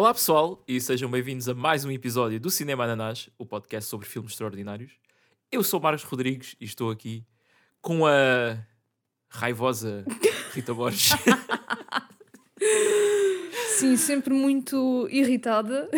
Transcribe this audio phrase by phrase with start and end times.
[0.00, 4.08] Olá pessoal e sejam bem-vindos a mais um episódio do Cinema Ananás, o podcast sobre
[4.08, 4.92] filmes extraordinários.
[5.52, 7.22] Eu sou Marcos Rodrigues e estou aqui
[7.82, 8.56] com a
[9.28, 10.06] raivosa
[10.54, 11.10] Rita Borges.
[13.76, 15.90] Sim, sempre muito irritada.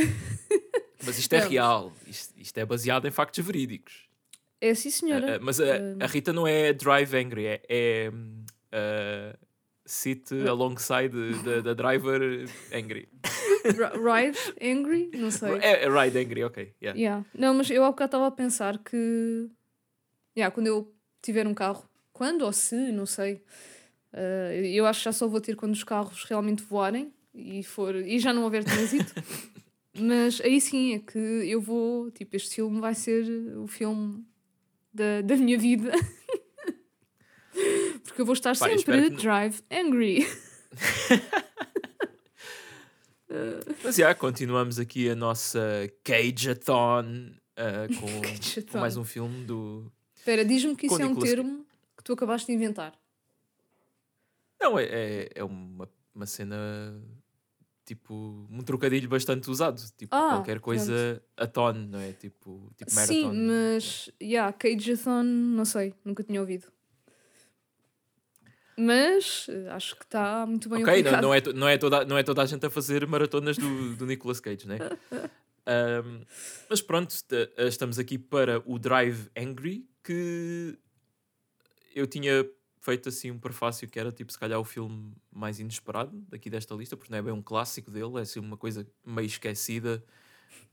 [1.06, 1.48] Mas isto é Não.
[1.48, 4.08] real, isto, isto é baseado em factos verídicos.
[4.60, 5.34] É sim, senhora.
[5.34, 8.12] Ah, ah, mas a, a Rita não é drive angry, é, é
[8.72, 9.38] ah,
[9.86, 11.12] sit alongside
[11.62, 13.08] da driver angry.
[13.64, 15.10] Ri- Ride, angry?
[15.14, 15.52] Não sei.
[15.60, 16.74] É, é ride angry, ok.
[16.82, 16.98] yeah.
[16.98, 17.26] Yeah.
[17.34, 19.48] Não, mas eu há bocado estava a pensar que.
[20.36, 23.42] Yeah, quando eu tiver um carro, quando ou se, não sei.
[24.14, 27.94] uh, eu acho que já só vou ter quando os carros realmente voarem e, for,
[27.94, 29.12] e já não houver trânsito.
[29.98, 32.10] mas aí sim é que eu vou.
[32.10, 33.24] Tipo, este filme vai ser
[33.58, 34.24] o filme
[34.92, 35.92] da, da minha vida.
[38.04, 40.26] Porque eu vou estar espero sempre drive angry.
[43.82, 45.60] Mas já, continuamos aqui a nossa
[46.04, 49.90] Cage-a-thon ah, com, com mais um filme do.
[50.16, 51.66] Espera, diz-me que isso é um Nicolas termo
[51.96, 52.92] que tu acabaste de inventar.
[54.60, 56.56] Não, é, é, é uma, uma cena
[57.84, 59.82] tipo um trocadilho bastante usado.
[59.96, 62.12] Tipo, Ah, qualquer coisa a ton, não é?
[62.12, 63.12] Tipo, tipo marathon.
[63.12, 64.10] Sim, mas.
[64.22, 66.68] Yeah, Cageathon, não sei, nunca tinha ouvido.
[68.76, 72.16] Mas eh, acho que está muito bem Ok, não, não, é, não, é toda, não
[72.18, 74.78] é toda a gente a fazer maratonas do, do Nicolas Cage, né?
[75.64, 76.24] Ahm,
[76.68, 80.76] mas pronto, t- estamos aqui para o Drive Angry, que
[81.94, 82.44] eu tinha
[82.80, 86.74] feito assim um prefácio que era tipo, se calhar, o filme mais inesperado daqui desta
[86.74, 90.02] lista, porque não é bem um clássico dele, é assim uma coisa meio esquecida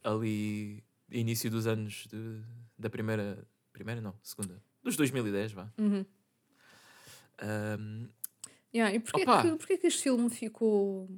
[0.04, 2.42] ali, início dos anos de-
[2.78, 3.46] da primeira.
[3.72, 4.62] Primeira, não, segunda.
[4.82, 5.72] Dos 2010, vá.
[5.78, 6.04] Uhum.
[7.42, 8.10] Ahm,
[8.74, 9.42] Yeah, e porquê Opa!
[9.42, 11.10] que, porquê que este filme ficou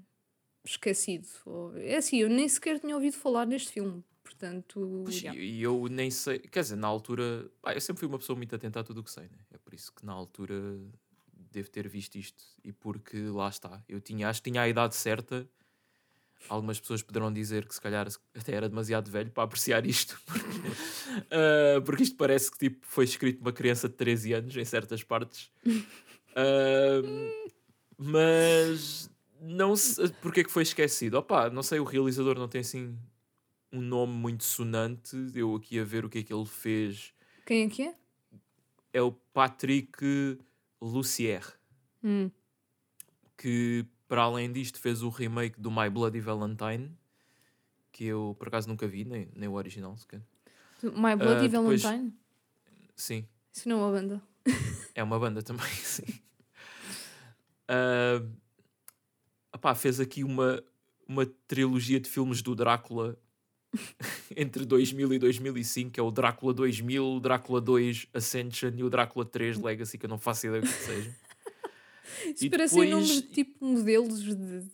[0.64, 1.28] esquecido?
[1.76, 4.04] É assim, eu nem sequer tinha ouvido falar neste filme.
[4.24, 5.40] Portanto, Pois, yeah.
[5.40, 8.56] E eu nem sei, quer dizer, na altura, pá, eu sempre fui uma pessoa muito
[8.56, 9.38] atenta a tudo o que sei, né?
[9.52, 10.80] É por isso que na altura
[11.52, 14.96] devo ter visto isto e porque lá está, eu tinha, acho que tinha a idade
[14.96, 15.48] certa.
[16.48, 21.28] Algumas pessoas poderão dizer que se calhar até era demasiado velho para apreciar isto, porque,
[21.30, 25.04] ah, porque isto parece que tipo, foi escrito uma criança de 13 anos em certas
[25.04, 25.52] partes.
[27.98, 29.10] Mas
[29.40, 31.16] não sei porque é que foi esquecido.
[31.16, 32.98] Opa, não sei, o realizador não tem assim
[33.72, 35.16] um nome muito sonante.
[35.36, 37.14] Eu aqui a ver o que é que ele fez.
[37.46, 37.96] Quem é que é?
[38.94, 40.38] É o Patrick
[40.82, 41.44] Lucier,
[42.04, 42.30] Hum.
[43.38, 46.92] que para além disto fez o remake do My Bloody Valentine,
[47.92, 50.22] que eu por acaso nunca vi, nem, nem o original sequer.
[50.84, 52.14] My Bloody Ah, depois- Valentine?
[52.96, 54.22] Sim, Isso não é uma banda.
[54.96, 56.06] É uma banda também, sim.
[57.68, 58.22] Ah,
[59.56, 60.64] opá, fez aqui uma,
[61.08, 63.18] uma trilogia de filmes do Drácula
[64.36, 68.90] entre 2000 e 2005, que é o Drácula 2000, o Drácula 2 Ascension e o
[68.90, 71.16] Drácula 3 Legacy, que eu não faço ideia do que seja.
[72.36, 74.70] Isso E parecem depois- nomes de tipo modelos de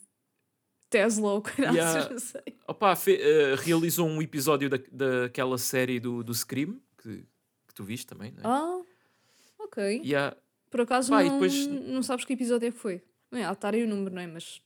[0.90, 2.10] Tesla ou caralho, Yeah.
[2.10, 2.42] não sei.
[2.68, 7.18] Opá, fe- eh, realizou um episódio da, daquela série do, do Scream, que,
[7.68, 8.44] que tu viste também, não é?
[8.46, 8.77] Ah,
[9.78, 10.16] ok.
[10.16, 10.36] Há-
[10.70, 13.02] Por acaso Pá, não, depois- não sabes que episódio é que foi.
[13.32, 14.28] Bem, há estar aí o número, não é?
[14.28, 14.62] Mas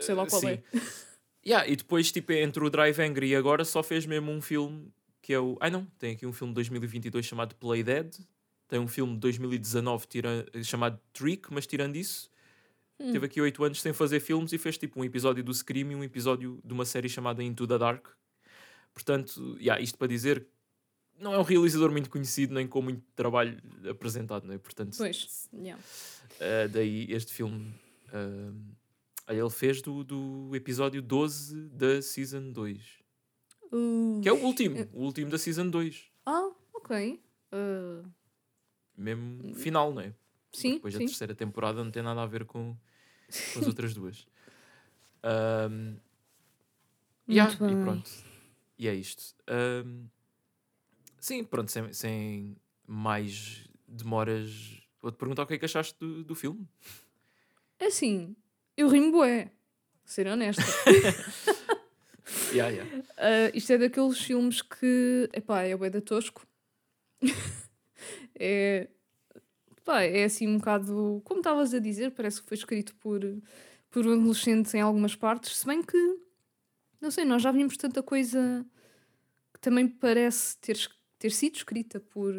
[0.00, 0.48] sei lá qual sim.
[0.48, 0.62] é.
[1.46, 4.92] Yeah, e depois, tipo, entre o Drive Angry e agora, só fez mesmo um filme
[5.22, 5.56] que é o.
[5.60, 8.16] Ai não, tem aqui um filme de 2022 chamado Play Dead.
[8.66, 10.44] Tem um filme de 2019 tira...
[10.64, 12.28] chamado Trick, mas tirando isso,
[12.98, 13.12] Hum.
[13.12, 15.94] teve aqui 8 anos sem fazer filmes e fez tipo um episódio do Scream e
[15.94, 18.08] um episódio de uma série chamada Into the Dark.
[18.92, 20.46] Portanto, yeah, isto para dizer,
[21.18, 24.58] não é um realizador muito conhecido nem com muito trabalho apresentado, não é?
[24.58, 25.80] Portanto, Pois, yeah.
[26.34, 27.74] Uh, daí este filme.
[28.08, 28.54] uh,
[29.26, 32.80] aí ele fez do, do episódio 12 da Season 2.
[33.72, 34.88] Uh, Que é o último.
[34.92, 36.04] O último da Season 2.
[36.26, 37.20] Ah, ok.
[37.52, 38.08] Uh,
[38.96, 40.14] Mesmo final, não é?
[40.52, 41.06] sim, Depois a sim.
[41.06, 42.74] terceira temporada não tem nada a ver com,
[43.52, 44.26] com as outras duas.
[45.24, 45.96] Um,
[47.28, 48.10] yeah, e pronto.
[48.78, 49.34] E é isto.
[49.84, 50.06] Um,
[51.20, 54.82] sim, pronto, sem, sem mais demoras.
[55.00, 56.66] Vou-te perguntar o que é que achaste do, do filme.
[57.78, 58.34] É assim,
[58.76, 59.50] eu rimo bué.
[60.04, 60.62] Ser honesta.
[62.52, 62.96] Yeah, yeah.
[63.18, 66.46] Uh, isto é daqueles filmes que, epá, é bué da tosco.
[68.34, 68.88] é,
[69.84, 73.20] pá, é assim um bocado, como estavas a dizer, parece que foi escrito por,
[73.90, 76.18] por um adolescente em algumas partes, se bem que,
[77.00, 78.66] não sei, nós já vimos tanta coisa
[79.54, 80.76] que também parece ter,
[81.18, 82.34] ter sido escrita por,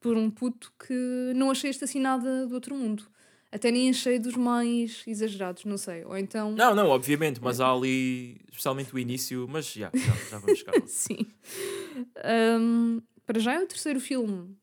[0.00, 3.04] por um puto que não achei esta assim nada do outro mundo.
[3.52, 6.04] até nem achei dos mais exagerados, não sei.
[6.04, 6.52] Ou então.
[6.52, 10.72] Não, não, obviamente, mas há ali, especialmente o início, mas já, já, já vamos chegar
[10.80, 10.82] lá.
[10.88, 11.26] Sim.
[12.58, 14.56] Um, para já é o terceiro filme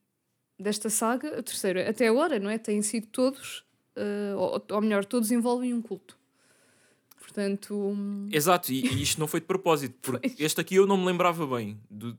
[0.60, 2.57] desta saga, o terceiro até agora, não é?
[2.57, 3.63] Têm sido todos,
[3.95, 6.18] uh, ou, ou melhor, todos envolvem um culto.
[7.19, 7.75] Portanto.
[7.75, 11.06] hum, Exato, e, e isto não foi de propósito, porque este aqui eu não me
[11.06, 11.80] lembrava bem.
[11.90, 12.18] do-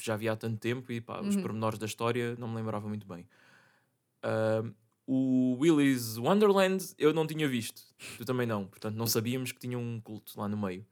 [0.00, 1.42] já havia há tanto tempo e pá, os Uhum.
[1.42, 3.26] pormenores da história não me lembrava muito bem.
[4.22, 4.72] Ahm,
[5.06, 7.82] o Willy's Wonderland eu não tinha visto,
[8.16, 10.86] tu também não, portanto não sabíamos que tinha um culto lá no meio.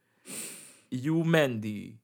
[0.90, 1.98] E o Mandy,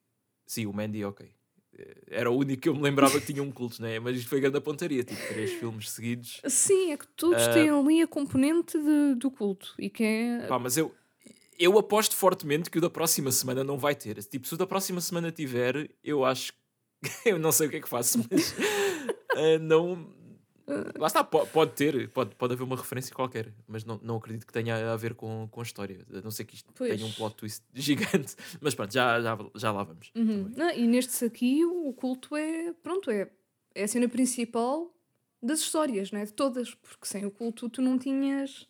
[0.47, 1.29] sim, o Mandy, ok.
[1.77, 3.99] Eh, Era o único que eu me lembrava que tinha um culto, né?
[3.99, 6.41] mas isto foi grande pontaria, tipo, três filmes seguidos.
[6.47, 7.53] Sim, é que todos Ah.
[7.53, 9.75] têm ali a componente de- do culto.
[9.79, 10.47] E que é.
[10.47, 10.95] Pá, mas eu,
[11.59, 14.23] eu aposto fortemente que o da próxima semana não vai ter.
[14.23, 16.59] Tipo, se o da próxima semana tiver, eu acho que.
[17.25, 18.55] eu não sei o que é que faço, mas.
[19.35, 20.15] ah, não.
[20.99, 24.45] Lá está, po- pode ter, pode, pode haver uma referência qualquer, mas não, não acredito
[24.45, 26.05] que tenha a ver com, com a história.
[26.13, 26.93] A não ser que isto Pois.
[26.93, 28.35] tenha um plot twist gigante.
[28.61, 30.11] Mas pronto, já, já, já lá vamos.
[30.17, 30.51] Uhum.
[30.57, 32.73] Não, e nestes aqui o culto é.
[32.83, 33.31] Pronto, é,
[33.77, 34.93] é a cena principal
[35.41, 36.25] das histórias, não é?
[36.25, 36.75] De todas.
[36.75, 38.67] Porque sem o culto tu não tinhas.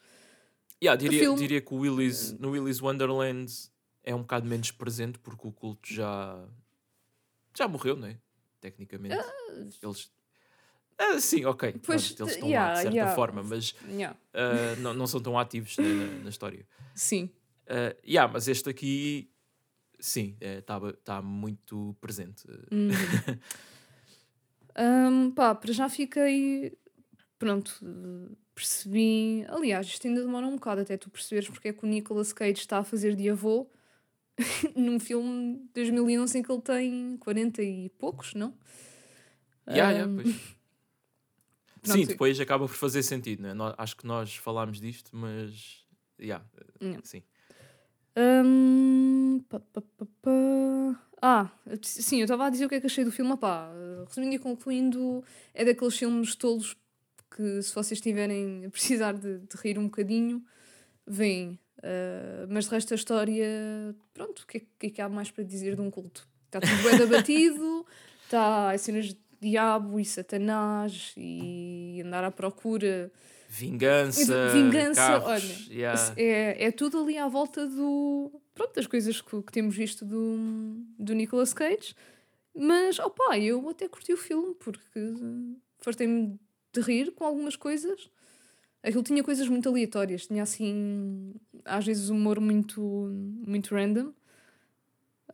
[0.84, 3.50] Yeah, diria, diria que o Willy's, no Willy's Wonderland
[4.04, 6.38] é um bocado menos presente porque o culto já
[7.56, 8.18] já morreu, não é?
[8.66, 9.16] Tecnicamente.
[9.80, 10.10] Eles.
[10.98, 11.72] Ah, sim, ok.
[11.84, 13.14] Pois, pronto, eles estão yeah, lá de certa yeah.
[13.14, 14.18] forma, mas Yeah.
[14.34, 16.66] ah, não, não são tão ativos né, na, na história.
[16.94, 17.30] Sim.
[17.66, 19.30] Uh, yeah, mas este aqui,
[20.00, 22.44] sim, está tá muito presente.
[22.72, 22.88] Hum,
[25.34, 26.76] pá, para já fiquei.
[27.38, 27.72] Pronto,
[28.52, 29.44] percebi.
[29.48, 32.60] Aliás, isto ainda demora um bocado até tu perceberes porque é que o Nicolas Cage
[32.60, 33.70] está a fazer de avô
[34.76, 38.54] num filme de 2011 em que ele tem 40 e poucos, não?
[39.68, 40.56] Yeah, yeah, Hum, pois.
[41.86, 43.54] Sim, depois acaba por fazer sentido, né?
[43.54, 45.84] Nó- acho que nós falámos disto, mas.
[46.18, 46.44] Yeah,
[46.82, 47.00] Yeah.
[47.04, 47.22] sim.
[49.48, 51.02] Pá, pá, pá, pá.
[51.22, 51.50] Ah,
[51.82, 53.36] sim, eu estava a dizer o que é que achei do filme.
[53.36, 55.22] Pá, eh, resumindo e concluindo,
[55.54, 56.76] é daqueles filmes tolos
[57.30, 60.44] que, se vocês estiverem a precisar de, de rir um bocadinho,
[61.06, 61.58] vêm.
[61.82, 65.30] Ah, mas de resto, a história, pronto, o que, é, que é que há mais
[65.30, 66.26] para dizer de um culto?
[66.46, 67.86] Está tudo bem abatido,
[68.24, 73.12] está as cenas de diabo e satanás e andar à procura
[73.48, 74.50] Vingança.
[74.52, 76.14] Vingança, carros, olha, yeah.
[76.16, 78.30] é, é tudo ali à volta do.
[78.54, 81.94] Pronto, das coisas que, que temos visto do, do Nicolas Cage.
[82.54, 85.00] Mas, opá, eu até curti o filme porque
[85.78, 86.38] fartei-me
[86.72, 88.10] de rir com algumas coisas.
[88.82, 91.34] Aquilo tinha coisas muito aleatórias, tinha assim,
[91.64, 94.12] às vezes, humor muito, muito random.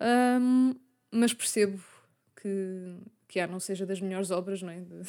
[0.01, 0.75] Ahm,
[1.11, 1.83] mas percebo
[2.37, 2.97] que,
[3.29, 4.81] que ah, não seja das melhores obras, não é?
[4.81, 5.03] De-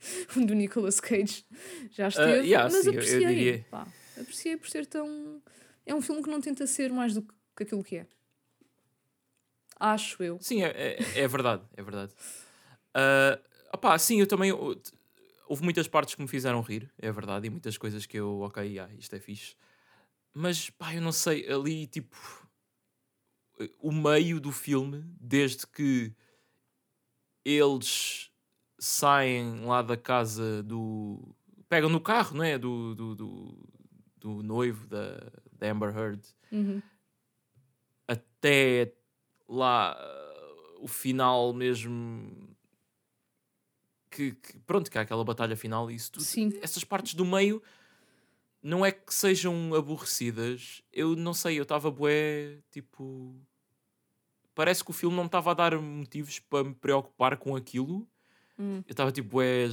[0.46, 1.44] do Nicolas Cage
[1.90, 3.34] já esteve, yeah, mas sim, eu- eu apreciei.
[3.34, 3.66] diria.
[3.70, 3.86] pá,
[4.20, 5.42] apreciei por ser tão.
[5.86, 7.22] É um filme que não tenta ser mais do
[7.56, 8.06] que aquilo que é.
[9.80, 10.38] Acho eu.
[10.40, 12.12] Sim, é, é, é verdade, é verdade.
[12.94, 13.38] Ah,
[13.72, 14.50] opá, sim, eu também.
[14.50, 14.80] eu-
[15.48, 18.62] houve muitas partes que me fizeram rir, é verdade, e muitas coisas que eu, ok,
[18.62, 19.56] yeah, isto é fixe.
[20.32, 22.16] Mas, pá, eu não sei, ali, tipo.
[23.80, 26.14] O meio do filme, desde que
[27.44, 28.30] eles
[28.78, 31.34] saem lá da casa do.
[31.68, 32.56] pegam no carro, não é?
[32.56, 33.68] Do, do, do,
[34.16, 35.18] do noivo da,
[35.52, 36.80] da Amber Heard Uhum.
[38.06, 38.94] até
[39.48, 39.96] lá
[40.80, 42.47] o final mesmo
[44.18, 46.24] que, que- pronto, que há aquela batalha final e isso tudo.
[46.24, 46.52] Sim.
[46.60, 47.62] Essas partes do meio
[48.60, 50.82] não é que sejam aborrecidas.
[50.92, 53.34] Eu não sei, eu estava bué, tipo.
[54.56, 58.08] Parece que o filme não me estava a dar motivos para me preocupar com aquilo.
[58.58, 58.82] Hum.
[58.88, 59.68] Eu estava tipo, bué.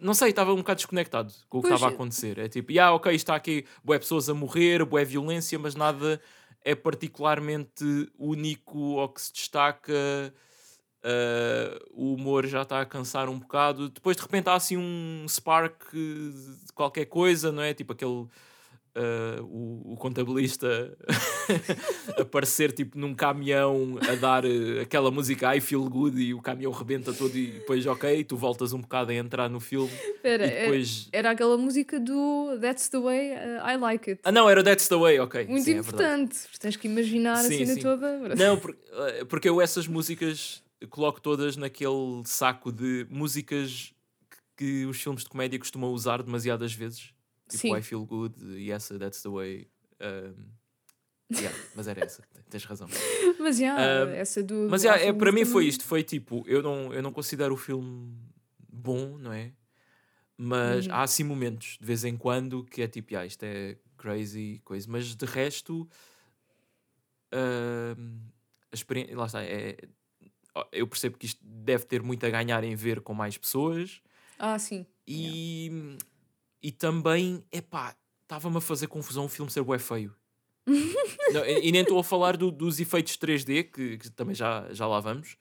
[0.00, 2.38] Não sei, estava um bocado desconectado com o que estava a acontecer.
[2.38, 6.20] É tipo, ah, ok, está aqui bué pessoas a morrer, bué violência, mas nada
[6.62, 7.84] é particularmente
[8.18, 9.92] único ou que se destaca.
[11.04, 13.88] Ah, o humor já está a cansar um bocado.
[13.88, 17.72] Depois de repente há assim um spark de qualquer coisa, não é?
[17.74, 18.26] Tipo aquele.
[18.94, 20.96] ah, o, o contabilista
[22.18, 26.72] aparecer tipo num caminhão a dar eh, aquela música I Feel Good e o caminhão
[26.72, 30.50] rebenta todo e depois ok, tu voltas um bocado a entrar no filme Espera, e
[30.50, 31.08] é- depois...
[31.12, 34.22] era aquela música do That's the Way uh, I Like It.
[34.24, 35.46] Ah não, era That's the Way, ok.
[35.46, 36.38] Muito sim, é importante.
[36.58, 37.80] Tens que imaginar Sim, a cena sim.
[37.82, 38.34] toda.
[38.34, 43.92] Não, por- eh, porque eu essas músicas coloco todas naquele saco de músicas
[44.30, 47.12] que, que os filmes de comédia costumam usar demasiadas vezes.
[47.48, 47.76] Tipo Sim.
[47.76, 49.68] I Feel Good essa That's the Way.
[50.00, 50.44] um,
[51.32, 52.88] yeah, mas era essa, tens razão.
[53.38, 54.68] Mas já, Ah, essa do.
[54.70, 55.68] Mas I é, para mim foi também.
[55.68, 58.14] isto, foi tipo, eu não, eu não considero o filme
[58.68, 59.52] bom, não é?
[60.36, 60.92] Mas Uhum.
[60.92, 64.86] há assim momentos, de vez em quando, que é tipo, ah, isto é crazy, coisa.
[64.90, 65.88] Mas de resto,
[67.32, 68.18] ahm,
[68.70, 69.76] a experiência, lá está, é,
[70.72, 74.00] eu percebo que isto deve ter muito a ganhar em ver com mais pessoas
[74.38, 74.86] Ah, sim.
[75.06, 75.70] e,
[76.62, 80.14] e também, epá, estava-me a fazer confusão o filme ser bué feio.
[81.32, 84.72] Não, e e nem estou a falar do- dos efeitos 3D, que, que também já,
[84.72, 85.36] já lá vamos,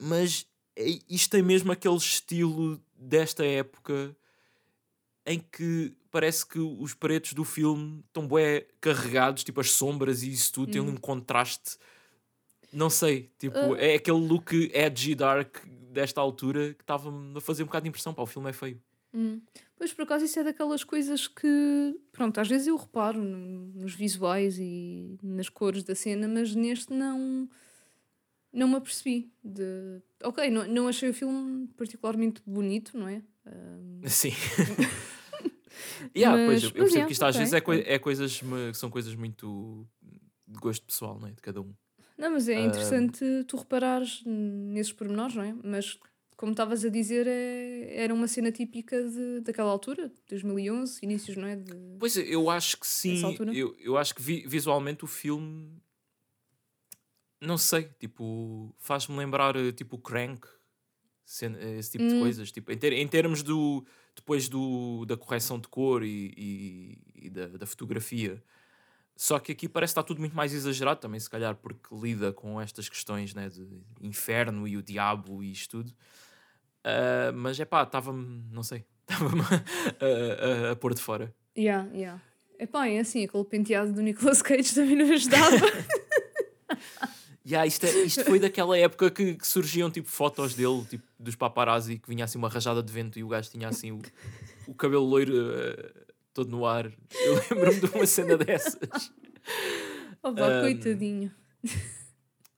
[0.00, 4.16] mas é- isto tem mesmo aquele estilo desta época
[5.26, 10.32] em que parece que os pretos do filme estão bué carregados, tipo as sombras e
[10.32, 10.90] isso tudo tem Uhum.
[10.90, 11.76] um contraste.
[12.72, 13.78] Não sei, tipo, Ah.
[13.78, 15.56] é aquele look edgy dark
[15.90, 18.12] desta altura que estava-me a fazer um bocado de impressão.
[18.14, 18.80] Pá, o filme é feio.
[19.14, 19.40] Hum.
[19.76, 23.94] Pois, por acaso, isso é daquelas coisas que, pronto, às vezes eu reparo no- nos
[23.94, 27.48] visuais e nas cores da cena, mas neste não,
[28.52, 29.32] não me apercebi.
[29.42, 30.02] De...
[30.22, 33.22] Ok, não, não achei o filme particularmente bonito, não é?
[33.46, 34.32] Ahm, Sim.
[36.14, 37.98] yeah, pois, Mas- eu, eu percebo yeah, que isto às ok, vezes é, coi- é
[37.98, 38.40] coisas,
[38.74, 39.86] são coisas muito
[40.46, 41.32] de gosto pessoal, não é?
[41.32, 41.72] De cada um.
[42.18, 42.60] Não, mas é Ah.
[42.60, 45.54] interessante tu reparares nesses pormenores, não é?
[45.62, 45.98] Mas,
[46.36, 51.46] como estavas a dizer, é, era uma cena típica de, daquela altura, 2011, inícios, não
[51.46, 51.54] é?
[51.56, 51.72] De...
[51.98, 53.22] Pois eu acho que sim.
[53.54, 55.80] Eu, eu acho que vi- visualmente o filme
[57.40, 60.44] não sei, tipo, faz-me lembrar eh, tipo o Crank,
[61.24, 62.18] cena- esse tipo de Hum.
[62.20, 62.50] coisas.
[62.50, 67.30] Tipo, em, ter- em termos do depois do, da correção de cor e, e- e
[67.30, 68.42] da, da fotografia.
[69.20, 72.32] Só que aqui parece que está tudo muito mais exagerado também, se calhar, porque lida
[72.32, 73.66] com estas questões né, de
[74.00, 75.92] inferno e o diabo e isto tudo.
[76.84, 81.34] Ah, mas é pá, estava-me, não sei, estava-me a, a- a pôr de fora.
[81.56, 82.22] Yeah, yeah.
[82.60, 85.56] Epá, é assim, aquele penteado do Nicolas Cage também não ajudava.
[87.46, 91.34] Yeah, isto, é- isto foi daquela época que, que surgiam tipo fotos dele, tipo dos
[91.34, 94.02] paparazzi, que vinha assim uma rajada de vento e o gajo tinha assim o,
[94.66, 95.92] o cabelo loiro eh,
[96.38, 96.86] todo no ar.
[97.24, 99.12] Eu lembro-me de uma cena dessas.
[100.22, 101.32] oh, pá, Ahm, coitadinho.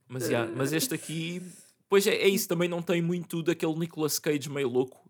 [0.06, 1.40] Mas, yeah, mas este aqui,
[1.88, 5.08] pois é, é isso, também não tem muito daquele Nicolas Cage meio louco.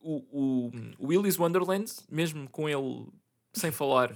[0.00, 3.06] O, o, o Willy's Wonderland, mesmo com ele
[3.52, 4.14] sem falar,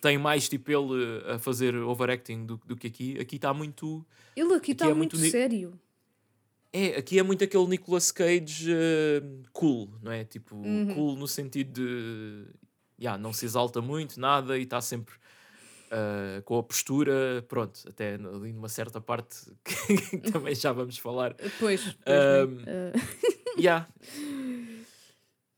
[0.00, 3.18] tem mais tipo ele a fazer overacting do, do que aqui.
[3.20, 4.04] Aqui está muito.
[4.34, 5.78] Ele aqui está é muito, muito sério.
[6.72, 9.22] É, aqui é muito aquele Nicolas Cage eh,
[9.52, 10.24] cool, não é?
[10.24, 10.94] Tipo, Uhum.
[10.94, 12.46] cool no sentido de.
[13.00, 15.14] Yeah, não se exalta muito, nada, e está sempre
[15.90, 21.34] eh, com a postura, pronto, até ali numa certa parte que também já vamos falar.
[21.58, 22.64] Pois, pois bem.
[22.66, 22.92] Ah,
[23.58, 23.88] Yeah.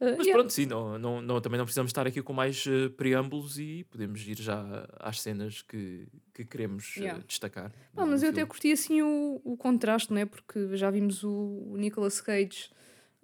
[0.00, 0.33] ah, Mas yeah.
[0.33, 3.85] pronto, sim, não, não, não- também não precisamos estar aqui com mais eh, preâmbulos e
[3.90, 7.23] podemos ir já às cenas que, que queremos Yeah.
[7.26, 7.73] destacar.
[7.97, 10.26] Ah, no mas eu até curti assim o, o contraste, não é?
[10.26, 11.30] Porque já vimos o,
[11.73, 12.71] o Nicolas Cage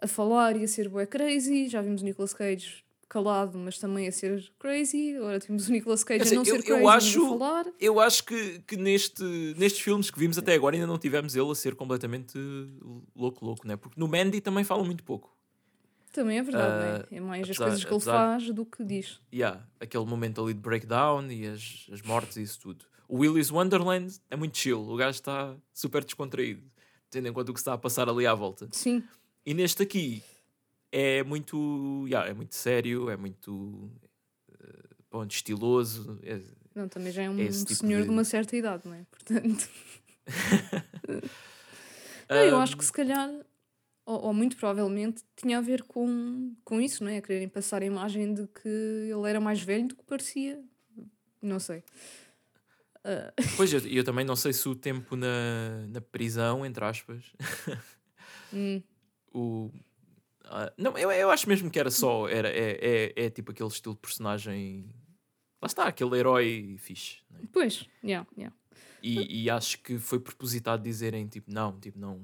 [0.01, 2.84] a falar e a ser bué crazy, já vimos o Nicolas Cage
[3.15, 5.17] calado, mas também a ser crazy.
[5.17, 7.67] Agora temos o Nicolas Cage dizer, a não eu- ser eu crazy, mas acho- falar.
[7.81, 9.23] Eu acho que, que neste,
[9.57, 12.37] nestes filmes que vimos até agora ainda não tivemos ele a ser completamente
[13.15, 13.77] louco, louco, né?
[13.77, 15.33] Porque no Mandy também fala muito pouco.
[16.13, 17.21] Também é verdade, não Ah, é?
[17.21, 19.21] Mais as apesar- coisas que ele apesar- faz do que diz.
[19.33, 22.85] Yeah, aquele momento ali de breakdown e as, as mortes e isso tudo.
[23.09, 26.63] O Willy's Wonderland é muito chill, o gajo está super descontraído,
[27.11, 28.69] tendo em conta o que está a passar ali à volta.
[28.73, 29.03] Sim,
[29.47, 30.23] E neste aqui
[30.97, 33.91] é muito, yeah, é muito sério, é muito
[34.61, 36.19] eh, pronto, estiloso.
[36.23, 36.41] é-
[36.75, 38.05] não, também já é um Esse tipo senhor de...
[38.05, 39.05] de- uma certa idade, não é?
[39.11, 39.69] Portanto.
[42.29, 43.29] Não, eu acho que se calhar,
[44.07, 47.19] ou, ou muito provavelmente, tinha a ver com, com isso, não é?
[47.19, 50.61] A quererem passar a imagem de que ele era mais velho do que parecia.
[51.43, 51.85] Não sei.
[53.05, 57.23] Ah, Pois, eu, eu também não sei se o tempo na, na prisão, entre aspas,
[58.53, 58.83] hum,
[59.33, 59.71] o...
[60.45, 63.69] ah, não, eu, eu acho mesmo que era só, era, é, é, é tipo aquele
[63.69, 64.89] estilo de personagem,
[65.61, 67.41] lá está, aquele herói fixe, né?
[67.53, 68.55] pois, yeah, yeah.
[69.03, 72.21] e, e acho que foi propositado dizerem, tipo, não, tipo, não...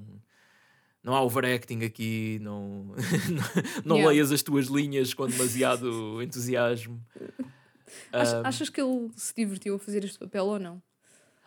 [1.03, 2.95] Não há overacting aqui, não,
[3.87, 4.11] não Yeah.
[4.11, 7.03] leias as tuas linhas com demasiado entusiasmo.
[8.13, 10.83] Ach- Ahm, achas que ele se divertiu a fazer este papel ou não?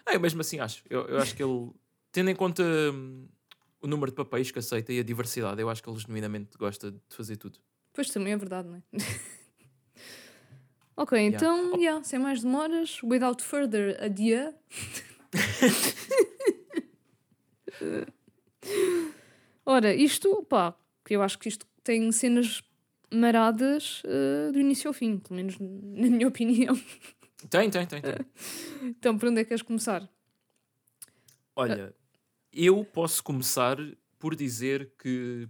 [0.04, 0.84] Ah, eu mesmo assim acho.
[0.90, 1.70] Eu, eu acho que ele,
[2.12, 3.28] tendo em conta hum,
[3.84, 6.90] o número de papéis que aceita e a diversidade, eu acho que ele genuinamente gosta
[6.92, 7.60] de fazer tudo.
[7.94, 8.82] Pois também é verdade, não é?
[10.98, 11.36] ok, Yeah.
[11.36, 11.78] então, Oh.
[11.78, 14.56] yeah, sem mais demoras, without further ado.
[19.66, 20.76] Ora, isto, pá,
[21.10, 22.62] eu acho que isto tem cenas
[23.12, 26.76] maradas eh, do início ao fim, pelo menos na minha opinião.
[27.50, 28.02] Tem, tem, tem.
[28.02, 28.14] tem.
[28.82, 30.10] Então, por onde é que queres começar?
[31.56, 31.94] Olha,
[32.54, 33.78] eu posso começar
[34.20, 35.48] por dizer que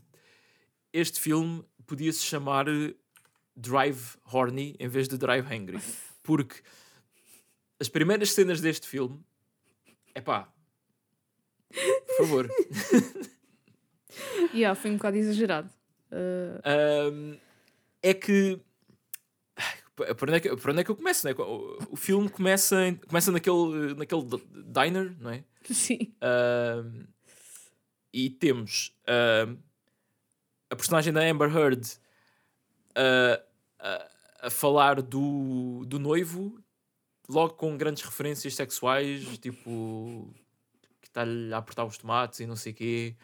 [0.91, 2.65] este filme podia se chamar
[3.55, 5.79] Drive Horny em vez de Drive Hangry.
[6.23, 6.61] Porque
[7.79, 9.19] as primeiras cenas deste filme,
[10.15, 10.47] é pá,
[11.69, 12.49] por favor.
[14.53, 15.69] yeah, foi um bocado exagerado.
[16.11, 17.11] Uh...
[17.11, 17.37] Um,
[18.01, 18.59] é que.
[19.95, 21.27] Por onde é que, por onde é que eu começo?
[21.27, 21.33] Né?
[21.37, 22.75] O, o filme começa,
[23.07, 24.23] começa naquele, naquele
[24.65, 25.43] diner, não é?
[25.63, 26.13] Sim.
[26.21, 27.05] Um,
[28.11, 28.95] e temos
[29.47, 29.57] um,
[30.69, 31.85] a personagem da Amber Heard
[32.91, 33.43] uh,
[33.79, 34.07] a,
[34.47, 36.59] a falar do, do noivo,
[37.29, 40.33] logo com grandes referências sexuais, tipo
[41.01, 43.15] que está-lhe a apertar os tomates e não sei o quê.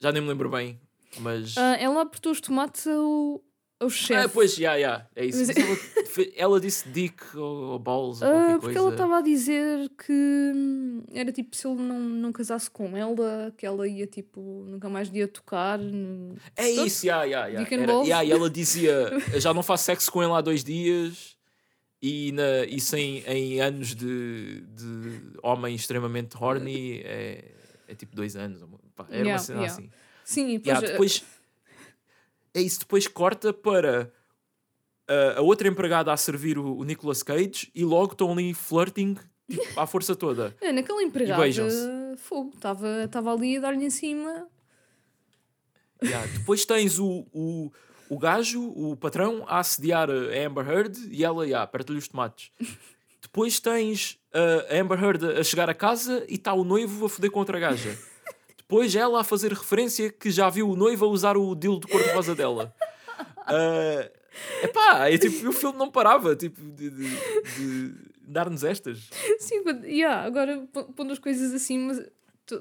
[0.00, 0.80] Já nem me lembro bem,
[1.18, 1.56] mas.
[1.56, 3.42] Uh, ela apertou os tomates ao,
[3.78, 4.24] ao chefe.
[4.24, 5.38] Ah, pois, já, yeah, já, yeah, é isso.
[5.46, 5.56] Mas...
[5.56, 8.78] Ela, ela, disse dick ou, ou balls ou qualquer porque coisa.
[8.78, 13.52] ela estava a dizer que hum, era tipo se ele não, não casasse com ela,
[13.56, 15.78] que ela ia tipo nunca mais ia tocar.
[15.78, 16.36] No...
[16.56, 16.86] É Todo?
[16.86, 17.60] isso, já, já, já.
[17.60, 21.36] Yeah, e ela dizia: já não faço sexo com ele há dois dias.
[22.00, 27.52] E, na, isso em, em anos de, de homem extremamente horny é,
[27.88, 28.62] é tipo dois anos.
[28.94, 29.90] Pá, era yeah, uma cena assim.
[30.24, 31.24] Sim, e depois, depois
[32.56, 34.10] é isso, depois corta para
[35.10, 39.16] uh, a outra empregada a servir o, o Nicolas Cage e logo estão ali flirting
[39.48, 40.56] tipo, à força toda.
[40.60, 41.42] É, naquela empregada,
[42.16, 44.48] fogo, estava ali a dar-lhe em cima.
[46.02, 47.70] Yeah, depois tens o, o,
[48.08, 52.50] o gajo, o patrão, a assediar a Amber Heard e ela, yeah, aperta-lhe os tomates.
[53.20, 57.08] Depois tens uh, a Amber Heard a chegar a casa e está o noivo a
[57.08, 57.98] foder com outra gaja.
[58.68, 61.86] Depois ela a fazer referência que já viu o noivo a usar o deal de
[61.86, 62.74] cor-de-rosa dela.
[63.46, 64.10] Uh,
[64.64, 67.08] epá, é tipo, o filme não parava tipo, de, de,
[67.56, 69.08] de dar-nos estas.
[69.38, 72.02] Sim, yeah, agora pondo as coisas assim, mas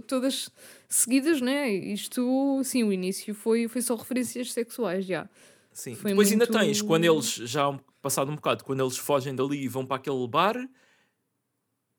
[0.07, 0.49] todas
[0.87, 1.69] seguidas, né?
[1.71, 5.27] Isto, sim, o início foi, foi só referências sexuais, já.
[5.71, 6.43] Sim, foi depois muito...
[6.43, 9.97] ainda tens, quando eles, já passado um bocado, quando eles fogem dali e vão para
[9.97, 10.55] aquele bar.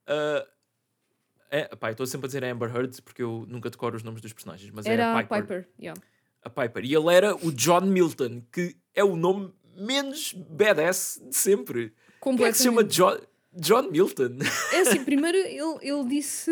[0.09, 0.56] Uh,
[1.61, 4.33] é, pá, estou sempre a dizer Amber Heard porque eu nunca decoro os nomes dos
[4.33, 5.43] personagens, mas era é a Piper.
[5.43, 6.01] Piper yeah.
[6.43, 6.85] A Piper.
[6.85, 11.93] E ele era o John Milton, que é o nome menos badass de sempre.
[12.23, 13.19] Quem é que se chama John,
[13.53, 14.39] John Milton?
[14.73, 16.51] É assim, primeiro ele, ele disse.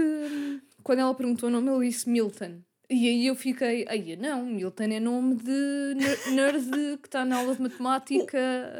[0.82, 2.60] Quando ela perguntou o nome, ele disse Milton.
[2.88, 5.94] E aí eu fiquei, aí não, Milton é nome de
[6.32, 8.38] nerd que está na aula de matemática.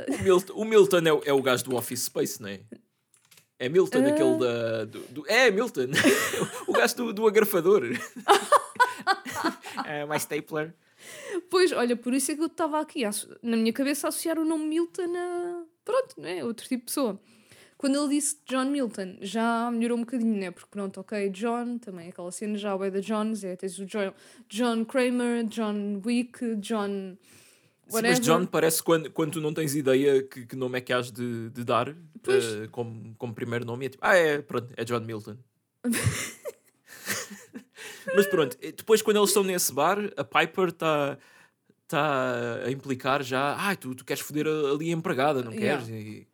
[0.09, 2.61] O, o, Milton, o Milton é, o, é o gajo do Office Space, não é?
[3.59, 4.09] É Milton, uh...
[4.09, 4.85] aquele da.
[4.85, 5.89] Do, do, é Milton!
[6.67, 7.83] o gajo do, do agrafador.
[9.87, 10.75] é mais stapler.
[11.51, 13.03] Pois, olha, por isso é que eu estava aqui
[13.43, 15.65] na minha cabeça a associar o nome Milton a.
[15.85, 16.45] Pronto, não é?
[16.45, 17.21] Outro tipo de pessoa.
[17.77, 20.51] Quando ele disse John Milton, já melhorou um bocadinho, né?
[20.51, 24.15] Porque pronto, ok, John, também aquela cena já é da Johns, é, tens o John,
[24.49, 27.17] John Kramer, John Wick, John
[27.89, 30.93] Sim, mas John parece quando, quando tu não tens ideia que, que nome é que
[30.93, 33.87] has de, de dar uh, como, como primeiro nome.
[33.87, 35.37] É tipo, ah, é, pronto, é John Milton.
[38.15, 41.19] mas pronto, depois quando eles estão nesse bar, a Piper está
[41.87, 45.89] tá a implicar já, ah, tu, tu queres foder ali a empregada, não queres?
[45.89, 45.91] Yeah.
[45.91, 46.27] E,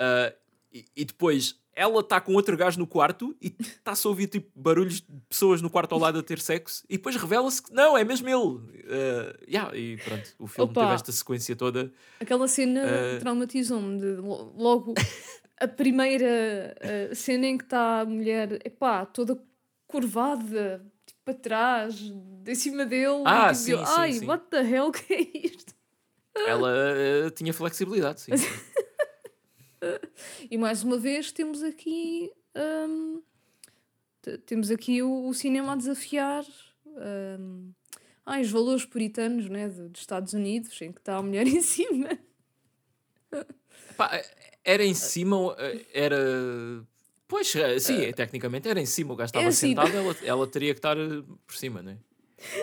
[0.00, 0.34] uh,
[0.72, 4.50] e, e depois ela está com outro gajo no quarto e está-se a ouvir tipo,
[4.54, 7.96] barulhos de pessoas no quarto ao lado a ter sexo e depois revela-se que não,
[7.96, 8.38] é mesmo ele.
[8.38, 11.92] Uh, yeah, e pronto, o filme Opa, teve esta sequência toda.
[12.20, 14.94] Aquela cena uh, traumatizou-me de logo
[15.60, 16.74] a primeira
[17.10, 19.38] uh, cena em que está a mulher epá, toda
[19.86, 22.00] curvada tipo, para trás,
[22.46, 23.22] em cima dele.
[23.24, 24.26] Ah, tipo, sim, eu, Ai, sim.
[24.26, 25.74] what the hell que é isto?
[26.36, 28.32] Ela tinha flexibilidade, sim.
[30.50, 33.22] e mais uma vez temos aqui um,
[34.46, 36.44] temos aqui o, o, cinema a desafiar
[36.86, 37.72] um,
[38.24, 42.18] ah, os valores puritanos né, dos Estados Unidos em que está a mulher em cima.
[43.96, 44.22] Pá,
[44.64, 45.56] era em cima
[45.92, 46.16] era
[47.26, 50.16] pois eh, sim uh, tecnicamente era em cima o gajo estava é assim, sentado ela,
[50.22, 51.98] ela teria que estar eh, por cima né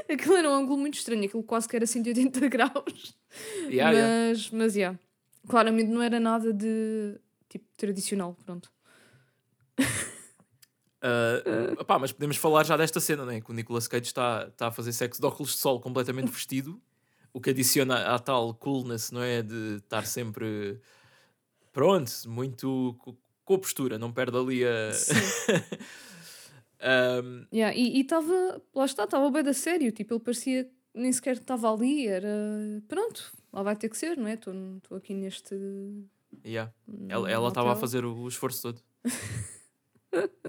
[0.10, 3.18] aquilo era um ângulo muito estranho aquilo quase que era 180 graus.
[3.70, 4.50] Yeah, mas yeah.
[4.54, 5.00] mas yeah
[5.48, 8.72] claramente não era nada de tipo tradicional, pronto.
[11.04, 13.42] Uh, opá, mas podemos falar já desta cena, né?
[13.42, 16.80] que o Nicolas Cage está, está a fazer sexo de óculos de sol completamente vestido,
[17.34, 19.42] o que adiciona à tal coolness, não é?
[19.42, 20.80] De estar sempre
[21.72, 22.96] pronto, muito
[23.44, 24.92] com a postura, não perde ali a.
[27.24, 27.48] um...
[27.52, 31.74] yeah, e estava, lá está, estava bem da sério, tipo, ele parecia nem sequer estava
[31.74, 32.30] ali, era
[32.88, 34.34] pronto, lá vai ter que ser, não é?
[34.34, 35.56] Estou aqui neste.
[36.46, 36.72] Yeah.
[37.10, 38.82] Ela estava a fazer o, o esforço todo.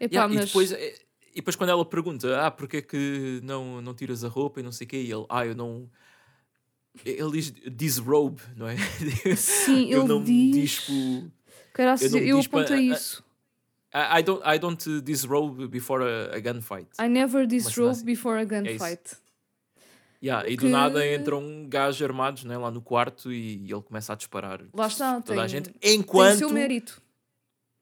[0.00, 0.44] Epá, yeah, mas...
[0.44, 0.94] e, depois, eh,
[1.32, 4.62] e depois quando ela pergunta, ah, porque é que não, não tiras a roupa e
[4.62, 5.88] não sei o quê, e ele, ah, eu não.
[7.04, 8.76] Ele diz disrobe, não é?
[9.36, 10.54] Sim, eu ele não diz-
[10.86, 11.30] dispo.
[11.72, 13.24] Caraças, Eu não eu, diz pa- apontei a- a- isso.
[13.92, 16.88] I, I don't, I don't disrobe before a, a gunfight.
[17.00, 18.04] I never disrobe assim.
[18.04, 18.48] before a isso.
[18.54, 19.16] gunfight.
[20.24, 23.82] Yeah, e do que- nada entra um gajo armado né, lá no quarto e ele
[23.82, 25.70] começa a disparar Lá está, toda a tem- gente.
[25.70, 27.02] Tem o Enquanto seu mérito.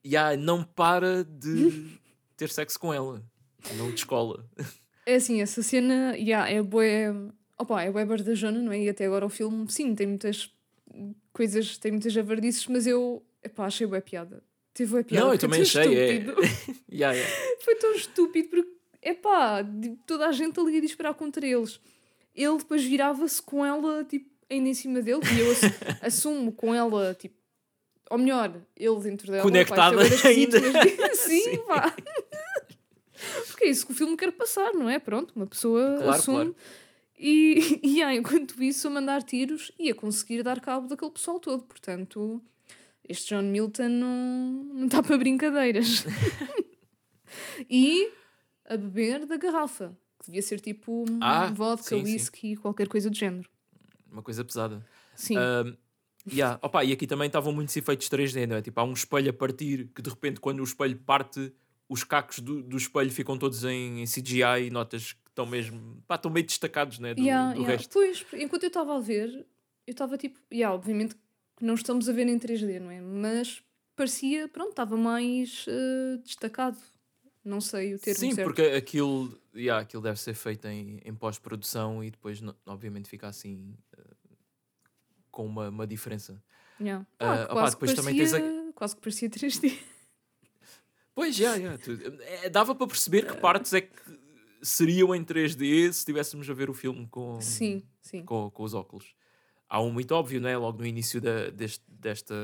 [0.05, 1.99] yeah, não para de
[2.37, 3.23] ter sexo com ela.
[3.77, 4.45] Não descola.
[5.07, 7.15] É assim, essa cena, yeah, é bué...
[7.59, 8.81] Opa, é bué bardajona, não é?
[8.83, 10.51] E até agora o filme, sim, tem muitas
[11.33, 14.43] coisas, tem muitas javardices, mas eu, epá, achei bué piada.
[14.75, 15.27] Teve bué piada.
[15.27, 15.97] Não, eu também tão achei.
[15.97, 16.15] É...
[16.15, 16.41] estúpido.
[16.93, 17.37] yeah, yeah.
[17.61, 18.69] Foi tão estúpido porque,
[19.01, 21.79] epá, de- toda a gente ali a disparar contra eles.
[22.35, 25.61] Ele depois virava-se com ela, tipo, ainda em cima dele, e eu ass-
[26.03, 27.37] assumo com ela, tipo,
[28.11, 29.43] ou melhor, ele dentro dela.
[29.43, 30.59] Conectada pá, é ainda.
[30.61, 31.59] mas- Sim, Sim.
[31.67, 31.95] pá.
[33.47, 34.99] Porque é isso que o filme quer passar, não é?
[34.99, 36.37] Pronto, uma pessoa Claro, assume.
[36.37, 36.57] claro.
[37.19, 41.39] E, e ah, enquanto isso, a mandar tiros e a conseguir dar cabo daquele pessoal
[41.39, 41.63] todo.
[41.65, 42.43] Portanto,
[43.09, 46.05] este John Milton não, não está para brincadeiras.
[47.71, 48.11] e
[48.65, 52.13] a beber da garrafa, que devia ser tipo um Ah, vodka, sim, sim.
[52.13, 53.49] whisky, qualquer coisa do género.
[54.11, 54.85] Uma coisa pesada.
[55.15, 55.37] Sim.
[55.39, 55.77] Um,
[56.33, 56.59] yeah.
[56.63, 58.63] Opa, e aqui também estavam muitos efeitos 3D, não é?
[58.63, 61.53] Tipo, há um espelho a partir que de repente, quando o espelho parte,
[61.89, 66.03] os cacos do, do espelho ficam todos em, em CGI e notas que estão mesmo.
[66.07, 67.15] pá, estão meio destacados, né?
[67.15, 67.77] Do, Yeah, do yeah.
[67.77, 67.91] resto.
[67.93, 69.29] Pois, enquanto eu estava a ver,
[69.87, 71.15] eu estava tipo, yeah, obviamente
[71.57, 73.01] que não estamos a ver em 3D, não é?
[73.01, 73.63] Mas
[73.97, 76.79] parecia, pronto, estava mais eh, destacado.
[77.45, 78.47] Não sei o termo Sim, certo.
[78.47, 83.27] porque aquilo, yeah, aquilo deve ser feito em, em pós-produção e depois, no- obviamente, fica
[83.29, 83.77] assim.
[83.97, 84.03] eh,
[85.31, 86.43] com uma, uma diferença.
[86.81, 87.07] Yeah.
[87.19, 89.79] Ah, Ah, opá, quase, que depois também tens parecia, quase que parecia 3D.
[91.15, 91.77] Pois, já, já.
[91.77, 93.93] tu- é, dava para perceber que partes é que
[94.63, 98.25] seriam em 3D se estivéssemos a ver o filme com, Sim, sim.
[98.25, 99.15] com, com os óculos.
[99.69, 100.57] Há um muito óbvio, né?
[100.57, 102.35] logo no início da, deste- desta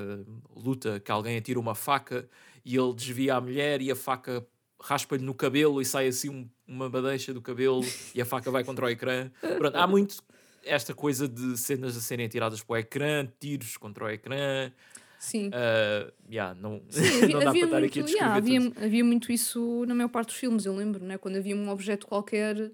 [0.54, 2.28] luta, que alguém atira uma faca
[2.64, 4.46] e ele desvia a mulher e a faca
[4.80, 7.80] raspa-lhe no cabelo e sai assim um- uma badeixa do cabelo
[8.14, 9.30] e a faca vai contra o ecrã.
[9.40, 10.16] Pronto, há muito
[10.64, 14.70] esta coisa de cenas a serem atiradas para o ecrã, tiros contra o ecrã.
[15.18, 15.50] Sim.
[15.52, 18.36] ah, yeah, não, Sim, havia, não dá para havia estar muito, aqui a descrever yeah,
[18.36, 21.18] havia, havia muito isso na maior parte dos filmes, eu lembro, né?
[21.18, 22.70] quando havia um objeto qualquer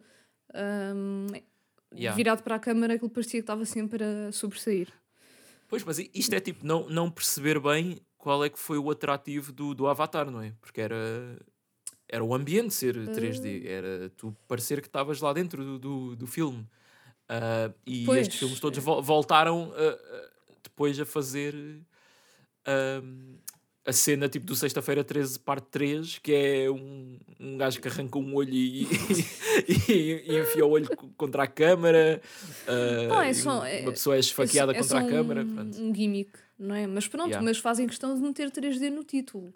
[0.53, 1.29] ahm,
[1.97, 2.17] Yeah.
[2.17, 4.88] virado para a câmara, aquilo parecia que estava sempre a sobressair.
[5.69, 9.53] Pois, mas isto é tipo não, não perceber bem qual é que foi o atrativo
[9.53, 10.53] do, do Avatar, não é?
[10.61, 10.97] Porque era,
[12.14, 16.27] era o ambiente ser 3D, era tu parecer que estavas lá dentro do, do, do
[16.27, 16.64] filme.
[17.29, 18.20] Ah, e Pois.
[18.22, 19.72] estes filmes todos vo- voltaram
[20.62, 21.55] depois a fazer
[22.66, 23.03] ah,
[23.87, 28.16] a cena tipo do Sexta-feira 13, parte 3, que é um, um gajo que arranca
[28.18, 28.85] um olho e,
[29.88, 32.22] e, e enfia o olho co- contra a câmara.
[32.68, 35.42] ah, Pá, é só- é- uma pessoa é esfaqueada é, contra a câmara.
[35.44, 36.87] um, um gimmick, não é?
[36.87, 37.44] Mas pronto, Yeah.
[37.44, 39.53] mas fazem questão de meter 3D no título.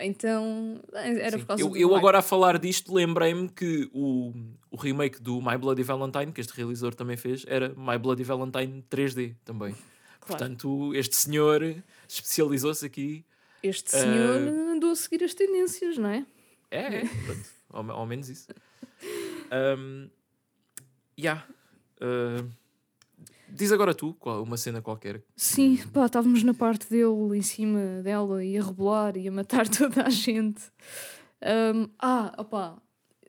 [0.00, 1.38] Então, era Sim.
[1.38, 4.32] por causa eu, do eu agora a falar disto lembrei-me que o,
[4.70, 8.84] o remake do My Bloody Valentine, que este realizador também fez, era My Bloody Valentine
[8.90, 9.74] 3D também.
[10.26, 11.62] Portanto, este senhor
[12.08, 13.24] especializou-se aqui.
[13.62, 16.26] Este senhor andou a seguir as tendências, não é?
[16.70, 18.48] É, é pronto, ao, ao menos isso.
[19.52, 20.08] Um,
[21.18, 21.44] yeah.
[22.00, 22.48] uh,
[23.52, 25.22] diz agora tu qual- uma cena qualquer.
[25.36, 29.66] Sim, pá, estávamos na parte dele, em cima dela, e a rebolar e a matar
[29.68, 30.60] toda a gente.
[31.42, 32.76] Ahm, ah, opá,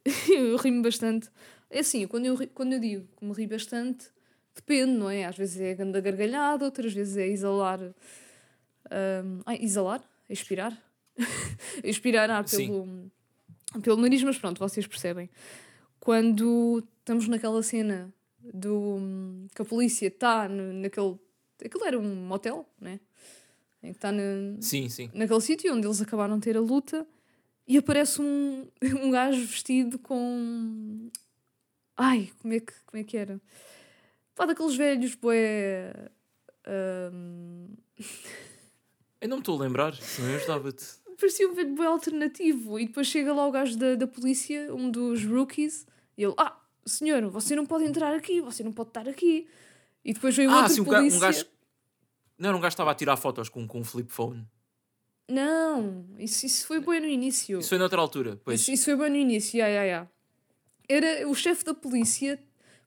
[0.29, 1.29] eu ri-me bastante.
[1.69, 4.07] É assim, quando eu, quando eu digo que me ri bastante,
[4.55, 5.25] depende, não é?
[5.25, 7.79] Às vezes é a gargalhada, outras vezes é exalar.
[8.89, 10.01] ahm, ai, exalar?
[10.29, 10.77] Expirar?
[11.83, 13.09] Expirar ar pelo,
[13.81, 15.29] pelo nariz, mas pronto, vocês percebem.
[15.99, 18.13] Quando estamos naquela cena
[18.53, 18.97] do
[19.55, 21.17] que a polícia está naquele.
[21.63, 22.99] Aquilo era um motel, né?
[23.83, 24.21] Em que está na,
[24.61, 25.09] Sim, sim.
[25.13, 27.05] naquele sítio onde eles acabaram de ter a luta
[27.67, 28.67] e aparece um,
[29.01, 31.09] um gajo vestido com.
[31.97, 33.39] Ai, como é que, como é que era?
[34.35, 35.93] Pá, daqueles velhos, bué.
[36.65, 37.67] ahm,
[39.19, 40.85] Eu não me estou a lembrar, senão eu ajudava-te.
[41.19, 42.79] parecia um velho bué alternativo.
[42.79, 45.85] E depois chega lá o gajo da, da polícia, um dos rookies,
[46.17, 49.47] e ele: Ah, senhor, você não pode entrar aqui, você não pode estar aqui.
[50.03, 51.17] E depois vem o Ah, outro sim, um, ga- polícia.
[51.17, 51.45] um gajo.
[52.37, 54.45] Não, era um gajo que estava a tirar fotos com, com um flip phone.
[55.29, 57.59] Não, isso, isso foi bem no início.
[57.59, 58.39] Isso foi noutra altura.
[58.43, 58.61] Pois.
[58.61, 60.07] Isso, isso foi bem no início, ya, ya, ya.
[60.89, 62.37] Era o chefe da polícia,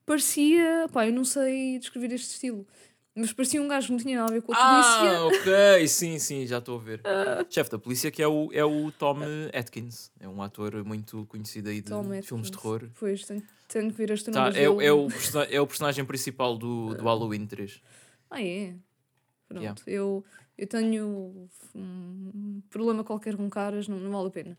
[0.05, 2.67] parecia, pá, eu não sei descrever este estilo.
[3.16, 5.18] Mas parecia um gajo que não tinha nada a ver com a polícia.
[5.18, 7.00] Ah, ok, sim, sim, já estou a ver.
[7.48, 9.18] Chefe da polícia que é o, é o Tom
[9.57, 10.11] Atkins.
[10.18, 11.90] É um ator muito conhecido aí de
[12.22, 12.88] filmes de terror.
[12.98, 15.09] Pois, tenho, tenho que ver esta Tá, é, o- é, o,
[15.48, 17.81] é o personagem principal do, do Halloween 3.
[18.31, 18.74] Ah, é?
[19.46, 19.81] Pronto, Yeah.
[19.87, 20.24] eu,
[20.59, 24.59] eu tenho um problema qualquer com caras, não, não vale a pena.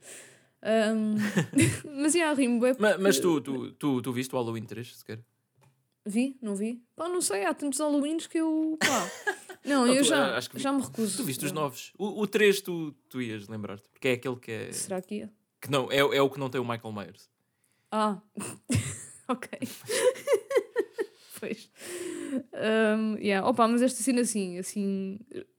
[0.62, 1.16] Ahm,
[2.02, 4.96] mas, yeah, rimo, é Ma- Mas, porque- tu, tu, tu, tu viste o Halloween 3
[4.96, 5.20] sequer?
[6.06, 6.38] Vi?
[6.42, 6.84] Não vi?
[6.96, 8.78] Pá, não sei, há tantos Halloweens que eu.
[8.80, 9.12] Pá.
[9.66, 11.18] Não, Não, eu tu, já, já me recuso.
[11.18, 11.92] Tu viste os novos.
[11.98, 14.72] O, o 3 tu, tu ias lembrar-te, porque é aquele que é.
[14.72, 15.34] Será que ia?
[15.60, 17.28] Que não, é, é o que não tem o Michael Myers.
[17.92, 18.22] Ah,
[19.28, 19.50] ok.
[21.40, 21.72] pois.
[22.54, 23.48] Um, yeah.
[23.48, 25.18] Opa, mas esta cena assim, assim,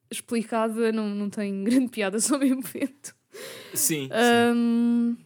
[0.08, 3.12] explicada, não, não tem grande piada, só mesmo vento.
[3.74, 4.08] Sim, sim.
[4.54, 5.16] Um,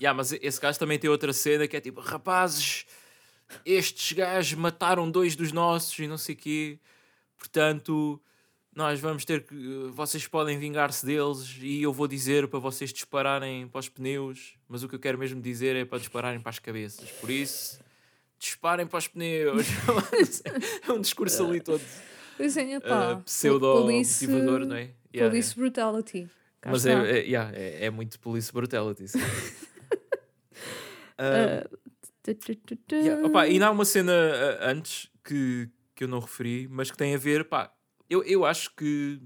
[0.00, 2.84] Yeah, mas esse gajo também tem outra cena que é tipo: rapazes,
[3.64, 6.78] estes gajos mataram dois dos nossos e não sei o quê,
[7.38, 8.20] portanto,
[8.74, 9.54] nós vamos ter que.
[9.92, 14.82] Vocês podem vingar-se deles e eu vou dizer para vocês dispararem para os pneus, mas
[14.82, 17.10] o que eu quero mesmo dizer é para dispararem para as cabeças.
[17.12, 17.78] Por isso,
[18.38, 19.66] disparem para os pneus.
[20.86, 21.82] é um discurso ali todo
[22.36, 23.16] pois é, uh, pá.
[23.24, 24.90] pseudo-motivador, não é?
[25.14, 26.28] Yeah, Police brutality.
[26.60, 29.06] Cá Mas é, é, yeah, é, é muito police brutality.
[31.16, 31.78] Ah, Uh, tu.
[32.92, 36.90] Yeah, opa, e ainda há uma cena uh, antes que, que eu não referi, mas
[36.90, 37.72] que tem a ver, pá,
[38.08, 39.20] eu, eu acho que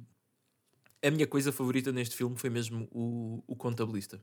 [1.03, 4.23] a minha coisa favorita neste filme foi mesmo o, o contabilista.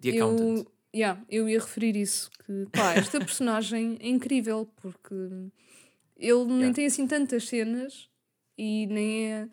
[0.00, 0.58] The Accountant.
[0.58, 2.30] eu, yeah, eu ia referir isso.
[2.44, 5.14] Que, pá, esta personagem é incrível porque
[6.16, 6.74] ele nem Yeah.
[6.74, 8.08] tem assim tantas cenas
[8.56, 9.48] e nem é.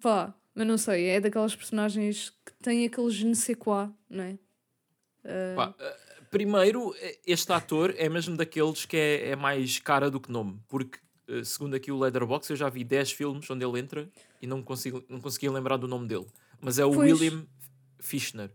[0.00, 4.24] Pá, mas não sei, é daquelas personagens que tem aquele je ne sais quoi, não
[4.24, 4.38] é?
[5.24, 10.10] Ah, Pá, uh, primeiro, eh, este ator é mesmo daqueles que é, é mais cara
[10.10, 13.64] do que nome, porque uh, segundo aqui o Letterboxd eu já vi 10 filmes onde
[13.64, 14.10] ele entra
[14.40, 16.26] e não, consigo, não conseguia lembrar do nome dele.
[16.60, 17.12] Mas é o Pois.
[17.12, 17.46] William
[18.00, 18.50] Fichtner.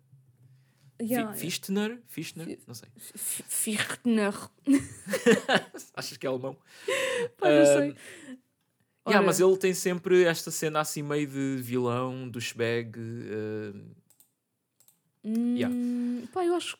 [0.99, 1.99] Fi- yeah, Fichtner?
[2.07, 2.45] Fichtner?
[2.45, 2.89] Fi- Não sei.
[3.15, 4.34] Fichtner.
[5.95, 6.55] Achas que é alemão?
[7.38, 7.95] Pá, não sei.
[9.07, 12.91] Yeah, mas ele tem sempre esta cena assim meio de vilão, do shbag.
[12.99, 13.95] uh,
[15.25, 15.75] yeah.
[16.31, 16.77] Pá, eu acho.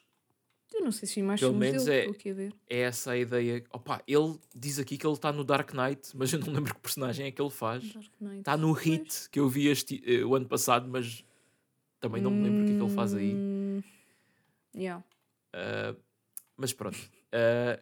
[0.74, 2.54] Eu não sei se vi mais Pelo filmes menos dele, é- estou aqui a ver.
[2.70, 3.64] é essa a ideia.
[3.72, 6.80] Opa, ele diz aqui que ele está no Dark Knight, mas eu não lembro que
[6.82, 7.84] personagem é que ele faz.
[8.38, 8.86] Está no Pois.
[8.86, 11.24] Hit, que eu vi este, eh, o ano passado, mas
[12.00, 13.34] também não me lembro o que é que ele faz aí.
[13.36, 13.84] Hum,
[14.74, 15.04] Yeah.
[15.54, 16.00] Uh,
[16.56, 16.98] mas pronto.
[16.98, 17.82] Uh,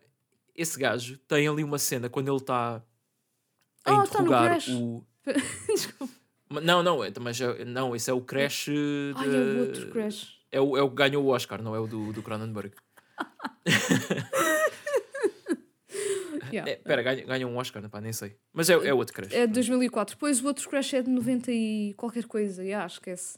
[0.56, 2.84] esse gajo tem ali uma cena quando ele está
[3.86, 5.06] a no interrogar o.
[5.67, 6.12] Desculpa.
[6.63, 8.69] Não, não, é- mas é- não, esse é o Crash.
[9.15, 10.38] Ai, é o outro Crash.
[10.52, 12.74] É o, é o que ganhou o Oscar, não é o do, do Cronenberg.
[16.52, 16.72] Yeah.
[16.72, 18.36] É, pera, ganha, ganha um Oscar, pá, nem sei.
[18.52, 19.32] Mas é, é outro Crash.
[19.32, 20.16] É de 2004.
[20.16, 22.64] Depois o outro Crash é de 90 e qualquer coisa.
[22.64, 23.38] Yeah, esquece.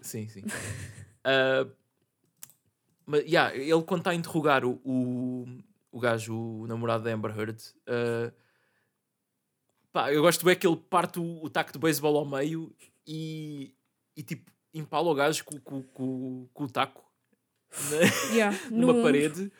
[0.00, 0.44] Sim, sim.
[1.28, 1.66] Ah,
[3.04, 5.44] mas, yeah, ele quando está a interrogar o, o,
[5.90, 8.32] o gajo, o namorado da Amber Heard, ah,
[9.90, 12.72] pá, eu gosto bem que ele parte o, o taco de beisebol ao meio
[13.04, 13.74] e,
[14.16, 17.04] e tipo empala o gajo com, com, com, com o taco
[17.90, 17.96] na-
[18.34, 19.50] Yeah, numa no- parede.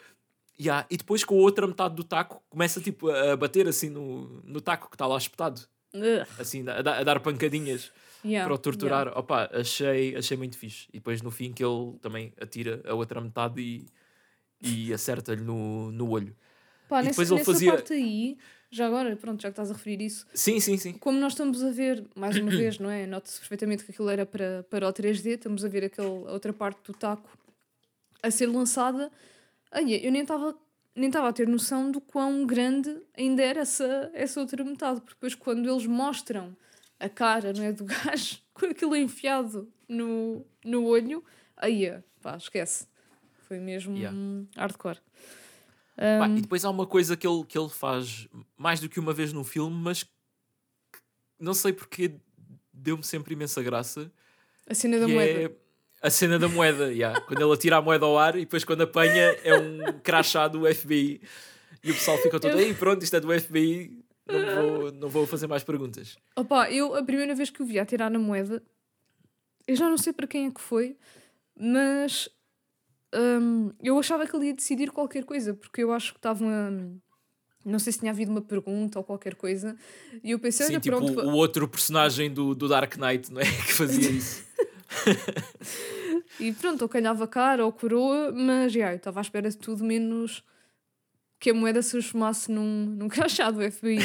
[0.59, 4.41] Yeah, e depois com a outra metade do taco começa tipo a bater assim no,
[4.43, 5.61] no taco que está lá espetado,
[5.95, 7.93] Ugh, assim, a, dar- a dar pancadinhas
[8.25, 9.03] yeah, para o torturar.
[9.07, 9.21] yeah.
[9.21, 10.89] Opa, achei, achei muito fixe.
[10.91, 13.87] E depois no fim que ele também atira a outra metade e,
[14.63, 16.35] e acerta-lhe no, no olho.
[16.89, 18.39] Pá, E depois ele nessa fazia- parte aí,
[18.71, 20.93] já agora, pronto, já que estás a referir isso, Sim, sim, sim.
[20.95, 23.07] como nós estamos a ver, mais uma vez, não é?
[23.07, 26.53] Note-se perfeitamente que aquilo era para, para o 3D, estamos a ver aquele, a outra
[26.53, 27.29] parte do taco
[28.23, 29.11] a ser lançada.
[29.71, 30.57] Ai, eu nem estava
[30.95, 35.13] nem estava a ter noção do quão grande ainda era essa, essa outra metade, porque
[35.15, 36.57] depois quando eles mostram
[36.99, 41.23] a cara não é, do gajo com aquilo enfiado no, no olho,
[41.57, 42.87] aí, pá, esquece.
[43.47, 44.17] Foi mesmo Yeah.
[44.57, 44.99] hardcore.
[45.97, 49.01] Pá, Um, e depois há uma coisa que ele, que ele faz mais do que
[49.01, 50.05] uma vez no filme, mas
[51.41, 52.15] não sei porque
[52.73, 54.13] deu-me sempre imensa graça.
[54.69, 55.41] a cena da que moeda.
[55.41, 55.51] é
[56.03, 56.93] a cena da moeda.
[56.93, 57.19] yeah.
[57.23, 60.73] Quando ele atira a moeda ao ar e depois quando apanha é um crachá do
[60.73, 61.21] FBI.
[61.83, 65.27] E o pessoal fica todo, aí pronto, isto é do FBI, não vou, não vou
[65.27, 66.17] fazer mais perguntas.
[66.35, 68.63] Opa, eu a primeira vez que o vi a tirar na moeda,
[69.69, 70.97] eu já não sei para quem é que foi,
[71.57, 72.29] mas
[73.15, 76.71] hum, eu achava que ele ia decidir qualquer coisa, porque eu acho que estavam a.
[77.65, 79.77] Não sei se tinha havido uma pergunta ou qualquer coisa,
[80.23, 83.41] e eu pensei, Sim, olha, tipo pronto, o, outro personagem do, do Dark Knight, não
[83.41, 83.45] é?
[83.67, 84.47] Que fazia isso.
[86.39, 89.85] e pronto, ou calhava cara ou coroa, mas já, eu estava à espera de tudo
[89.85, 90.45] menos
[91.39, 93.99] que a moeda se transformasse num, num crachá do FBI.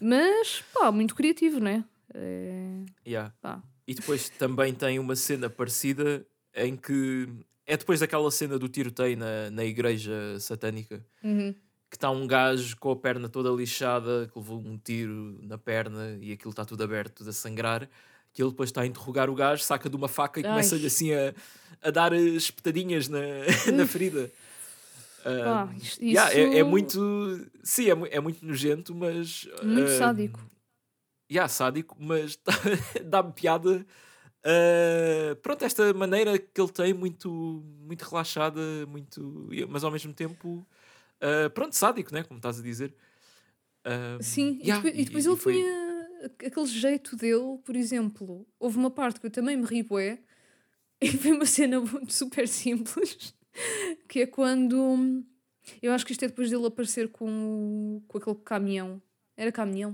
[0.00, 1.84] Mas, pá, muito criativo, não é?
[2.14, 2.84] é...
[3.06, 3.32] Yeah.
[3.40, 3.62] Pá.
[3.86, 7.28] E depois também tem uma cena parecida em que
[7.68, 11.54] é depois daquela cena do tiroteio na, na igreja satânica Uhum.
[11.90, 16.18] que está um gajo com a perna toda lixada, que levou um tiro na perna
[16.20, 17.88] e aquilo está tudo aberto, tudo a sangrar.
[18.32, 21.12] Que ele depois está a interrogar o gajo, saca de uma faca e começa-lhe assim
[21.14, 21.32] a,
[21.82, 23.18] a dar espetadinhas na,
[23.74, 24.30] na ferida.
[25.24, 27.46] Ah, Pá, isto- yeah, é, é isso- muito.
[27.64, 29.48] Sim, é, é muito nojento, mas.
[29.62, 30.40] Muito ah, sádico.
[31.30, 32.38] Yeah, sádico, mas
[33.04, 33.84] dá-me piada.
[34.44, 37.30] Ah, pronto, esta maneira que ele tem, muito,
[37.80, 40.66] muito relaxada, muito, mas ao mesmo tempo,
[41.20, 42.22] ah, pronto, sádico, né?
[42.24, 42.94] Como estás a dizer.
[43.84, 45.88] Ah, Sim, yeah, e depois, e depois e ele foi- tinha
[46.46, 50.20] aquele jeito dele, por exemplo, houve uma parte que eu também me ri bué,
[51.00, 53.34] e foi uma cena muito super simples,
[54.08, 55.24] que é quando
[55.80, 59.00] eu acho que isto é depois dele aparecer com, com aquele caminhão.
[59.36, 59.92] Era caminhão?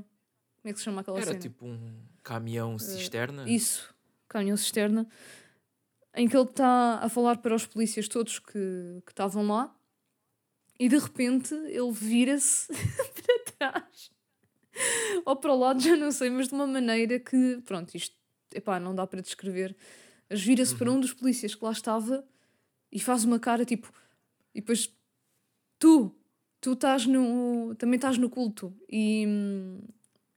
[0.62, 1.38] Como é que se chama aquela Era cena?
[1.40, 3.46] tipo um caminhão cisterna.
[3.46, 3.93] Isso,
[4.28, 5.06] caminhão cisterna,
[6.14, 9.74] em que ele está a falar para os polícias todos que estavam lá
[10.78, 12.68] e de repente ele vira-se
[13.58, 14.10] para trás
[15.24, 18.16] ou para o lado, já não sei, mas de uma maneira que, pronto, isto
[18.54, 19.76] epá, não dá para descrever.
[20.28, 22.26] Mas vira-se para um dos polícias que lá estava
[22.90, 23.92] e faz uma cara tipo,
[24.54, 24.92] e depois
[25.78, 26.14] tu,
[26.60, 29.26] tu estás no, também estás no culto e.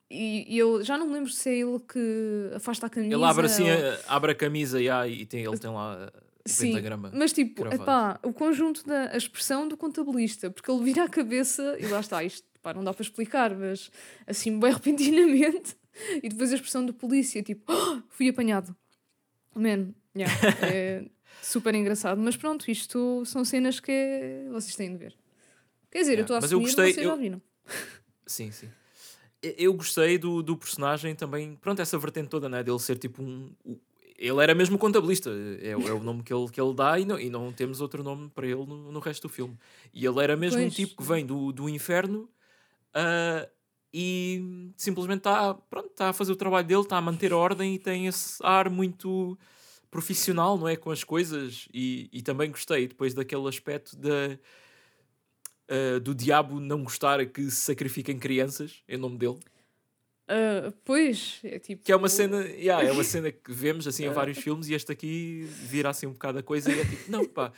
[0.09, 3.13] E, e eu já não me lembro se é ele que afasta a camisa.
[3.13, 6.09] Ele abre assim, ou- a- abre a camisa yeah, e tem, ele tem lá
[6.45, 7.11] o Sim, pentagrama.
[7.13, 11.75] mas tipo, epá, o conjunto da a expressão do contabilista, porque ele vira a cabeça
[11.79, 13.91] e lá está, isto pá, não dá para explicar, mas
[14.25, 15.75] assim, bem repentinamente,
[16.23, 18.73] e depois a expressão do polícia, tipo, "Ah, fui apanhado.
[19.53, 20.33] Man, yeah,
[20.73, 21.05] é
[21.41, 25.17] super engraçado, mas pronto, isto são cenas que é- vocês têm de ver.
[25.91, 27.41] Quer dizer, eu Yeah, estou a mas eu assumir, gostei- vocês já eu- viram.
[28.25, 28.69] Sim, sim.
[29.41, 32.63] Eu gostei do, do personagem também, pronto, essa vertente toda, né?
[32.63, 33.51] Dele ser tipo um.
[34.17, 35.29] Ele era mesmo contabilista,
[35.61, 37.79] é, o- é o nome que ele, que ele dá e não, e não temos
[37.81, 39.55] outro nome para ele no, no resto do filme.
[39.93, 40.73] E ele era mesmo um Pois.
[40.75, 42.27] tipo que vem do, do inferno
[42.95, 43.47] ah,
[43.93, 47.75] e simplesmente está pronto, tá a fazer o trabalho dele, está a manter a ordem
[47.75, 49.37] e tem esse ar muito
[49.91, 50.75] profissional, não é?
[50.75, 51.67] Com as coisas.
[51.71, 54.37] E, e também gostei depois daquele aspecto da.
[55.69, 59.39] Ah, do diabo não gostar que se sacrifiquem crianças em nome dele.
[60.27, 61.83] Ah, pois, é tipo.
[61.83, 64.73] Que é uma cena, yeah, é uma cena que vemos assim em vários filmes e
[64.73, 67.53] este aqui vira assim um bocado a coisa e é tipo, não pá,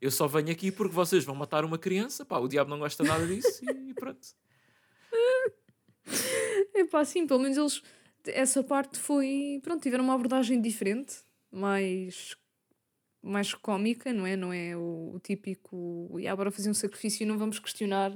[0.00, 3.02] eu só venho aqui porque vocês vão matar uma criança, pá, o diabo não gosta
[3.02, 4.20] nada disso e pronto.
[6.74, 7.82] É pá, sim, pelo menos eles.
[8.24, 9.60] Essa parte foi.
[9.62, 11.16] Pronto, tiveram uma abordagem diferente,
[11.50, 12.36] mais.
[13.22, 14.36] Mais cómica, não é?
[14.36, 16.16] Não é o, o típico.
[16.18, 18.12] E agora fazer um sacrifício e não vamos questionar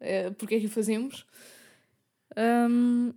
[0.00, 1.26] eh, porque é que o fazemos.
[2.36, 3.12] Ahm,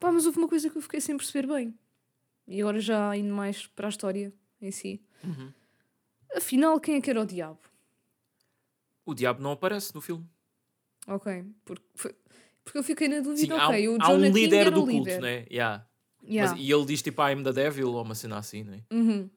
[0.00, 1.74] pá, mas houve uma coisa que eu fiquei sem perceber bem.
[2.48, 5.02] E agora já indo mais para a história em si.
[5.22, 5.52] Uhum.
[6.34, 7.58] Afinal, quem é que era o diabo?
[9.04, 10.26] O diabo não aparece no filme.
[11.06, 12.14] Ok, porque, foi-
[12.64, 14.80] porque eu fiquei na Sim, dúvida, há, ok, um- o há um líder era do
[14.84, 15.20] culto, líder.
[15.22, 15.46] né?
[15.50, 15.86] Yeah.
[16.24, 16.52] Yeah.
[16.56, 18.82] Mas, e ele diz tipo, I'm the devil ou uma cena assim, né?
[18.92, 19.30] Uhum.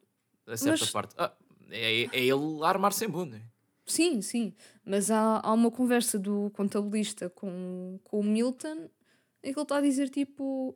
[0.49, 1.15] A certa Mas- parte.
[1.17, 1.31] Ah,
[1.69, 3.41] é, é ele a armar-se em bom, né?
[3.85, 4.53] Sim, sim.
[4.85, 8.89] Mas há, há uma conversa do contabilista com, com o Milton
[9.43, 10.75] em que ele está a dizer tipo: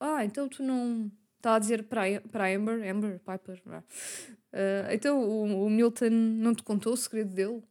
[0.00, 1.10] Ah, então tu não.
[1.36, 3.62] Está a dizer para a, para Amber, Amber, Piper.
[4.52, 7.62] Ah, então o, o Milton não te contou o segredo dele?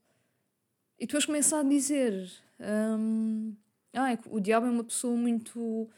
[0.99, 3.55] E depois começa a dizer: hum,
[3.93, 5.89] Ah, é o diabo é uma pessoa muito.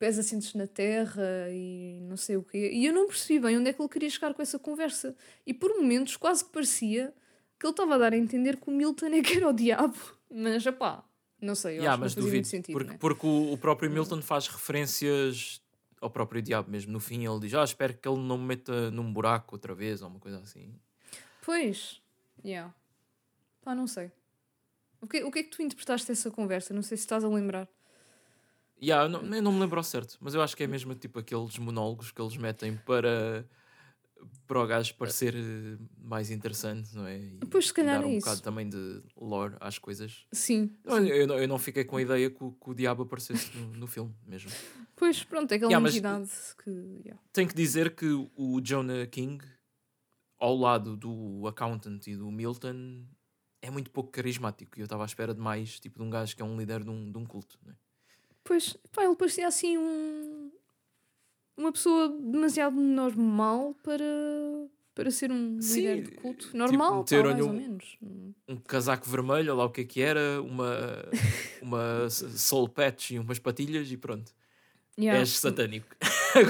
[0.00, 2.70] Pés assentes na terra e não sei o quê.
[2.72, 5.14] E eu não percebi bem onde é que ele queria chegar com essa conversa.
[5.46, 7.14] E por momentos quase que parecia
[7.58, 9.94] que ele estava a dar a entender que o Milton é que era o diabo.
[10.30, 11.04] Mas, pá,
[11.38, 12.98] não sei, eu Yeah, acho mas que não duvido, muito sentido, porque, né?
[12.98, 15.60] porque o, o próprio Milton faz referências
[16.00, 16.90] ao próprio diabo mesmo.
[16.90, 20.00] No fim ele diz, ah, espero que ele não me meta num buraco outra vez
[20.00, 20.74] ou uma coisa assim.
[21.44, 22.00] Pois,
[22.42, 22.74] yeah.
[23.60, 24.10] Pá, não sei.
[24.98, 26.72] O que, o que é que tu interpretaste dessa conversa?
[26.72, 27.68] Não sei se estás a lembrar.
[28.82, 30.94] Yeah, eu, não, eu não me lembro ao certo, mas eu acho que é mesmo
[30.94, 33.46] tipo aqueles monólogos que eles metem para,
[34.46, 37.18] para o gajo parecer eh, mais interessante, não é?
[37.18, 38.20] E, Pois, se calhar dar é um isso.
[38.26, 40.24] bocado também de lore às coisas.
[40.32, 40.74] Sim.
[40.84, 43.54] Eu, eu não, eu não fiquei com a ideia que o, que o diabo aparecesse
[43.56, 44.50] no, no filme mesmo.
[44.96, 46.30] Pois, pronto, é aquela Yeah, mas- entidade
[46.64, 46.70] que.
[47.04, 47.20] yeah.
[47.34, 49.44] Tenho que dizer que o Jonah King,
[50.38, 53.04] ao lado do accountant e do Milton,
[53.60, 54.78] é muito pouco carismático.
[54.78, 56.82] E eu estava à espera de mais, tipo, de um gajo que é um líder
[56.82, 57.58] de um, de um culto.
[57.62, 57.74] Né?
[58.50, 60.50] Pois, pá, ele parecia assim um.
[61.56, 64.04] Uma pessoa demasiado normal para,
[64.92, 66.46] para ser um Sim, líder de culto.
[66.46, 67.96] tipo, Normal, pá, meteram-lhe mais ou um- menos.
[68.02, 68.34] Hum.
[68.48, 70.74] Um casaco vermelho, ou lá o que é que era, uma,
[71.62, 74.32] uma soul patch e umas patilhas e pronto.
[74.98, 75.20] Yeah.
[75.20, 75.86] És satânico.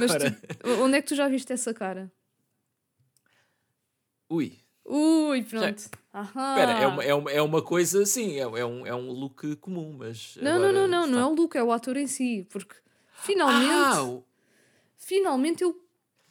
[0.01, 2.11] Mas Agora, tu- onde é que tu já viste essa cara?
[4.31, 4.59] ui.
[4.93, 5.79] Ui, pronto.
[5.79, 9.55] Espera, é, uma, é, uma, é uma coisa, sim, é, é, um, é um look
[9.57, 10.37] comum, mas.
[10.43, 12.45] Não, agora não, não, não, está- não é o Luke, é o ator em si.
[12.51, 12.75] Porque
[13.13, 14.25] finalmente, Ah, o-
[14.97, 15.81] finalmente eu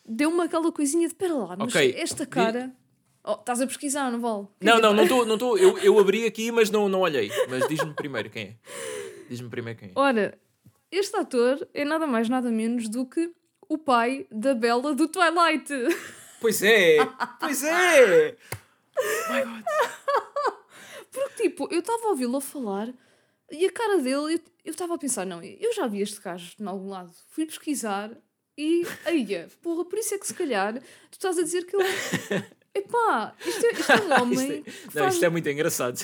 [0.05, 2.75] deu-me aquela coisinha de pera lá, mas Ok, esta cara.
[3.23, 4.47] Oh, estás a pesquisar, não vale?
[4.61, 5.25] Não, não, não estou.
[5.25, 7.29] Não tô, eu, eu abri aqui, mas não, não olhei.
[7.49, 8.55] Mas diz-me primeiro quem é.
[9.29, 9.91] Diz-me primeiro quem é.
[9.95, 10.37] Ora,
[10.91, 13.31] este ator é nada mais, nada menos do que
[13.69, 15.71] o pai da Bela do Twilight.
[16.39, 16.97] Pois é!
[17.39, 18.35] Pois é!
[18.97, 19.63] Oh my god!
[21.11, 22.93] Porque, tipo, eu estava a ouvi-lo a falar
[23.51, 26.53] e a cara dele, eu- eu estava a pensar, não, eu já vi este gajo
[26.59, 27.11] em algum lado.
[27.29, 28.11] Fui pesquisar
[28.57, 31.85] e, eia, porra, por isso é que se calhar tu estás a dizer que ele.
[32.75, 35.97] Epá, isto é, isto é um homem que Não, faz, isto é muito engraçado.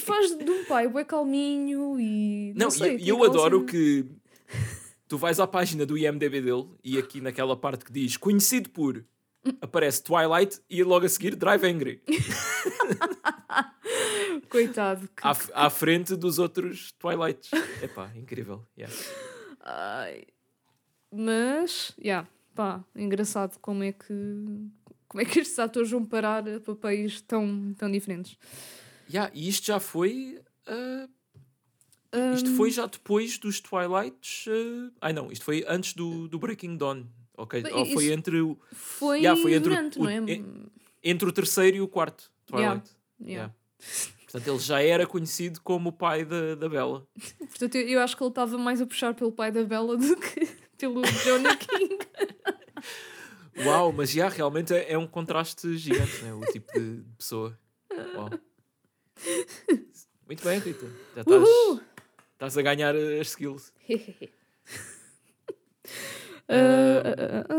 [0.00, 2.54] faz de um pai bué calminho e.
[2.56, 4.06] Não, Não, sei, e eu aquela adoro cena- que
[5.06, 9.04] tu vais à página do IMDB dele e aqui naquela parte que diz conhecido por
[9.60, 12.02] aparece Twilight e logo a seguir Drive Angry
[14.48, 15.08] Coitado.
[15.08, 15.26] Que...
[15.26, 17.50] à, à frente dos outros Twilights.
[17.82, 18.64] Epá, incrível.
[18.76, 18.94] yeah.
[19.60, 20.24] Ai.
[21.12, 24.12] Mas, já, pá, engraçado como é que.
[25.08, 28.36] Como é que estes atores vão parar a papéis tão, tão diferentes?
[29.08, 30.40] Yeah, e isto já foi.
[30.66, 31.08] ah,
[32.34, 34.46] isto Hum, foi já depois dos Twilights.
[34.48, 37.04] ah, ai não, isto foi antes do, do Breaking Dawn.
[37.36, 37.62] Ok?
[37.72, 40.42] Ou foi entre o, Foi, Yeah, foi entre o- durante, o- não é?
[41.04, 42.90] entre o terceiro e o quarto Twilight.
[43.20, 43.32] Yeah.
[43.32, 43.54] Yeah.
[44.24, 47.06] Portanto, ele já era conhecido como o pai da, da Bella.
[47.38, 50.16] Portanto, eu, eu acho que ele estava mais a puxar pelo pai da Bela do
[50.16, 50.46] que
[50.78, 51.98] pelo Jonah King.
[53.64, 56.34] Uau, mas já realmente é, é um contraste gigante, né?
[56.34, 57.58] o tipo de pessoa.
[58.14, 58.30] Uau.
[60.26, 60.86] Muito bem, Rita.
[61.14, 61.48] Já estás,
[62.32, 63.72] estás a ganhar eh, as skills.
[66.48, 67.02] Ah,
[67.50, 67.54] ah,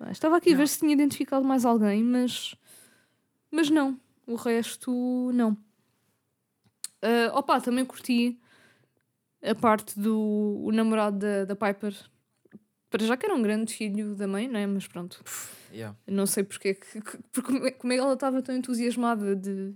[0.00, 0.10] ah.
[0.10, 2.54] Estava aqui a ver se tinha identificado mais alguém, mas.
[3.50, 3.98] Mas não.
[4.26, 5.56] O resto, não.
[7.02, 8.38] Ah, opa, também curti
[9.42, 11.94] a parte do o namorado da, da Piper.
[12.90, 14.66] Para já que era um grande filho da mãe, não é?
[14.66, 15.22] Mas pronto.
[15.72, 15.96] Yeah.
[16.06, 19.34] Não sei porque, é que- que- porque é- como é que ela estava tão entusiasmada
[19.36, 19.74] de,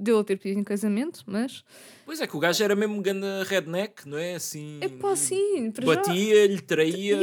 [0.00, 1.64] de ele ter pedido em casamento, mas.
[2.06, 4.34] Pois é, que o gajo era mesmo ganda redneck, não é?
[4.34, 4.78] Assim.
[4.80, 5.70] É pá, sim.
[5.84, 7.16] Batia-lhe, traía.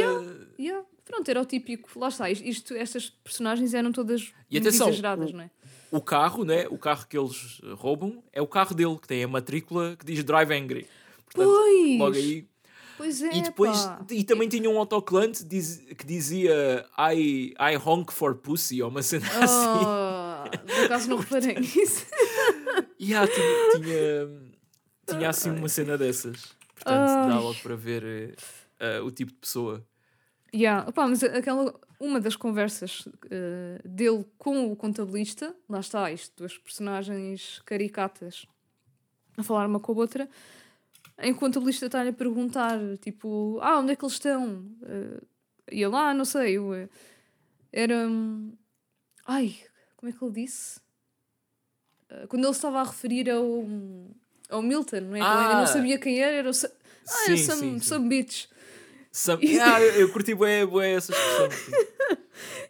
[0.59, 0.83] Yeah.
[1.05, 1.99] Pronto, era o típico.
[1.99, 5.49] Lá está, isto, estas personagens eram todas E atenção, exageradas, o- não é?
[5.91, 6.67] O carro, né?
[6.69, 10.23] O carro que eles roubam é o carro dele, que tem a matrícula que diz
[10.23, 10.87] Drive Angry.
[11.25, 11.99] Portanto, Pois!
[11.99, 12.47] logo aí.
[12.97, 14.05] Pois é, E depois, pá.
[14.09, 19.03] e também tinha um autocolante diz- que dizia I, I honk for pussy, ou uma
[19.03, 19.67] cena assim.
[19.85, 22.05] Oh, por acaso não reparei nisso.
[23.05, 24.29] E ah, tinha, tinha,
[25.05, 26.55] tinha assim uma cena dessas.
[26.73, 28.35] Portanto, dá logo para ver
[28.79, 29.85] eh, o tipo de pessoa.
[30.53, 30.89] Yeah.
[30.89, 36.57] Opá, mas aquela, uma das conversas eh, dele com o contabilista, lá está, isto, duas
[36.57, 38.47] personagens caricatas
[39.37, 40.29] a falar uma com a outra,
[41.19, 44.65] em que o contabilista está-lhe a perguntar, tipo, ah, onde é que eles estão?
[44.83, 45.21] Eh,
[45.73, 46.71] e ele, ah, não sei, eu,
[47.71, 48.07] era...
[48.07, 48.53] hum,
[49.27, 49.55] Ai,
[49.95, 50.79] como é que ele disse?
[52.15, 53.65] Eh, quando ele estava a referir ao,
[54.49, 55.19] ao Milton, não é?
[55.19, 55.59] Que ele ainda Ah.
[55.59, 56.53] não sabia quem era, era o...
[56.53, 56.71] Sa-
[57.07, 58.45] Ah, era some, some bitch.
[59.11, 61.51] Some- Ah, eu, eu curti bué, bué essa expressão.
[61.51, 61.71] sim.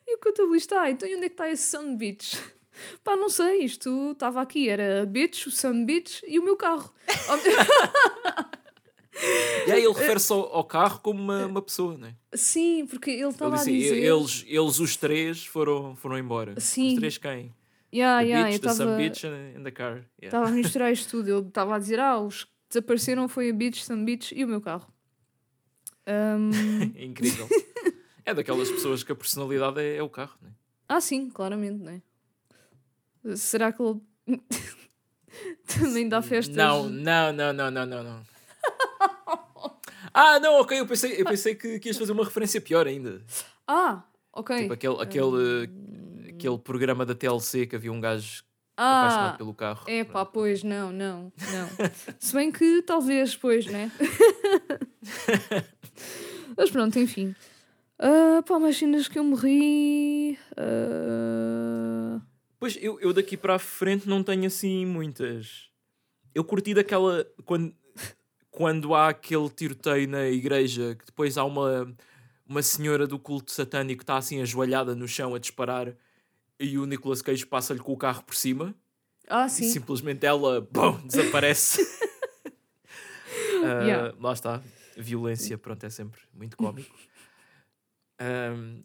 [0.07, 2.37] E o contabilista, ah, então e onde é que está esse Sun Beach?
[3.03, 6.55] Pá, não sei, isto estava aqui, era a Beach, o Sun Beach e o meu
[6.55, 6.93] carro.
[9.67, 12.15] E aí ele refere-se ao, ao carro como uma, uma pessoa, não é?
[12.33, 13.95] Sim, porque ele estava a dizer...
[13.95, 16.59] eles, eles os três foram, foram embora.
[16.59, 16.89] Sim.
[16.89, 17.53] Os três quem?
[17.95, 20.05] Yeah, the yeah, eu the some estava bitch and, the car.
[20.21, 20.25] Yeah.
[20.25, 21.29] estava a misturar isto tudo.
[21.29, 24.47] Ele estava a dizer, ah, os que desapareceram foi a Beach, Sun Beach e o
[24.47, 24.93] meu carro.
[26.05, 26.35] É
[27.03, 27.47] incrível.
[28.25, 30.53] é daquelas pessoas que a personalidade é, é o carro, não é?
[30.89, 33.35] ah, sim, claramente, não é?
[33.37, 34.01] Será que ele
[35.65, 36.55] também dá festas?
[36.55, 38.35] Não, não, não, não, não, não, não.
[40.13, 43.21] Ah, não, ok, eu pensei, eu pensei que, que ias fazer uma referência pior ainda.
[43.67, 44.61] Ah, ok.
[44.61, 45.69] Tipo aquele, aquele,
[46.35, 48.43] aquele programa da TLC que havia um gajo
[48.77, 49.83] apaixonado Ah, pelo carro.
[49.87, 51.69] É pá, pois, não, não, não.
[52.19, 53.91] Se bem que talvez, pois, né?
[56.57, 57.35] Mas pronto, enfim.
[57.99, 60.37] Ah, pá, mais cenas que eu morri.
[60.57, 62.21] ah,
[62.59, 65.69] Pois eu, eu daqui para a frente não tenho assim muitas.
[66.33, 67.25] Eu curti daquela.
[67.45, 67.73] Quando,
[68.49, 71.93] quando há aquele tiroteio na igreja, que depois há uma,
[72.47, 75.93] uma senhora do culto satânico que está assim ajoelhada no chão a disparar
[76.59, 78.73] e o Nicolas Cage passa-lhe com o carro por cima
[79.27, 79.63] Ah, e sim.
[79.69, 81.81] simplesmente ela bum, desaparece.
[83.63, 84.15] Ah, Yeah.
[84.19, 84.61] Lá está.
[84.95, 86.95] Violência, pronto, é sempre muito cómico.
[88.19, 88.81] Ahm,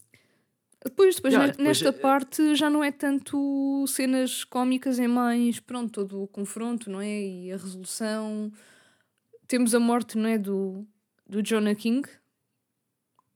[0.83, 5.61] Depois, depois, Yeah, depois, nesta eh, parte já não é tanto cenas cómicas, é mais,
[5.61, 7.21] pronto, todo o confronto, não é?
[7.23, 8.51] E a resolução.
[9.47, 10.39] Temos a morte, não é?
[10.39, 10.87] Do,
[11.29, 12.09] do Jonah King,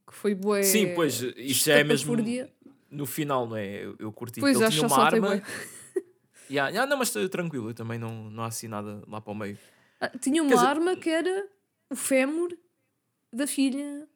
[0.06, 0.62] que foi boa.
[0.62, 2.53] sim, pois, isto já é mesmo estapafúrdia.
[2.94, 3.84] No final, não é?
[3.84, 4.40] Eu, eu curti.
[4.40, 5.42] Pois, Ele tinha uma arma.
[6.50, 9.34] Yeah, yeah, não, mas tranquilo, eu também não, não há assim nada lá para o
[9.34, 9.58] meio.
[9.98, 11.48] Ah, tinha uma dizer- arma que era
[11.88, 12.54] o fémur
[13.32, 14.06] da filha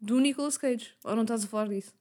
[0.00, 0.94] do Nicolas Cage.
[1.04, 1.92] Ou não estás a falar disso?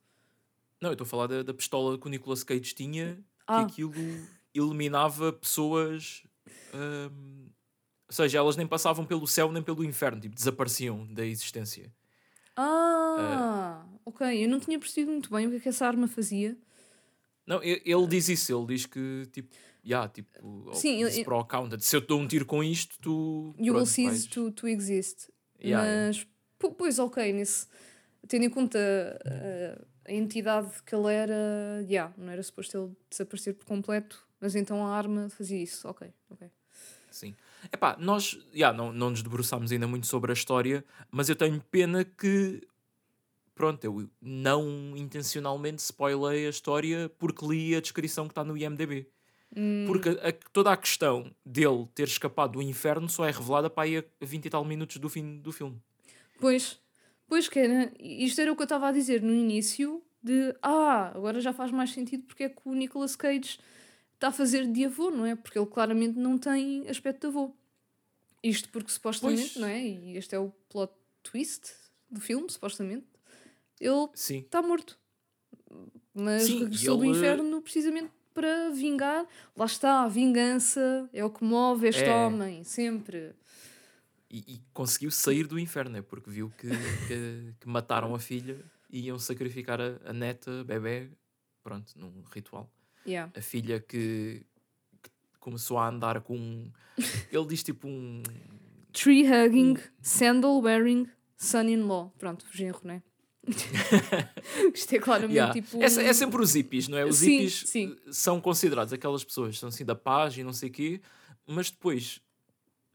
[0.81, 3.65] Não, eu estou a falar da, da pistola que o Nicolas Cage tinha, Ah.
[3.65, 3.93] que aquilo
[4.53, 6.23] eliminava pessoas.
[6.73, 7.49] ahm,
[8.07, 11.91] ou seja, elas nem passavam pelo céu nem pelo inferno, tipo, desapareciam da existência.
[12.55, 14.43] Ah, ok.
[14.45, 16.57] Eu não tinha percebido muito bem o que é que essa arma fazia.
[17.45, 21.79] Não, ele diz isso, ele diz que tipo, yeah, tipo, Sim, ele- para o accountant,
[21.79, 23.53] se eu dou um tiro com isto, tu.
[23.57, 25.29] You will pronto, cease vais- to, to exist.
[25.63, 26.07] Yeah, yeah.
[26.07, 26.27] Mas,
[26.57, 27.67] po- pois, ok, nesse,
[28.27, 33.53] tendo em conta uh, a entidade que ele era, yeah, não era suposto ele desaparecer
[33.53, 35.87] por completo, mas então a arma fazia isso.
[35.87, 36.49] Ok, ok.
[37.11, 37.35] Sim.
[37.71, 41.61] Epá, nós yeah, não, não nos debruçámos ainda muito sobre a história, mas eu tenho
[41.71, 42.61] pena que
[43.55, 49.07] pronto, eu não intencionalmente spoilei a história porque li a descrição que está no IMDB.
[49.55, 53.83] Hum, Porque a- toda a questão dele ter escapado do inferno só é revelada para
[53.83, 55.81] aí a 20 e tal minutos do fim do filme.
[56.39, 56.77] Pois,
[57.27, 57.91] pois que era.
[57.97, 61.71] Isto era o que eu estava a dizer no início de ah, agora já faz
[61.71, 63.57] mais sentido porque é que o Nicolas Cage
[64.15, 65.35] está a fazer de avô, não é?
[65.35, 67.55] Porque ele claramente não tem aspecto de avô.
[68.43, 69.55] Isto porque supostamente, Pois.
[69.55, 69.81] não é?
[69.87, 70.91] E este é o plot
[71.23, 71.71] twist
[72.09, 73.05] do filme, supostamente.
[73.79, 74.97] Ele está morto.
[76.13, 79.25] Mas Sim, regressou do ele- inferno precisamente para vingar.
[79.55, 82.13] Lá está, a vingança é o que move este É.
[82.15, 83.33] homem, sempre.
[84.29, 86.01] E, e conseguiu sair do inferno, né?
[86.01, 86.67] porque viu que,
[87.07, 88.59] que, que mataram a filha
[88.89, 91.09] e iam sacrificar a, a neta, a bebê,
[91.63, 92.69] pronto, num ritual.
[93.05, 93.31] Yeah.
[93.37, 94.45] A filha que,
[95.01, 95.09] que
[95.39, 96.35] começou a andar com.
[96.37, 96.71] um-
[97.31, 98.23] Ele diz tipo um.
[98.91, 99.91] Tree hugging, Hum.
[100.01, 101.07] sandal wearing,
[101.37, 102.13] son-in-law.
[102.17, 103.03] Pronto, genro, né?
[104.73, 105.53] Isto é claramente Yeah.
[105.53, 105.81] tipo.
[105.81, 107.05] É, é sempre os hippies, não é?
[107.05, 107.97] Os Sim, hippies sim.
[108.05, 111.01] eh, são considerados aquelas pessoas, são assim da paz e não sei o quê,
[111.45, 112.21] mas depois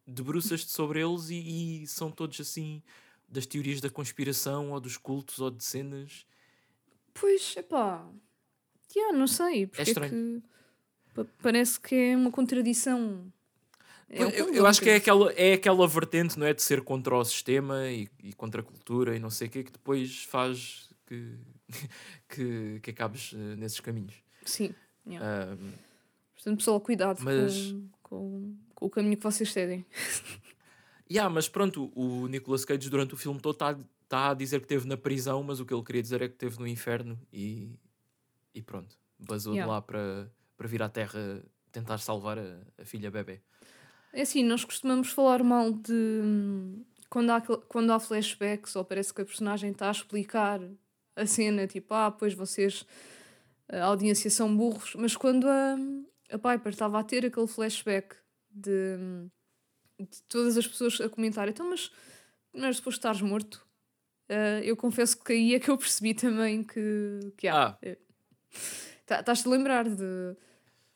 [0.07, 2.83] debruças-te sobre eles e, e são todos assim
[3.29, 6.27] das teorias da conspiração ou dos cultos ou de cenas.
[7.15, 8.09] Pois, epá.
[8.97, 9.67] Yeah, não sei.
[9.69, 10.11] Porque é estranho.
[10.11, 10.43] que
[11.15, 13.33] pa- parece que é uma contradição.
[14.13, 16.53] É um eu, eu acho que é aquela, é aquela vertente, não é?
[16.53, 19.63] De ser contra o sistema e, e contra a cultura e não sei o quê,
[19.63, 21.37] que depois faz que,
[22.29, 24.15] que, que acabes eh, nesses caminhos.
[24.45, 24.75] Sim.
[25.07, 25.53] yeah.
[25.53, 25.71] Ahm,
[26.35, 29.85] Portanto, pessoal, cuidado Mas- com, com, com o caminho que vocês seguem.
[31.13, 33.77] Yeah, mas pronto, o Nicolas Cage durante o filme todo está
[34.09, 36.35] tá a dizer que esteve na prisão, mas o que ele queria dizer é que
[36.35, 37.75] esteve no inferno e,
[38.55, 39.69] e pronto, basou Yeah.
[39.69, 41.43] de lá para, para vir à Terra
[41.73, 43.41] tentar salvar a, a filha bebê.
[44.13, 49.15] É assim, nós costumamos falar mal de hum, quando há, quando há flashbacks ou parece
[49.15, 50.61] que a personagem está a explicar
[51.17, 52.85] a cena, tipo, ah, pois vocês,
[53.69, 55.77] a audiência são burros, mas quando a,
[56.33, 58.17] a Piper estava a ter aquele flashback
[58.51, 59.31] de, hum,
[60.01, 61.91] de todas as pessoas a comentar, então, mas
[62.53, 63.65] não era suposto estares morto?
[64.29, 67.69] Ah, eu confesso que aí é que eu percebi também que, que há.
[67.71, 67.97] Ah,
[69.07, 70.37] Tá- Estás-te a lembrar de.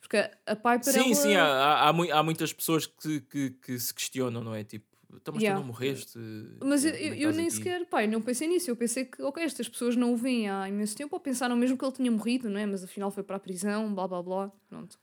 [0.05, 1.15] Porque a Piper sim, ela...
[1.15, 4.63] sim, há, há, há há muitas pessoas que, que, que se questionam, não é?
[4.63, 5.59] Tipo, então, mas Yeah.
[5.59, 6.19] tu não morreste?
[6.63, 8.69] Mas eu, Como é eu, eu nem aqui?" sequer, pai, não pensei nisso.
[8.69, 11.75] Eu pensei que, ok, estas pessoas não o veem há imenso tempo ou pensaram mesmo
[11.75, 12.65] que ele tinha morrido, não é?
[12.67, 14.51] Mas afinal foi para a prisão, blá blá blá.
[14.69, 14.99] Pronto.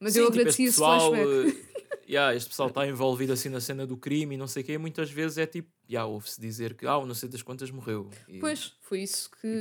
[0.00, 1.58] Mas Sim, eu tipo, agradeci este esse pessoal, flashback.
[1.58, 4.66] eh, yeah, este pessoal está envolvido assim na cena do crime e não sei o
[4.66, 8.08] quê, muitas vezes é tipo, yeah, ouve-se dizer que, ah, não sei das quantas morreu.
[8.28, 9.60] E- Pois, foi isso que,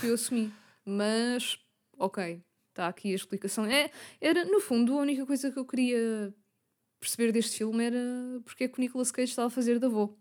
[0.00, 0.50] que eu assumi.
[0.84, 1.58] Mas,
[1.98, 2.40] ok,
[2.74, 3.64] está aqui a explicação.
[3.64, 6.34] É, era, no fundo, a única coisa que eu queria
[6.98, 7.98] perceber deste filme era
[8.44, 10.18] porque é que o Nicolas Cage estava a fazer de avô.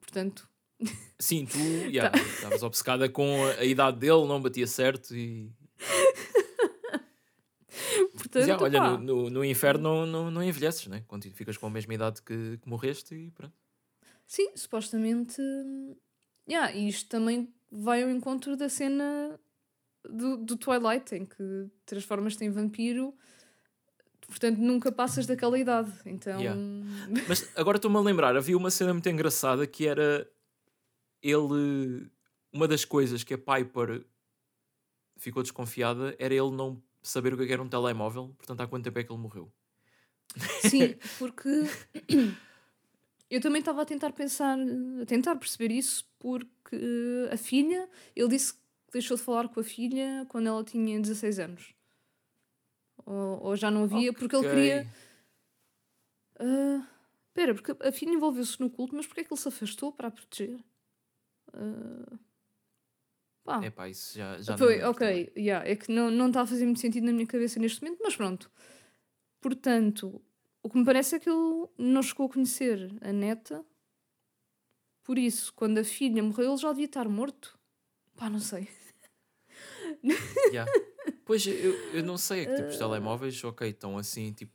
[0.00, 0.48] Portanto,
[1.18, 1.86] Sim, tu Tá.
[1.86, 5.50] yeah, estavas obcecada com a, idade dele, não batia certo e.
[8.14, 11.04] portanto Já, olha, no, no, no inferno não, não, não envelheces, né?
[11.06, 13.54] Quando ficas com a mesma idade que, que morreste e pronto.
[14.26, 15.40] Sim, supostamente.
[15.40, 15.96] hum,
[16.46, 19.40] Yeah, e isto também vai ao encontro da cena
[20.08, 23.14] do, do Twilight, em que transformas-te em vampiro,
[24.26, 25.92] portanto nunca passas daquela idade.
[26.06, 26.40] Então.
[26.40, 26.60] Yeah.
[27.28, 30.28] Mas agora estou-me a lembrar, havia uma cena muito engraçada que era
[31.22, 32.10] ele.
[32.52, 34.04] Uma das coisas que a Piper
[35.16, 38.66] ficou desconfiada era ele não saber o que é que era um telemóvel, portanto, há
[38.66, 39.52] quanto tempo é que ele morreu?
[40.68, 41.48] Sim, porque
[43.30, 44.56] eu também estava a tentar pensar,
[45.00, 48.63] a tentar perceber isso, porque a filha, ele disse que
[48.94, 51.74] deixou de falar com a filha quando ela tinha 16 anos.
[53.04, 54.86] Ou, ou já não havia, porque ele queria.
[56.38, 56.86] Ah,
[57.28, 60.06] Espera, porque a filha envolveu-se no culto, mas porquê é que ele se afastou para
[60.06, 60.56] a proteger?
[61.52, 62.18] Ah,
[63.42, 63.64] pá.
[63.64, 64.84] É pá, isso já, já Foi, também.
[64.84, 67.82] ok, yeah, é que não, não está a fazer muito sentido na minha cabeça neste
[67.82, 68.48] momento, mas pronto.
[69.40, 70.22] Portanto,
[70.62, 73.66] o que me parece é que ele não chegou a conhecer a neta,
[75.02, 77.58] por isso, quando a filha morreu, ele já devia estar morto.
[78.16, 78.68] Pá, não sei.
[80.52, 80.70] Yeah.
[81.24, 84.52] Pois eu, eu não sei, é que tipo, os telemóveis, ok, estão assim, tipo,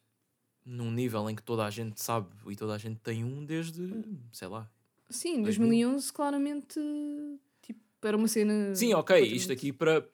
[0.64, 3.92] num nível em que toda a gente sabe e toda a gente tem um desde,
[4.32, 4.70] sei lá.
[5.10, 5.68] Sim, em 2000.
[5.68, 6.80] 2011, claramente,
[7.64, 8.76] tipo, era uma cena.
[8.76, 10.08] Sim, ok, isto aqui para.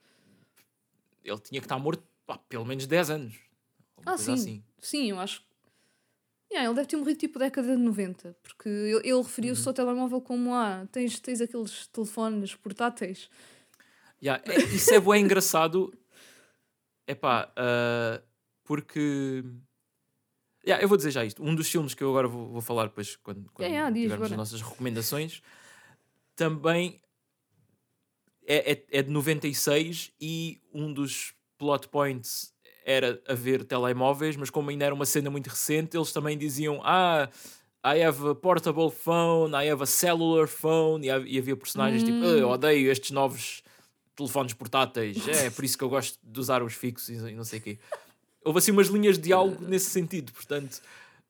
[1.24, 3.36] Ele tinha que estar morto pá, pelo menos 10 anos.
[4.06, 4.34] Ah, sim.
[4.34, 4.64] assim.
[4.80, 5.44] Sim, eu acho.
[6.52, 9.68] Yeah, ele deve ter morrido tipo década de 90, porque ele, ele referiu-se Uhum.
[9.70, 13.30] ao telemóvel como: ah, tens, tens aqueles telefones portáteis.
[14.26, 15.94] Yeah, é- isso é bem engraçado.
[17.08, 18.22] Epá, ah,
[18.64, 19.44] porque.
[20.66, 21.44] Yeah, eu vou dizer já isto.
[21.44, 24.30] Um dos filmes que eu agora vou, vou falar depois quando, quando yeah, tivermos as
[24.32, 24.38] bora.
[24.38, 25.44] nossas recomendações
[26.36, 27.00] também
[28.48, 32.52] é, é, é de 96 e um dos plot points
[32.84, 37.30] era haver telemóveis, mas como ainda era uma cena muito recente, eles também diziam: Ah,
[37.86, 42.18] I have a portable phone, I have a cellular phone, e, ha- havia personagens tipo:
[42.24, 43.62] "Ah, Eu odeio estes novos
[44.16, 47.60] telefones portáteis, é por isso que eu gosto de usar os fixos e não sei
[47.60, 47.78] o quê.
[48.44, 50.82] Houve assim umas linhas de diálogo nesse sentido, portanto.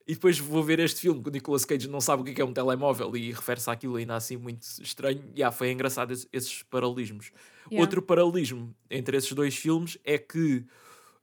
[0.08, 2.44] E depois vou ver este filme que o Nicolas Cage não sabe o que é
[2.44, 5.24] é um telemóvel e refere-se àquilo ainda assim muito estranho.
[5.34, 7.32] E ah, foi engraçado esse- esses paralelismos.
[7.68, 7.80] Yeah.
[7.80, 10.64] Outro paralelismo entre esses dois filmes é que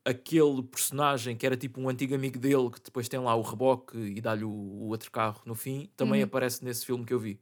[0.04, 3.98] aquele personagem que era tipo um antigo amigo dele, que depois tem lá o reboque
[3.98, 6.26] e dá-lhe o, o outro carro no fim, também Uhum.
[6.26, 7.40] aparece nesse filme que eu vi.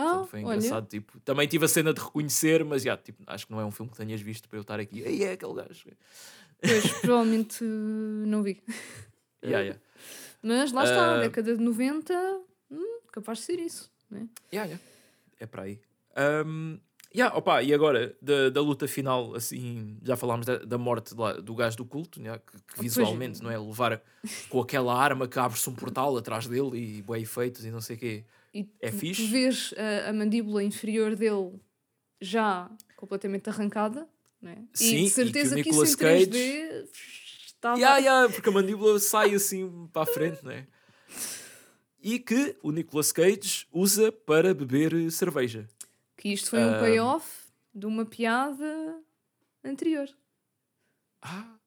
[0.00, 0.56] Ah, Portanto, foi olha.
[0.56, 0.86] engraçado.
[0.86, 3.70] Tipo, também tive a cena de reconhecer, mas já, tipo, acho que não é um
[3.70, 5.04] filme que tenhas visto para eu estar aqui.
[5.04, 5.84] Aí é aquele gajo.
[6.60, 7.66] Pois, provavelmente uh,
[8.26, 8.62] não vi.
[9.44, 9.80] Yeah, yeah.
[10.42, 11.20] Mas lá está, Ah.
[11.20, 12.14] década de 90,
[12.70, 13.90] hum, capaz de ser isso.
[14.10, 14.26] Né?
[14.52, 14.84] Yeah, yeah.
[15.38, 15.80] É para aí.
[16.46, 16.78] Um,
[17.14, 21.34] yeah, opa, e agora, da, da luta final, assim, já falámos da, da morte lá
[21.34, 22.80] do gajo do culto, né, que, que pois.
[22.94, 23.58] visualmente, não é?
[23.58, 24.02] Levar
[24.48, 27.96] com aquela arma que abre-se um portal atrás dele e bem efeitos e não sei
[27.96, 28.24] o quê.
[28.52, 29.22] E É tu, fixe.
[29.24, 31.60] tu vês a, a mandíbula inferior dele
[32.20, 34.08] já completamente arrancada.
[34.42, 34.64] Né?
[34.72, 36.88] Sim, e e de certeza que o que, isso em Nicolas 3D
[37.46, 37.76] estava.
[37.78, 40.66] Yeah, yeah, porque a mandíbula sai assim para a frente, não é?
[42.02, 45.68] E que o Nicolas Cage usa para beber cerveja.
[46.16, 46.78] Que isto foi um Ah.
[46.80, 47.28] payoff
[47.74, 48.98] de uma piada
[49.62, 50.08] anterior.
[51.20, 51.58] Ah,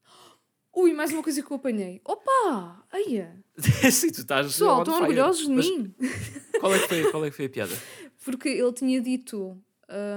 [0.76, 2.02] Ui, mais uma coisa que eu apanhei.
[2.04, 2.84] Opa!
[2.92, 3.36] Aia!
[3.92, 4.48] sim, tu estás.
[4.48, 5.94] Pessoal, estão orgulhosos de Mas mim.
[6.60, 7.76] Qual é, que foi, qual é que foi a piada?
[8.24, 9.58] Porque ele tinha dito.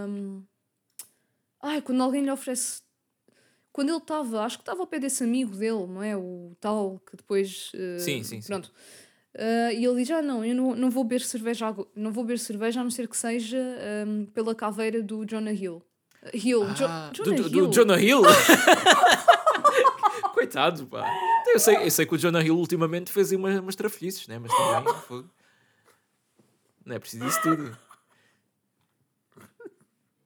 [0.08, 0.42] hum,
[1.60, 2.82] Ai, quando alguém lhe oferece.
[3.72, 6.16] Quando ele estava, acho que estava ao pé desse amigo dele, não é?
[6.16, 7.72] O tal que depois.
[7.74, 8.46] eh, Sim, sim, sim.
[8.46, 8.72] Pronto.
[9.36, 12.38] Ah, e ele diz: Ah, não, eu não, não vou beber cerveja, não vou beber
[12.38, 13.58] cerveja a não ser que seja
[14.06, 15.82] hum, pela caveira do Jonah Hill.
[16.32, 17.66] Hill, Jo- Ah, do, Jonah do- Hill.
[17.66, 18.22] do Jonah Hill?
[20.46, 21.04] Coitado, pá.
[21.46, 24.38] Eu sei, eu sei que o Jonah Hill ultimamente fez aí umas, umas trafolhices, né?
[24.38, 25.24] Mas também foi...
[26.84, 27.76] não é preciso isso tudo.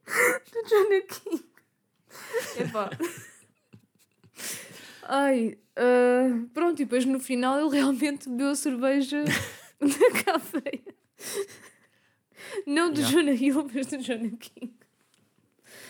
[0.04, 1.44] do Jonah King.
[2.58, 2.90] Epá.
[5.04, 9.24] Ai, ah, pronto, e depois no final ele realmente bebeu a cerveja
[9.80, 10.94] da caveira.
[12.66, 13.16] Não do Yeah.
[13.16, 14.74] Jonah Hill, mas do Jonah King.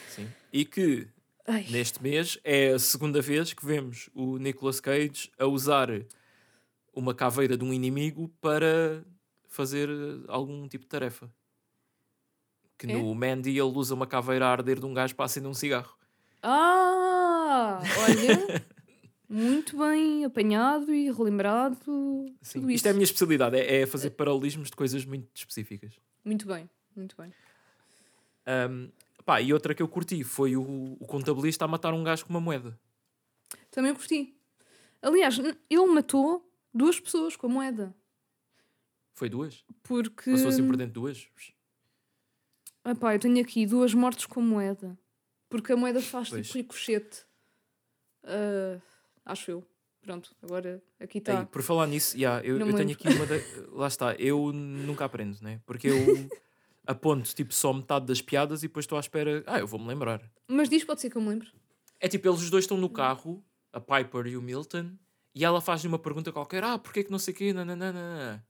[0.09, 0.28] Sim.
[0.53, 1.09] E que
[1.51, 5.88] Ai, neste mês é a segunda vez que vemos o Nicolas Cage a usar
[6.94, 9.03] uma caveira de um inimigo para
[9.48, 9.88] fazer
[10.28, 11.30] algum tipo de tarefa.
[12.78, 12.96] Que É?
[12.96, 15.94] no Mandy ele usa uma caveira a arder de um gajo para acender um cigarro.
[16.42, 18.64] Ah, olha,
[19.28, 22.26] muito bem apanhado e relembrado.
[22.40, 22.70] Sim.
[22.70, 25.92] Isto é a minha especialidade, é, é fazer paralelismos de coisas muito específicas.
[26.24, 27.32] Muito bem, muito bem.
[28.46, 28.88] Um,
[29.31, 32.31] pá, e outra que eu curti foi o, o contabilista a matar um gajo com
[32.31, 32.76] uma moeda.
[33.70, 34.35] Também curti.
[35.01, 37.95] Aliás, ele matou duas pessoas com a moeda.
[39.14, 39.64] Foi duas?
[39.85, 40.33] Porque.
[40.33, 41.28] Passou assim por dentro de duas?
[42.85, 44.99] Epá, eu tenho aqui duas mortes com moeda.
[45.49, 46.47] Porque a moeda faz Pois.
[46.47, 47.24] tipo ricochete.
[48.24, 48.81] Ah,
[49.26, 49.64] acho eu.
[50.03, 51.45] Pronto, agora aqui está.
[51.47, 53.26] por falar nisso, yeah, eu, eu tenho aqui uma.
[53.26, 53.37] da-
[53.70, 55.61] Lá está, eu nunca aprendo, né?
[55.66, 55.95] Porque eu
[56.87, 59.43] aponto tipo só metade das piadas e depois estou à espera.
[59.47, 60.20] Ah, eu vou-me lembrar.
[60.49, 61.49] Mas diz, pode ser que eu me lembre.
[62.01, 64.93] É tipo, eles os dois estão no carro a Piper e o Milton,
[65.35, 67.53] e ela faz-lhe uma pergunta qualquer: Ah, porquê que não sei o quê?
[67.53, 68.45] Nananana.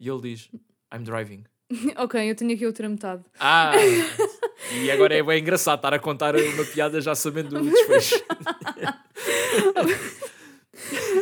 [0.00, 0.50] E ele diz:
[0.92, 1.44] I'm driving.
[1.96, 3.24] ok, eu tenho aqui outra metade.
[3.38, 3.72] Ah!
[4.72, 8.22] e agora é bem engraçado estar a contar uma piada já sabendo o desfecho.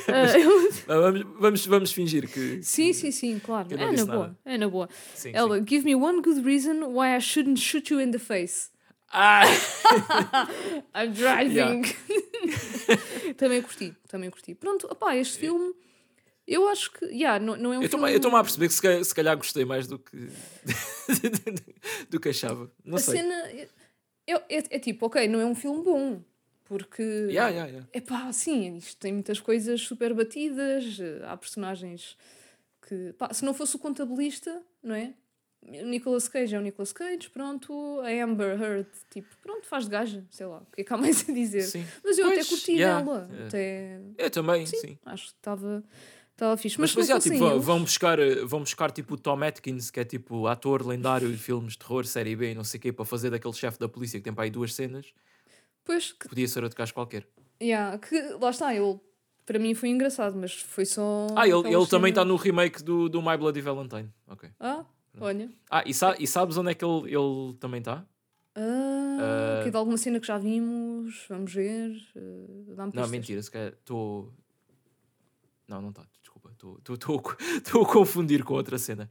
[0.08, 0.51] Ah, eu-
[1.00, 2.62] vamos, vamos, vamos fingir que.
[2.62, 3.68] Sim, sim, sim, claro.
[3.72, 4.38] É na boa, nada.
[4.44, 4.88] é na boa.
[5.14, 5.64] Sim, Ela, sim.
[5.68, 8.70] give me one good reason why I shouldn't shoot you in the face.
[9.12, 9.44] Ah!
[10.94, 11.84] I'm driving.
[13.36, 14.54] também curti, também curti.
[14.54, 15.74] Pronto, opá, este filme,
[16.46, 18.10] eu acho que, yeah, não, não é um Eu filme...
[18.10, 20.28] estou-me a perceber que se calhar, se calhar gostei mais do que.
[22.10, 22.70] do que achava.
[22.84, 23.18] Não a sei.
[23.18, 23.68] cena é,
[24.26, 26.22] é, é tipo, ok, não é um filme bom,
[26.78, 27.02] porque...
[27.02, 27.88] Yeah, yeah, yeah.
[27.92, 32.16] É pá, sim, isto tem muitas coisas super batidas, eh, há personagens
[32.88, 35.12] que, pá, se não fosse o contabilista, não é?
[35.62, 39.90] O Nicolas Cage é o Nicolas Cage, pronto, a Amber Heard, tipo, pronto, faz de
[39.90, 41.62] gaja, sei lá, o que é que há mais a dizer?
[41.62, 41.84] Sim.
[42.02, 43.46] Mas eu até Pois, curti yeah, dela, é.
[43.46, 44.98] até, Eu também, sim.
[45.04, 45.84] acho que estava
[46.32, 46.80] estava fixe.
[46.80, 49.90] Mas Mas, não já, tipo, eles- vão buscar, eh, vão buscar tipo o Tom Atkins,
[49.90, 52.80] que é tipo ator lendário de filmes de terror, série B e não sei o
[52.80, 55.12] quê, para fazer daquele chefe da polícia que tem para aí duas cenas,
[55.84, 57.26] Pois, que, podia ser outro gajo qualquer.
[57.60, 59.00] yeah, que lá está, ele,
[59.44, 61.26] para mim foi engraçado, mas foi só...
[61.36, 64.08] Ah, ele, ele também está no remake do, do My Bloody Valentine.
[64.28, 64.48] Ok.
[64.60, 64.84] Ah,
[65.20, 65.50] olha...
[65.70, 68.04] Ah, e, sa- e sabes onde é que ele, ele também está?
[68.54, 69.64] Ah, Ah.
[69.64, 71.90] que de alguma cena que já vimos, vamos ver.
[72.16, 73.10] Uh, dá-me Não, pistas.
[73.10, 74.32] mentira, se calhar estou.
[75.68, 76.50] Não, não está, desculpa.
[76.50, 79.08] Estou a confundir com outra cena.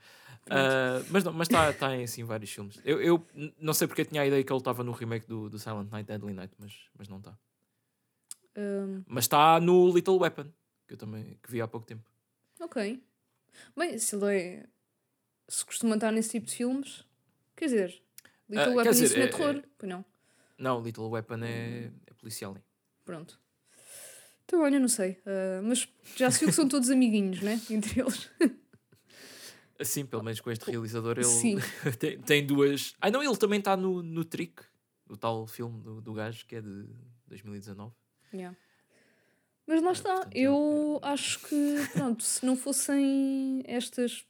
[0.53, 2.79] Ah, mas não, mas está tá em assim, vários filmes.
[2.83, 3.27] Eu, eu
[3.59, 6.07] não sei porque tinha a ideia que ele estava no remake do, do Silent Night,
[6.07, 7.37] Deadly Night, mas, mas não está.
[8.57, 10.51] Um, Mas está no Little Weapon,
[10.87, 12.03] que eu também que vi há pouco tempo.
[12.59, 13.01] ok.
[13.77, 14.65] Bem, se ele é.
[15.47, 17.05] Se costuma estar nesse tipo de filmes,
[17.55, 18.01] quer dizer,
[18.49, 20.05] Little quer Weapon dizer, é é- terror, pois não.
[20.57, 22.55] Não, Little Weapon é, é policial.
[22.55, 22.63] hein?
[23.03, 23.39] Pronto.
[24.45, 25.17] Então, olha, não sei.
[25.25, 27.59] ah, mas já se viu que são todos amiguinhos, né?
[27.69, 28.29] Entre eles.
[29.81, 31.57] Assim, pelo menos com este realizador, ele Sim.
[31.99, 32.93] tem, tem duas.
[33.01, 34.63] Ah, não, ele também está no, no Trick,
[35.09, 36.85] o tal filme do, do gajo que é de
[37.27, 37.93] 2019.
[38.33, 38.55] Yeah.
[39.65, 44.25] Mas lá está, portanto, eu acho que, pronto, se não fossem estas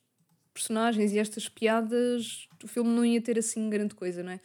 [0.53, 4.41] personagens e estas piadas, o filme não ia ter assim grande coisa, não é?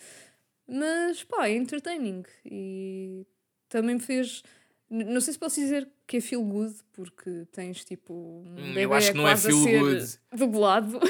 [0.66, 3.26] Mas pá, é entertaining e
[3.68, 4.42] também me fez.
[4.88, 8.14] Não sei se posso dizer que é feel good, porque tens tipo.
[8.14, 10.18] Um Hum, eu acho que não é feel good.
[10.32, 11.00] Dublado.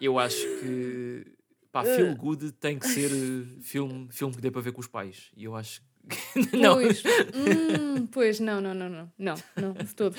[0.00, 1.24] Eu acho que
[1.70, 1.94] pá, Eh.
[1.96, 5.30] feel good tem que ser eh, filme, filme que dê para ver com os pais.
[5.36, 5.86] E eu acho que.
[6.56, 6.74] não.
[6.74, 7.02] Pois,
[7.34, 10.16] hum, pois, não, não, não, não, não, não, de todo.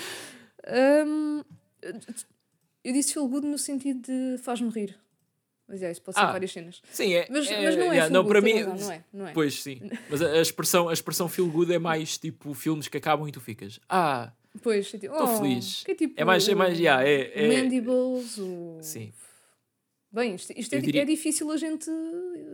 [1.05, 1.43] Hum,
[2.83, 4.97] eu disse feel good no sentido de faz-me rir.
[5.67, 6.81] Mas é, isso pode ser Ah, várias cenas.
[6.91, 7.27] Sim, é.
[7.29, 8.53] Mas, é, mas não é yeah, não, para mim.
[8.61, 9.33] razão, não é, não é.
[9.33, 9.81] Pois sim.
[10.09, 13.31] Mas a, a expressão, a expressão feel good é mais tipo filmes que acabam e
[13.31, 13.79] tu ficas.
[13.89, 14.31] Ah,
[14.63, 15.83] Pois, é tipo, oh, feliz.
[15.87, 16.47] É, tipo, é mais.
[16.47, 18.79] É mais yeah, é, o é, Mandibles, o...
[18.81, 19.13] Sim.
[20.11, 21.91] Bem, isto, isto é, diria- é difícil a gente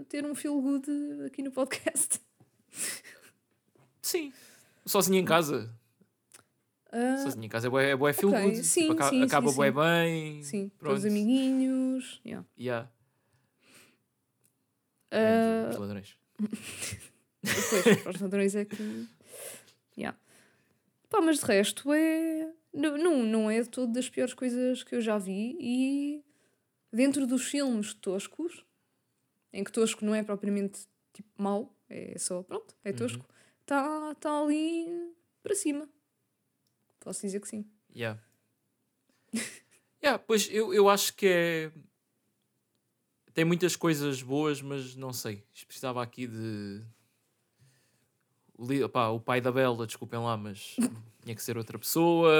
[0.09, 0.85] ter um feel good
[1.27, 2.19] aqui no podcast.
[4.01, 4.33] Sim.
[4.85, 5.73] Sozinho em casa.
[6.91, 8.63] Ah, Sozinho em casa é bué, é bué feel ok, good.
[8.63, 9.55] sim, Tipo, sim, acaba sim.
[9.55, 10.43] bué bem.
[10.43, 10.91] sim, Pronto.
[10.95, 12.19] todos amiguinhos.
[12.25, 12.45] Yeah.
[12.59, 12.89] Yeah.
[15.13, 16.17] Ah, Os ladrões.
[18.03, 19.07] Para os ladrões é que.
[19.97, 20.17] Yeah.
[21.09, 22.51] Pá, mas de resto é.
[22.73, 26.23] Não, não, não é de todo das piores coisas que eu já vi e
[26.91, 28.65] dentro dos filmes toscos,
[29.51, 33.27] em que tosco não é propriamente tipo mau, é só pronto, é tosco,
[33.61, 34.87] está tá ali
[35.43, 35.87] para cima.
[36.99, 37.65] Posso dizer que sim.
[37.95, 38.19] Yeah.
[40.01, 41.71] yeah, pois eu, eu acho que é.
[43.33, 45.43] Tem muitas coisas boas, mas não sei.
[45.67, 46.81] Precisava aqui de.
[48.55, 50.75] O, li- opá, o pai da Bela, desculpem lá, mas
[51.23, 52.31] tinha que ser outra pessoa.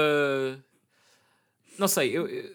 [1.76, 2.54] Não sei, eu, eu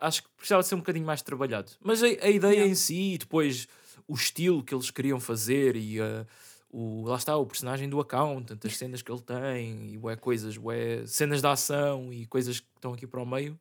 [0.00, 1.72] acho que precisava ser um bocadinho mais trabalhado.
[1.80, 3.66] Mas a, a ideia em si, e depois
[4.06, 6.24] o estilo que eles queriam fazer e ah,
[6.70, 10.56] o, lá está o personagem do accountant, as cenas que ele tem e bué coisas,
[10.56, 13.58] bué, cenas de ação e coisas que estão aqui para o meio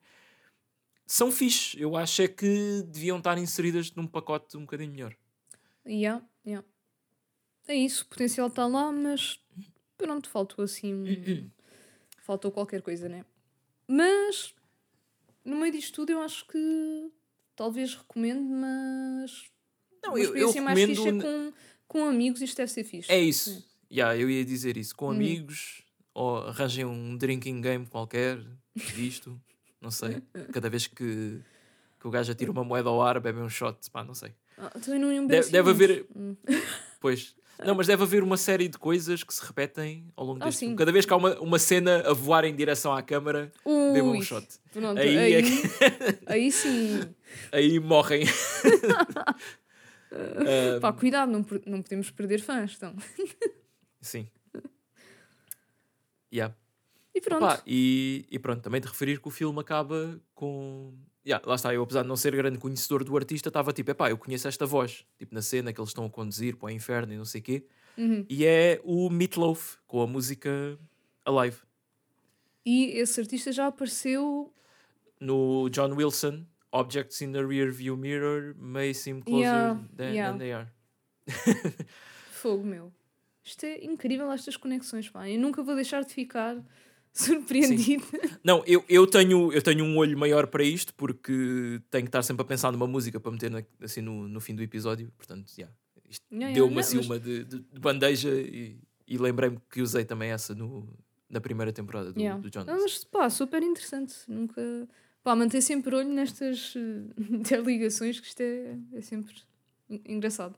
[1.11, 1.79] são fixe.
[1.81, 5.15] Eu acho é que deviam estar inseridas num pacote um bocadinho melhor.
[5.85, 6.65] Yeah, yeah.
[7.67, 9.39] É isso, o potencial está lá, mas
[9.97, 11.51] pronto, faltou assim.
[12.21, 13.25] faltou qualquer coisa, né?
[13.87, 14.53] Mas
[15.43, 17.11] no meio disto tudo eu acho que
[17.55, 19.49] talvez recomendo, mas
[20.03, 21.53] Não, uma eu, eu experiência mais fixe é com,
[21.87, 23.11] com amigos, isto deve ser fixe.
[23.11, 23.67] É isso.
[23.91, 24.95] Yeah, eu ia dizer isso.
[24.95, 25.15] Com Uhum.
[25.15, 25.81] amigos,
[26.13, 28.45] ou arranjem um drinking game qualquer
[28.95, 29.41] disto,
[29.81, 30.21] não sei.
[30.53, 31.39] Cada vez que,
[31.99, 34.33] que o gajo atira uma moeda ao ar, bebe um shot, pá, não sei.
[34.57, 36.35] Ah, também não iam Deve- assim deve haver- Hum.
[36.99, 37.33] Pois,
[37.65, 40.59] Não, mas deve haver uma série de coisas que se repetem ao longo Ah, deste
[40.59, 40.65] sim.
[40.67, 40.77] filme.
[40.77, 43.51] Cada vez que há uma, uma cena a voar em direção à câmara,
[43.93, 44.45] bebam um shot.
[44.71, 45.41] Pronto, Aí aí, é
[46.27, 47.01] aí, sim.
[47.51, 48.23] Aí morrem.
[50.11, 52.73] Ah, Pá, cuidado, não, não podemos perder fãs.
[52.75, 52.95] Então.
[54.01, 54.27] sim.
[56.33, 56.55] Yeah.
[57.13, 57.63] E pronto.
[57.65, 60.93] E, e pronto, também te referir que o filme acaba com.
[61.25, 64.09] Yeah, lá está, eu apesar de não ser grande conhecedor do artista, estava tipo, epá,
[64.09, 67.13] eu conheço esta voz, tipo na cena que eles estão a conduzir para o inferno
[67.13, 67.65] e não sei o quê,
[67.97, 68.25] Uhum.
[68.29, 70.79] e é o Meatloaf com a música
[71.25, 71.57] Alive
[72.65, 74.53] E esse artista já apareceu.
[75.19, 76.45] no John Wilson.
[76.71, 80.31] Objects in the rear view mirror may seem closer Yeah, than, yeah.
[80.31, 80.71] than they are.
[82.31, 82.91] Fogo meu.
[83.43, 85.27] Isto é incrível, estas conexões, pá.
[85.29, 86.57] Eu nunca vou deixar de ficar
[87.13, 88.03] surpreendida.
[88.43, 92.21] Não, eu, eu, tenho, eu tenho um olho maior para isto porque tenho que estar
[92.23, 95.11] sempre a pensar numa música para meter na- assim no, no fim do episódio.
[95.17, 95.73] Portanto, yeah,
[96.53, 100.31] deu-me não, assim mas- uma de, de- de bandeja e, e lembrei-me que usei também
[100.31, 100.87] essa no,
[101.29, 102.39] na primeira temporada do, Yeah.
[102.41, 102.65] do Wilson.
[102.65, 104.13] mas pá, super interessante.
[104.27, 104.61] Nunca.
[105.23, 109.35] Pá, manter sempre olho nestas eh, interligações, que isto é, é sempre
[109.89, 110.55] en- engraçado.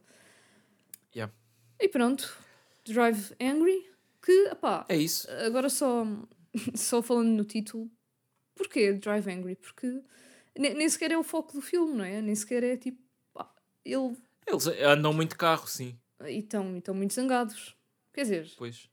[1.14, 1.32] Yeah.
[1.80, 2.32] E pronto,
[2.84, 3.84] Drive Angry,
[4.24, 5.28] que, pá, É isso.
[5.44, 6.06] agora só,
[6.74, 7.90] só falando no título,
[8.54, 9.56] porquê Drive Angry?
[9.56, 9.86] Porque
[10.58, 12.20] ne- nem sequer é o foco do filme, não é?
[12.20, 13.00] Nem sequer é tipo,
[13.32, 13.52] pá,
[13.84, 14.16] ele.
[14.46, 15.96] Eles andam muito carro, sim.
[16.24, 17.76] E estão muito zangados.
[18.12, 18.90] Quer dizer, Pois.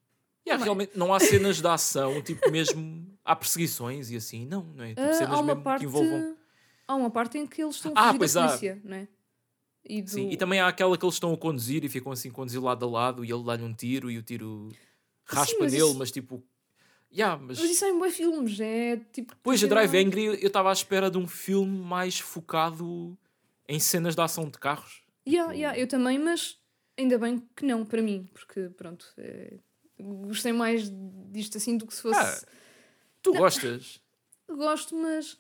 [0.48, 0.64] Yeah, Não é?
[0.66, 3.06] realmente não há cenas de ação, tipo mesmo.
[3.24, 4.46] Há perseguições e assim.
[4.48, 4.90] Não, não é?
[4.90, 5.80] Tipo ah, cenas há mesmo parte.
[5.82, 6.38] que envolvam.
[6.88, 8.48] Há uma parte em que eles estão Ah, a fugir pois da há.
[8.48, 9.08] polícia, não é?
[9.86, 10.10] E, do...
[10.10, 12.84] Sim, e também há aquela que eles estão a conduzir e ficam assim conduzir lado
[12.86, 14.70] a lado e ele dá-lhe um tiro e o tiro
[15.26, 16.44] raspa mas nele, isso- mas tipo.
[17.12, 17.60] Yeah, mas...
[17.60, 19.36] Mas isso é em bons filmes, é tipo.
[19.42, 19.68] Pois, a.
[19.68, 23.18] Drive Angry eu estava à espera de um filme mais focado
[23.68, 25.04] em cenas de ação de carros.
[25.28, 26.60] Yeah, yeah, eu também, mas
[26.98, 29.58] ainda bem que não, para mim, porque pronto, é,
[30.00, 30.92] gostei mais
[31.32, 32.20] disto assim do que se fosse.
[32.20, 32.40] Ah,
[33.22, 34.02] Tu gostas?
[34.48, 35.38] Gosto, mas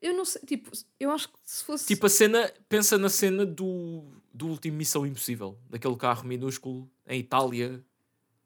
[0.00, 1.86] eu não sei, tipo, eu acho que se fosse.
[1.86, 7.18] Tipo a cena, pensa na cena do, do último Missão Impossível, daquele carro minúsculo em
[7.18, 7.84] Itália,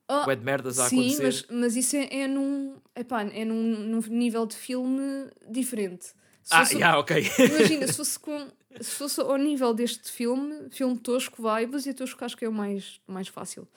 [0.08, 1.22] Ah, bué de merdas a Sim, acontecer.
[1.22, 2.76] mas, mas isso é, é num.
[2.96, 6.06] Epá, é num, num nível de filme diferente.
[6.42, 7.16] Se Ah, fosse- yeah, ok.
[7.46, 8.48] Imagina, se fosse, com,
[8.80, 12.52] se fosse ao nível deste filme, filme tosco, vibes, e tosco acho que é o
[12.52, 13.68] mais, mais fácil.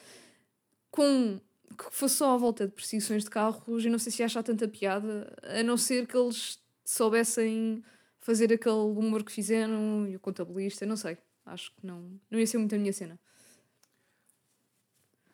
[0.89, 1.39] Com
[1.77, 4.43] que fosse só à volta de perseguições de carros, eu não sei se ia achar
[4.43, 7.84] tanta piada, a não ser que eles soubessem
[8.19, 11.17] fazer aquele humor que fizeram e o contabilista, não sei.
[11.45, 13.19] Acho que não, não ia ser muito a minha cena.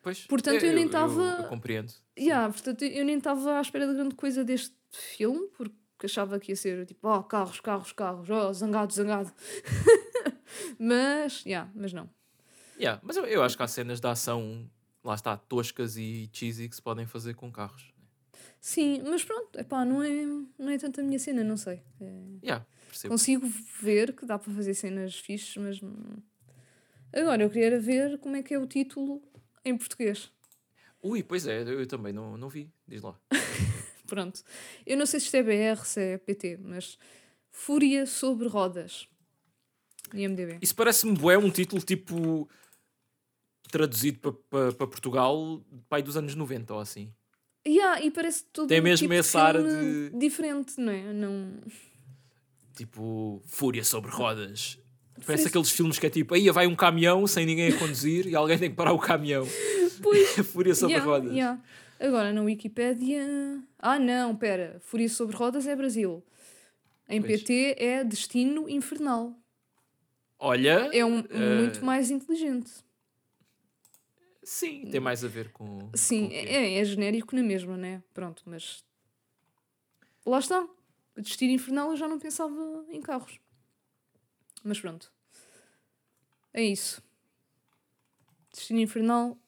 [0.08, 1.92] Pois, Portanto, eu nem Eu, tava- eu compreendo.
[2.18, 6.50] Yeah, portanto, eu nem estava à espera de grande coisa deste filme, porque achava que
[6.52, 9.32] ia ser tipo, oh, carros, carros, carros, oh, zangado, zangado.
[10.78, 12.08] mas, yeah, mas não.
[12.78, 14.68] Yeah, mas eu, eu acho que há cenas de ação,
[15.04, 17.92] lá está, toscas e cheesy que se podem fazer com carros.
[18.60, 20.24] Sim, mas pronto, epá, não é,
[20.58, 21.80] não é tanto a minha cena, não sei.
[22.00, 23.12] É, Yeah, percebo.
[23.12, 23.46] consigo
[23.82, 25.80] ver que dá para fazer cenas fixes, mas.
[25.80, 26.22] não-
[27.12, 29.22] Agora, eu queria era ver como é que é o título
[29.68, 30.30] em português.
[31.02, 32.72] Ui, pois é, eu, também não, não vi.
[32.86, 33.18] Diz lá.
[34.06, 34.42] Pronto.
[34.86, 36.98] Eu não sei se isto é BR, se é PT, mas
[37.50, 39.08] Fúria sobre Rodas.
[40.14, 40.58] IMDB.
[40.62, 42.48] Isso parece-me bué um título tipo
[43.70, 47.12] traduzido para pa, pa Portugal, pai dos anos 90 ou assim.
[47.66, 51.12] Yeah, e parece todo Tem mesmo tipo essa filme de- diferente, não é?
[51.12, 51.60] Não...
[52.74, 54.78] Tipo, Fúria sobre rodas.
[55.26, 58.26] Parece Fúria- aqueles filmes que é tipo, aí vai um caminhão sem ninguém a conduzir
[58.26, 59.46] e alguém tem que parar o caminhão.
[60.02, 61.32] Pois, Fúria sobre yeah, rodas.
[61.32, 61.60] yeah.
[61.98, 63.60] Agora, na Wikipédia...
[63.76, 64.78] Ah, não, pera.
[64.80, 66.22] Fúria sobre Rodas é Brasil.
[67.08, 67.42] Em Pois.
[67.42, 69.34] PT é Destino Infernal.
[70.38, 72.70] Olha, É um, eh, muito mais inteligente.
[74.44, 75.90] sim, tem mais a ver com.
[75.94, 78.00] Sim, com é, é genérico na mesma, né?
[78.14, 78.84] Pronto, mas...
[80.24, 80.64] Lá está.
[81.16, 82.54] Destino Infernal eu já não pensava
[82.90, 83.40] em carros.
[84.64, 85.12] Mas pronto.
[86.52, 87.02] É isso.
[88.52, 89.38] Destino Infernal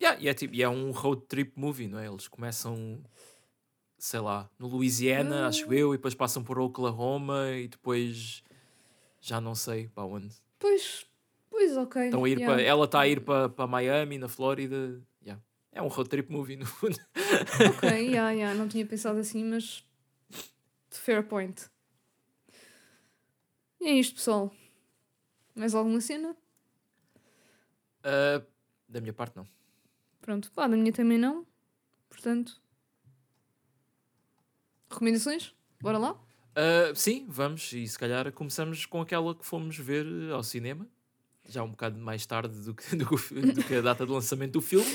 [0.00, 2.06] Yeah, e, é tipo, e é um road trip movie, não é?
[2.06, 3.02] Eles começam,
[3.98, 5.48] sei lá, no Louisiana, Ah.
[5.48, 8.42] acho eu, e depois passam por Oklahoma e depois
[9.20, 10.34] já não sei para onde.
[10.58, 11.04] Pois,
[11.50, 12.04] pois, ok.
[12.06, 12.54] Estão a ir yeah.
[12.54, 15.02] para, ela está a ir para, para Miami, na Flórida.
[15.22, 15.42] Yeah.
[15.70, 16.96] É um road trip movie, no fundo.
[17.76, 19.84] Ok, yeah, yeah, não tinha pensado assim, mas.
[20.88, 21.70] Fair point.
[23.80, 24.52] E é isto, pessoal.
[25.54, 26.36] Mais alguma cena?
[28.04, 28.42] Ah,
[28.88, 29.46] da minha parte, não.
[30.20, 31.46] Pronto, pá, da minha também não.
[32.08, 32.60] Portanto.
[34.90, 35.54] Recomendações?
[35.80, 36.20] Bora lá?
[36.54, 40.86] Ah, sim, vamos, e se calhar começamos com aquela que fomos ver ao cinema.
[41.48, 44.60] já um bocado mais tarde do que, do, do que a data de lançamento do
[44.60, 44.86] filme,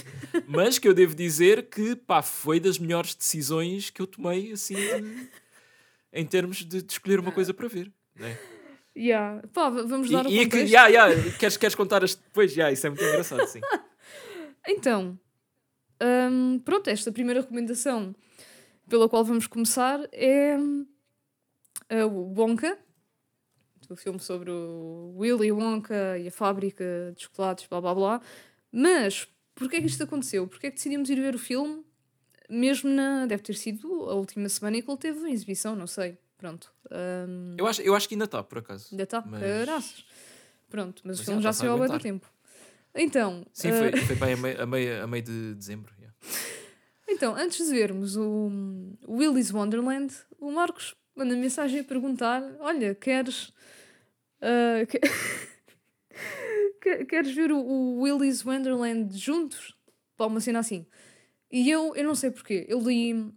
[0.47, 4.75] mas que eu devo dizer que pá, foi das melhores decisões que eu tomei assim
[4.75, 5.29] de-
[6.13, 7.91] em termos de, de escolher uma coisa para ver.
[8.15, 8.37] né?
[8.97, 9.41] Yeah.
[9.53, 10.71] Pá, vamos dar o E, e é que, contexto.
[10.71, 12.15] yeah, yeah, queres, queres contar as.
[12.33, 13.59] Pois, yeah, isso é muito engraçado, sim.
[14.67, 15.19] Então,
[16.01, 18.15] hum, pronto, esta primeira recomendação
[18.89, 20.87] pela qual vamos começar é hum,
[21.87, 22.75] a Wonka,
[23.87, 28.21] o filme sobre o Willy Wonka e a fábrica de chocolates, blá blá blá.
[28.71, 30.47] Mas, porquê é que isto aconteceu?
[30.47, 31.85] Porquê é que decidimos ir ver o filme,
[32.49, 33.27] mesmo na.
[33.27, 36.17] deve ter sido a última semana em que ele teve em exibição, não sei.
[36.37, 36.71] Pronto.
[36.91, 38.87] hum, Eu acho, eu acho que ainda está, por acaso.
[38.91, 40.05] ainda está, mas-.
[40.69, 42.03] Pronto, mas, Mas o filme já já saiu há muito aguentar.
[42.03, 42.29] tempo.
[42.93, 45.93] Então, Sim, ah, foi, foi para aí a meio, a, meio, a meio de dezembro.
[45.99, 46.15] yeah.
[47.07, 48.49] Então, antes de vermos o
[49.07, 53.53] Willy's Wonderland, o Marcos manda mensagem a perguntar: Olha, queres.
[54.41, 54.99] ah, que-
[56.81, 59.75] que- queres ver o, o Willy's Wonderland juntos?
[60.17, 60.85] Pá, uma cena assim.
[61.51, 62.65] E eu, eu não sei porquê.
[62.67, 63.31] Eu li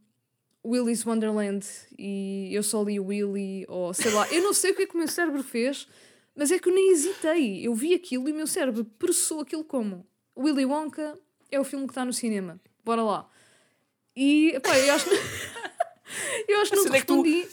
[0.68, 1.66] Willy's Wonderland
[1.98, 4.28] e eu só li Willy, ou sei lá.
[4.32, 5.88] Eu não sei o que é que o meu cérebro fez,
[6.36, 7.66] mas é que eu nem hesitei.
[7.66, 10.06] Eu vi aquilo e o meu cérebro processou aquilo como
[10.36, 11.18] Willy Wonka
[11.50, 12.60] é o filme que está no cinema.
[12.84, 13.28] Bora lá.
[14.14, 15.14] E pá, eu acho que.
[16.48, 17.48] eu acho que não te cena é que tu- respondi.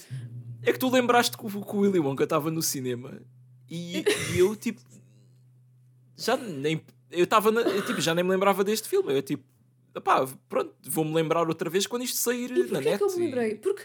[0.63, 3.21] É que tu lembraste que o, que o Willy Wonka estava no cinema
[3.69, 4.03] e,
[4.33, 4.81] e eu, tipo.
[6.17, 6.81] Já nem.
[7.11, 7.51] Eu estava.
[7.83, 9.13] Tipo, já nem me lembrava deste filme.
[9.13, 9.43] Eu, tipo.
[10.03, 12.97] Pá, pronto, vou-me lembrar outra vez quando isto sair E na net.
[12.97, 13.55] que eu me e- lembrei?
[13.55, 13.83] Porque,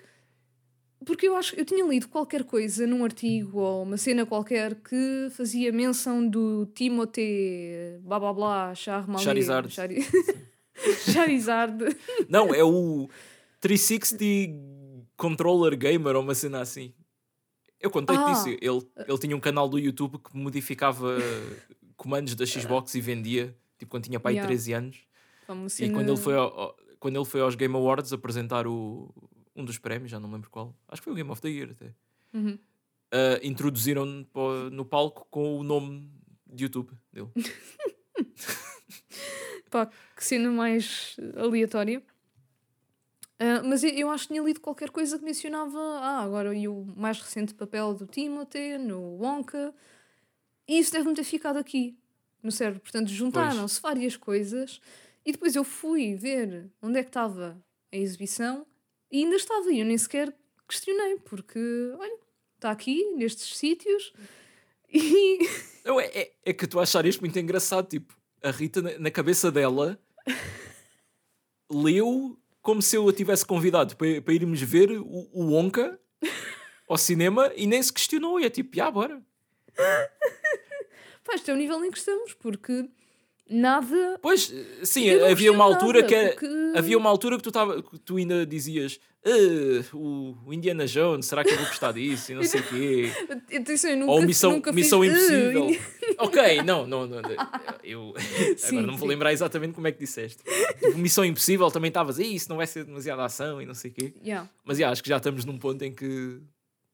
[1.06, 5.28] porque eu acho eu tinha lido qualquer coisa num artigo ou uma cena qualquer que
[5.30, 9.70] fazia menção do Timothée blá blá blá Charmander Charizard.
[9.70, 9.98] Chari...
[11.12, 11.84] Charizard.
[12.28, 13.08] Não, é o
[13.60, 14.24] 360
[15.16, 16.92] Controller Gamer ou uma cena assim.
[17.80, 18.32] Eu contei-te Ah.
[18.32, 18.48] disso.
[18.48, 21.16] Ele, ele tinha um canal do YouTube que modificava
[21.96, 24.46] comandos da Xbox e vendia, tipo quando tinha pai Yeah.
[24.48, 24.98] 13 anos.
[25.50, 29.12] Pá, uma E quando ele, foi ao- quando ele foi aos Game Awards apresentar o,
[29.56, 31.48] um dos prémios, já não me lembro qual, acho que foi o Game of the
[31.48, 31.94] Year até,
[32.32, 32.58] Uhum.
[33.12, 36.10] ah, introduziram-no pa- no palco com o nome
[36.46, 37.28] de YouTube dele.
[39.70, 39.86] Pá,
[40.16, 42.02] que cena mais aleatória.
[43.38, 46.68] Ah, mas eu, eu acho que tinha lido qualquer coisa que mencionava ah, agora e
[46.68, 49.72] o mais recente papel do Timothy no Wonka.
[50.68, 51.96] E isso deve-me ter ficado aqui
[52.42, 52.80] no cérebro.
[52.80, 54.80] Portanto, juntaram-se várias coisas
[55.24, 57.62] e depois eu fui ver onde é que estava
[57.92, 58.66] a exibição
[59.10, 59.70] e ainda estava.
[59.70, 60.34] E eu nem sequer
[60.66, 61.58] questionei, porque,
[61.98, 62.18] olha,
[62.56, 64.12] está aqui, nestes sítios.
[64.92, 65.38] E
[65.84, 67.86] Não, é, é, é que tu achar isto muito engraçado.
[67.86, 68.12] Tipo,
[68.42, 69.96] a Rita, na, cabeça dela,
[71.70, 75.96] leu como se eu a tivesse convidado para, para irmos ver o, o Wonka
[76.88, 78.40] ao cinema e nem se questionou.
[78.40, 79.22] E é tipo, já, bora.
[81.22, 82.90] pá, este é o nível em que estamos, porque
[83.50, 84.52] nada Pois,
[84.84, 86.46] sim, Eu não havia uma altura nada, que é- porque-
[86.76, 89.30] havia uma altura que tu, tava, que tu ainda dizias "Ah,
[89.94, 92.32] o, Indiana Jones, será que eu vou gostar disso?
[92.32, 93.10] E não sei o quê.
[93.56, 95.12] Atenção, eu nunca, Ou Missão, nunca missão fiz...
[95.12, 95.66] Impossível.
[95.66, 95.76] Uh,
[96.24, 97.20] ok, não, não, não.
[97.84, 98.14] Eu
[98.56, 99.12] Sim, agora não vou sim.
[99.12, 100.38] lembrar exatamente como é que disseste.
[100.78, 103.90] Tipo, Missão Impossível também estavas, "Ih, isso não vai ser demasiada ação e não sei
[103.90, 104.14] o quê.
[104.24, 104.48] yeah.
[104.64, 106.40] Mas já, acho que já estamos num ponto em que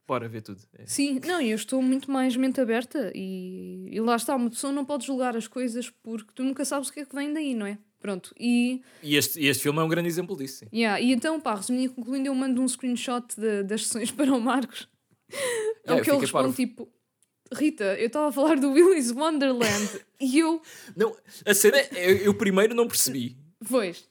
[0.06, 0.60] bora ver tudo.
[0.78, 0.86] É.
[0.86, 4.84] Sim, não, eu estou muito mais mente aberta e, e lá está, uma pessoa não
[4.84, 7.66] pode julgar as coisas porque tu nunca sabes o que é que vem daí, não
[7.66, 7.78] é?
[7.98, 10.58] Pronto, e, E este, este filme é um grande exemplo disso.
[10.60, 10.66] Sim.
[10.72, 14.32] yeah, e então, pá, resumindo e concluindo, eu mando um screenshot de- das sessões para
[14.32, 14.88] o Marcos,
[15.84, 16.54] eu ao que ele responde parvo.
[16.56, 16.88] tipo...
[17.52, 20.60] Rita, eu estava a falar do Willy's Wonderland e eu,
[20.96, 23.36] Não, a cena, é- eu, eu primeiro não percebi.
[23.68, 24.08] pois,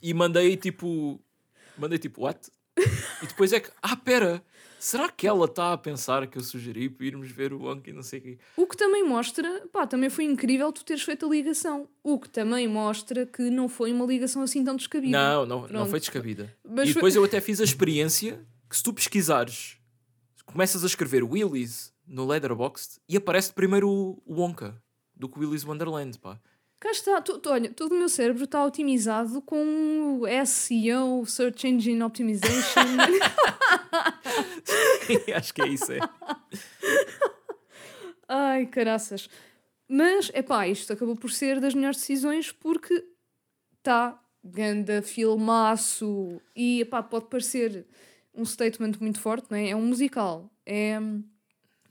[0.00, 1.20] E mandei tipo.
[1.76, 2.48] Mandei tipo, what?
[3.22, 4.40] E depois é que, ah, pera,
[4.78, 7.92] será que ela está a pensar que eu sugeri para irmos ver o Wonka e
[7.92, 8.38] não sei o quê?
[8.56, 11.88] O que também mostra, pá, também foi incrível tu teres feito a ligação.
[12.02, 15.16] O que também mostra que não foi uma ligação assim tão descabida.
[15.18, 16.54] Não, não, não foi descabida.
[16.64, 19.76] Mas e foi- depois eu até fiz a experiência que se tu pesquisares,
[20.44, 24.80] começas a escrever Willy's no Letterboxd e aparece primeiro o o Wonka
[25.14, 26.38] do que Willy's Wonderland, pá.
[26.78, 31.66] Cá está, tu, tu- olha, todo o meu cérebro está otimizado com o SEO, Search
[31.66, 32.80] Engine Optimization.
[35.34, 35.98] Acho que é isso, é.
[38.28, 39.28] Ai, caraças.
[39.88, 43.04] Mas, é pá, isto acabou por ser das melhores decisões porque
[43.78, 47.86] está ganda filmaço e, epá, pode parecer
[48.34, 49.70] um statement muito forte, não é?
[49.70, 50.50] É um musical.
[50.64, 50.98] É,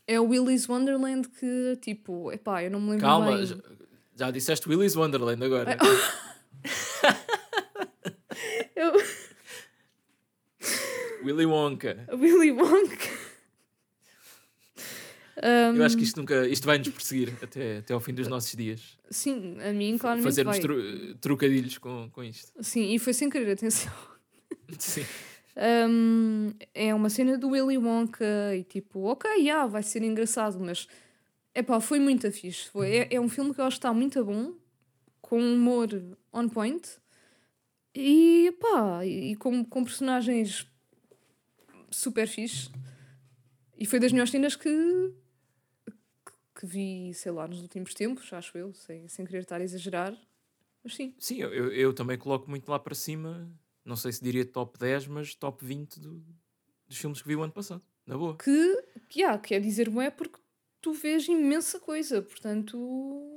[0.07, 3.61] é o Willy's Wonderland que, tipo, epá, eu não me lembro Calma, bem.
[4.15, 5.77] Já, disseste Willy's Wonderland agora.
[8.75, 8.91] Eu,
[11.23, 12.07] Willy Wonka.
[12.11, 13.25] Willy Wonka.
[15.75, 18.53] Eu acho que isto nunca isto vai nos perseguir até, até ao fim dos nossos
[18.55, 18.97] dias.
[19.09, 20.23] Sim, a mim, claramente.
[20.25, 22.51] Fazermos tru- trocadilhos com, com isto.
[22.61, 23.91] Sim, e foi sem querer, atenção.
[24.79, 25.05] Sim.
[25.57, 30.87] Um, é uma cena do Willy Wonka e tipo, ok, yeah, vai ser engraçado, mas
[31.55, 32.69] epá, foi muito fixe.
[32.69, 34.53] Foi, é, é um filme que eu acho que está muito bom,
[35.21, 35.89] com um humor
[36.31, 36.87] on point
[37.93, 40.67] e pá, e, com, com personagens
[41.89, 42.69] super fixe.
[43.77, 44.69] E foi das melhores cenas que,
[45.85, 49.63] que, que vi, sei lá, nos últimos tempos, acho eu, sem, sem querer estar a
[49.63, 50.15] exagerar.
[50.83, 53.49] Mas sim, Sim, eu, eu, também coloco muito lá para cima.
[53.83, 56.23] Não sei se diria top 10, mas top 20 do-
[56.87, 57.81] dos filmes que vi o ano passado.
[58.05, 58.37] Na boa.
[58.37, 60.39] que, que yeah, quer dizer não é porque
[60.85, 62.77] tu vês imensa coisa, portanto.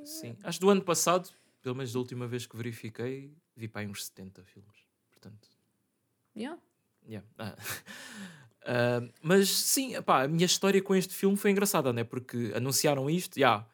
[0.05, 0.37] Sim.
[0.43, 1.31] Acho que do ano passado,
[1.63, 4.77] pelo menos da última vez que verifiquei, vi para aí uns 70 filmes.
[5.11, 5.49] Portanto,
[6.37, 6.61] Yeah.
[7.09, 7.27] yeah.
[7.39, 7.57] Ah.
[8.71, 12.05] Ah, mas sim, a minha história com este filme foi engraçada, né?
[12.05, 13.67] Porque anunciaram isto, já.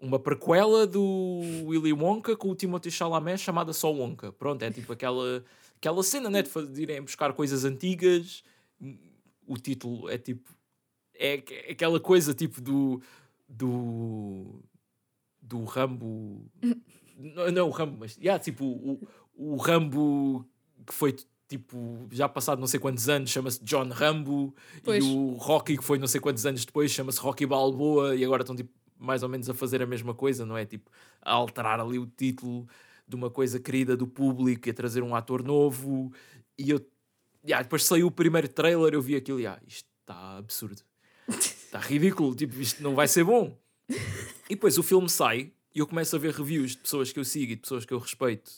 [0.00, 4.30] Uma prequela do Willy Wonka com o Timothy Chalamet chamada só Wonka.
[4.30, 5.44] Pronto, é tipo aquela,
[5.78, 6.42] aquela cena, né?
[6.42, 8.44] De fa- de irem buscar coisas antigas.
[9.48, 10.48] O título é tipo.
[11.18, 13.02] É aqu- aquela coisa tipo do.
[13.48, 14.62] Do.
[15.42, 16.50] Do Rambo.
[17.18, 18.16] não, não o Rambo, mas.
[18.16, 20.48] Yeah, tipo, o, o Rambo
[20.86, 21.14] que foi
[21.48, 24.54] tipo já passado não sei quantos anos chama-se John Rambo
[24.84, 25.04] Pois.
[25.04, 28.42] e o Rocky que foi não sei quantos anos depois chama-se Rocky Balboa e agora
[28.42, 30.90] estão tipo mais ou menos a fazer a mesma coisa não é tipo
[31.22, 32.68] a alterar ali o título
[33.06, 36.12] de uma coisa querida do público e a trazer um ator novo
[36.58, 36.86] e eu
[37.44, 40.82] yeah, depois saiu o primeiro trailer eu vi aquilo e ah, isto está absurdo
[41.68, 43.56] está ridículo tipo isto não vai ser bom
[44.48, 47.24] e depois o filme sai e eu começo a ver reviews de pessoas que eu
[47.24, 48.50] sigo e de pessoas que eu respeito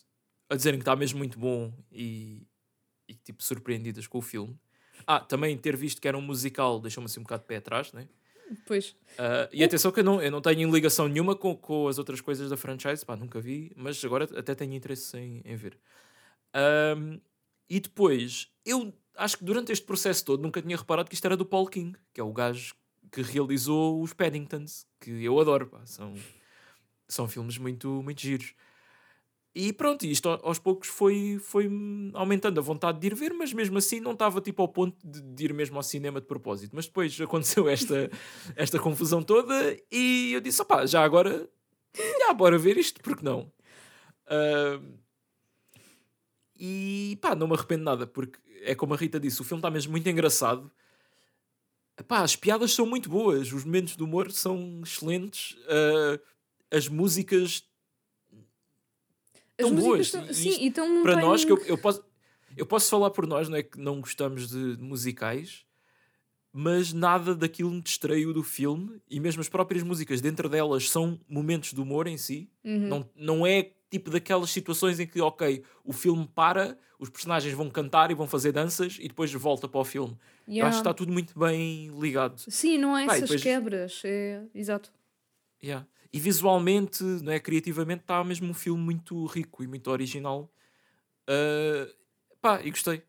[0.49, 2.47] a dizerem que está mesmo muito bom e,
[3.09, 4.59] e tipo surpreendidas com o filme.
[5.07, 7.93] Ah, também ter visto que era um musical deixou-me assim um bocado de pé atrás,
[7.93, 8.09] né?
[8.67, 8.97] Pois.
[9.19, 12.21] Ah, e atenção que eu não, eu não tenho ligação nenhuma com, com as outras
[12.21, 15.79] coisas da franchise, pá, nunca vi, mas agora até tenho interesse em, em ver.
[16.53, 17.21] Ahm,
[17.69, 21.37] e depois, eu acho que durante este processo todo nunca tinha reparado que isto era
[21.37, 22.75] do Paul King, que é o gajo
[23.13, 26.15] que realizou os Paddingtons, que eu adoro, pá, são,
[27.09, 28.55] são filmes muito, muito giros.
[29.53, 31.69] E pronto, isto ao- aos poucos foi, foi
[32.15, 35.21] aumentando a vontade de ir ver, mas mesmo assim não estava tipo ao ponto de,
[35.21, 36.71] de ir mesmo ao cinema de propósito.
[36.75, 38.09] Mas depois aconteceu esta,
[38.55, 41.49] esta confusão toda e eu disse: opá, já agora,
[42.21, 43.53] já, bora ver isto, porque não?
[44.29, 44.99] Ahm,
[46.59, 49.71] e pá, não me arrependo nada, porque é como a Rita disse: o filme está
[49.71, 50.71] mesmo muito engraçado.
[52.07, 56.19] Pá, as piadas são muito boas, os momentos de humor são excelentes, ah,
[56.71, 57.63] as músicas
[59.59, 62.03] As Tão músicas boas, estão- e sim, e estão para nós, que eu, eu posso,
[62.57, 65.65] eu posso falar por nós, não é que não gostamos de musicais,
[66.53, 71.21] mas nada daquilo me distraiu do filme e mesmo as próprias músicas, dentro delas, são
[71.29, 72.51] momentos de humor em si.
[72.65, 72.89] Uhum.
[72.89, 77.69] Não, não é tipo daquelas situações em que, ok, o filme para, os personagens vão
[77.71, 80.17] cantar e vão fazer danças e depois volta para o filme.
[80.47, 80.69] Eu Yeah.
[80.69, 82.39] acho que está tudo muito bem ligado.
[82.49, 84.03] Sim, não há e essas depois- quebras.
[84.05, 84.43] É...
[84.55, 84.93] Exato.
[85.63, 85.87] Yeah.
[86.13, 87.39] E visualmente, não é?
[87.39, 90.51] criativamente, está mesmo um filme muito rico e muito original.
[91.29, 91.89] Ah,
[92.41, 93.03] pá, e gostei.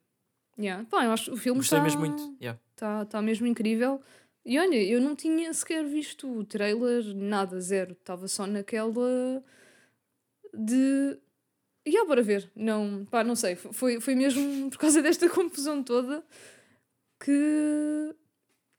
[0.59, 0.85] Yeah.
[0.89, 2.37] Pá, eu acho que o filme Gostei está mesmo muito.
[2.41, 2.59] Yeah.
[2.81, 4.01] Tá, tá mesmo incrível.
[4.43, 7.91] E olha, eu não tinha sequer visto o trailer, nada, zero.
[7.93, 9.43] Estava só naquela
[10.53, 11.17] de.
[11.85, 12.51] E bora ver.
[12.55, 13.55] Não, pá, não sei.
[13.55, 16.25] Foi, foi mesmo por causa desta confusão toda
[17.19, 18.15] que.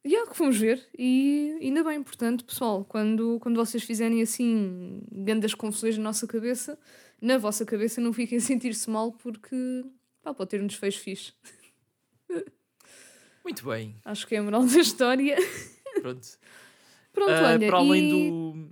[0.04, 0.88] Yeah, que fomos ver.
[0.98, 6.76] E ainda bem, portanto, pessoal, quando, quando vocês fizerem assim grandes confusões na nossa cabeça,
[7.20, 9.84] na vossa cabeça, não fiquem a sentir-se mal porque
[10.22, 11.32] pá, pode ter um desfecho fixe.
[13.44, 13.96] Muito bem.
[14.04, 15.36] Acho que é a moral da história.
[16.00, 16.26] Pronto.
[17.12, 18.70] Pronto, Ah, olha, para além e do.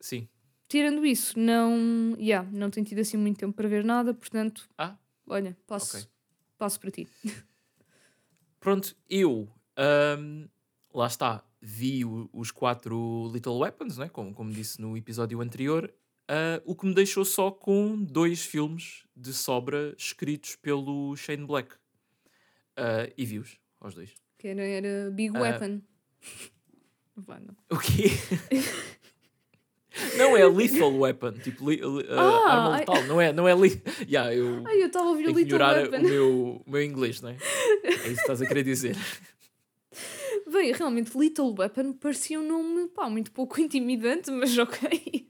[0.00, 0.26] Sim.
[0.68, 4.96] tirando isso, não, yeah, não tenho tido assim muito tempo para ver nada, portanto, Ah,
[5.26, 6.08] olha, passo, Ok.
[6.56, 7.06] passo para ti.
[8.58, 8.96] pronto.
[9.08, 9.48] Eu.
[9.76, 10.46] ahm,
[10.94, 11.44] lá está.
[11.60, 14.08] Vi os quatro Little Weapons, né?
[14.08, 15.92] como, como disse no episódio anterior.
[16.28, 21.74] ah, o que me deixou só com dois filmes de sobra escritos pelo Shane Black.
[22.76, 24.10] Ah, e vi-os, aos dois.
[24.38, 25.40] Que era, era Big Ah.
[25.40, 25.80] Weapon.
[27.16, 27.54] Vá, não.
[27.70, 28.10] O quê?
[30.16, 32.80] não é Lethal Weapon, tipo li, li- ah, Ah, arma ai.
[32.80, 35.76] letal, não é, não é li, yeah, eu Ai, eu estava a ouvir tenho melhorar
[35.76, 35.98] Weapon.
[35.98, 37.36] o meu, o meu inglês, não é?
[37.84, 38.96] É isso que estás a querer dizer.
[40.50, 45.28] Bem, realmente, Little Weapon parecia um nome, pá, muito pouco intimidante, mas ok.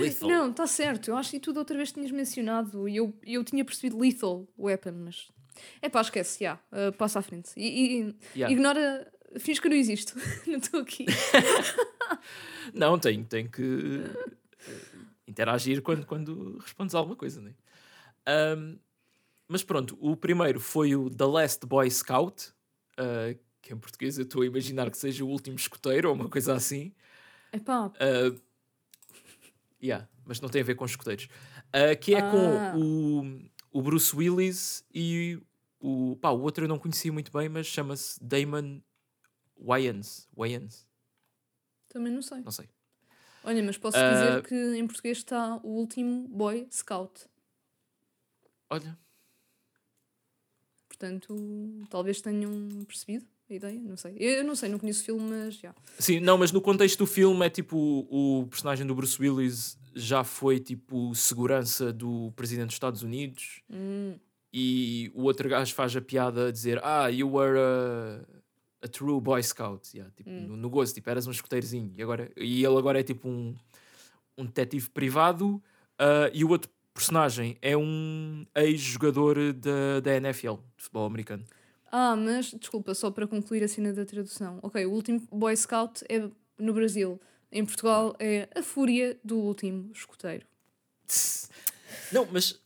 [0.00, 0.28] Lethal.
[0.28, 1.10] Não, está certo.
[1.10, 4.46] Eu acho que tu da outra vez tinhas mencionado e eu, eu tinha percebido Lethal
[4.58, 5.28] Weapon, mas.
[5.82, 6.58] É pá, esquece, já.
[6.72, 7.50] uh, passa à frente.
[7.56, 8.52] E, e- Yeah.
[8.52, 9.06] Ignora
[9.36, 10.14] Finge que não existo.
[10.46, 11.04] não estou aqui.
[12.72, 17.54] não, tenho, tenho que uh, interagir quando, quando respondes alguma coisa, né?
[18.56, 18.78] Um,
[19.46, 22.52] mas pronto, o primeiro foi o The Last Boy Scout,
[22.98, 26.28] uh, que em português eu estou a imaginar que seja o último escoteiro ou uma
[26.28, 26.92] coisa assim.
[27.52, 27.86] Epá.
[27.86, 28.40] Uh,
[29.82, 31.28] yeah, mas não tem a ver com escoteiros.
[31.68, 32.30] Uh, que é ah.
[32.30, 35.38] com o, o Bruce Willis e
[35.80, 38.80] o, pá, o outro eu não conhecia muito bem, mas chama-se Damon
[39.56, 40.28] Wayans.
[40.36, 40.86] Wayans.
[41.88, 42.40] Também não sei.
[42.40, 42.68] Não sei.
[43.44, 47.26] Olha, mas posso uh, dizer que em português está o último Boy Scout.
[48.68, 48.98] Olha.
[50.88, 52.50] Portanto, talvez tenham
[52.86, 54.16] percebido a ideia, não sei.
[54.18, 55.74] Eu não sei, não conheço o filme, mas já.
[55.98, 59.78] Sim, não, mas no contexto do filme é tipo o, o personagem do Bruce Willis
[59.94, 64.18] já foi tipo segurança do presidente dos Estados Unidos hum.
[64.52, 68.24] E o outro gajo faz a piada a dizer Ah, you were a,
[68.82, 69.90] a true Boy Scout.
[69.94, 70.48] Yeah, tipo, hum.
[70.48, 71.92] no, no gozo, tipo, eras um escoteirozinho.
[71.96, 73.54] E, agora, e ele agora é tipo um,
[74.36, 75.62] um detetive privado
[76.00, 81.44] uh, e o outro personagem é um ex-jogador da, da NFL, de futebol americano.
[81.90, 84.58] Ah, mas desculpa, só para concluir a cena da tradução.
[84.62, 87.20] Ok, o último Boy Scout é no Brasil.
[87.50, 90.46] Em Portugal é a fúria do último escoteiro.
[92.12, 92.60] Não, mas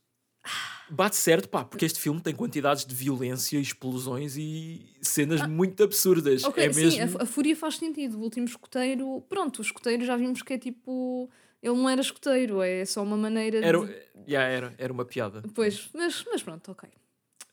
[0.93, 5.83] bate certo, pá, porque este filme tem quantidades de violência, explosões e cenas ah, muito
[5.83, 6.45] absurdas.
[6.45, 7.19] Okay, é sim, mesmo...
[7.19, 8.19] a, a, fúria faz sentido.
[8.19, 11.31] O último escoteiro, pronto, o escoteiro já vimos que é tipo
[11.63, 13.95] ele não era escoteiro, é só uma maneira era, de.
[14.29, 15.43] Yeah, era, era uma piada.
[15.55, 16.89] Pois, mas, mas pronto, ok.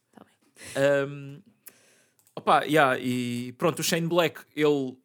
[0.08, 1.08] Está bem.
[1.08, 1.42] Um,
[2.36, 4.98] opa, yeah, e pronto, o Shane Black, ele.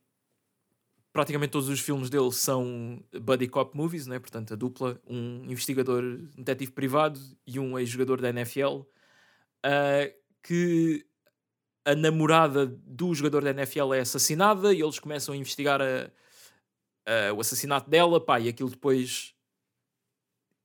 [1.15, 4.19] Praticamente todos os filmes dele são buddy cop movies, né?
[4.19, 8.81] portanto, a dupla, um investigador, um detetive privado e um ex-jogador da NFL,
[9.65, 10.13] uh,
[10.43, 11.07] que
[11.85, 16.11] a namorada do jogador da NFL é assassinada e eles começam a investigar a,
[17.31, 19.37] uh, o assassinato dela, pá, e aquilo depois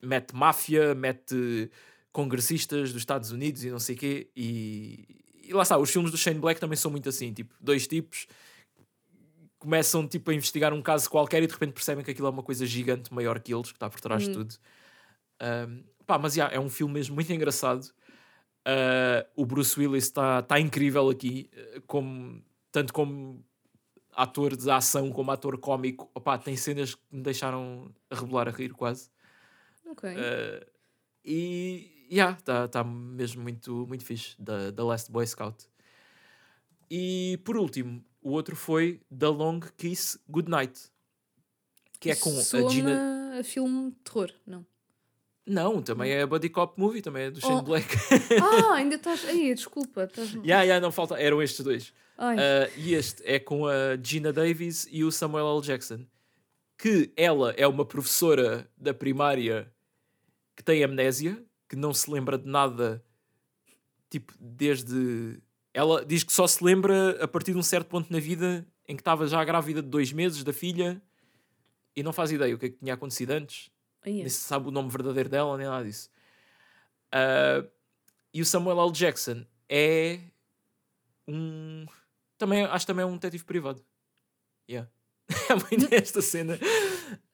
[0.01, 1.69] mete máfia, mete
[2.11, 6.09] congressistas dos Estados Unidos e não sei o quê, e, e lá está, os filmes
[6.09, 8.25] do Shane Black também são muito assim, tipo, dois tipos
[9.59, 12.41] começam tipo a investigar um caso qualquer e de repente percebem que aquilo é uma
[12.41, 14.35] coisa gigante maior que eles, que está por trás de uhum.
[14.35, 14.55] tudo.
[15.41, 17.83] Um, pá, mas yeah, é um filme mesmo muito engraçado.
[18.67, 21.49] Uh, o Bruce Willis está tá incrível aqui,
[21.85, 22.41] como,
[22.71, 23.43] tanto como
[24.13, 28.51] ator de ação como ator cómico, opá, tem cenas que me deixaram a rebolar a
[28.51, 29.09] rir quase.
[29.85, 30.09] Ok.
[30.09, 30.65] Uh,
[31.23, 35.65] e yeah, está tá mesmo muito, muito fixe, da, da Last Boy Scout.
[36.91, 40.91] E por último, o outro foi The Long Kiss Goodnight,
[41.99, 43.39] que é com Soma a Gina.
[43.39, 44.65] a filme de terror, não?
[45.49, 47.61] Não, também é Buddy Cop Movie, também é do Shane oh.
[47.63, 47.87] Black.
[48.39, 49.25] ah, ainda estás.
[49.25, 50.03] Aí, desculpa.
[50.03, 50.33] Estás...
[50.35, 51.19] Yeah, yeah, não falta.
[51.19, 51.89] Eram estes dois.
[52.19, 55.61] Uh, e este é com a Gina Davis e o Samuel L.
[55.61, 56.05] Jackson.
[56.77, 59.73] Que ela é uma professora da primária
[60.55, 63.03] que tem amnésia, que não se lembra de nada,
[64.07, 65.41] tipo, desde.
[65.79, 68.97] Ela diz que só se lembra a partir de um certo ponto na vida em
[68.97, 71.01] que estava já grávida de dois meses da filha
[71.95, 73.71] e não faz ideia o que é que tinha acontecido antes.
[74.05, 76.09] Oh, Nem se sabe o nome verdadeiro dela, nem nada disso.
[77.15, 77.65] Uh,
[78.33, 78.91] e o Samuel L.
[78.91, 80.19] Jackson é
[81.25, 81.85] um
[82.37, 83.81] também, acho que também é um detetive privado.
[84.69, 84.89] Yeah.
[85.49, 86.59] é muito esta cena.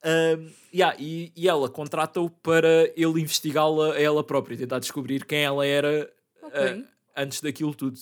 [0.05, 5.43] Um, yeah, e, e ela contrata-o para ele investigá-la a ela própria, tentar descobrir quem
[5.43, 6.13] ela era
[6.43, 6.73] okay.
[6.73, 7.97] uh, antes daquilo tudo.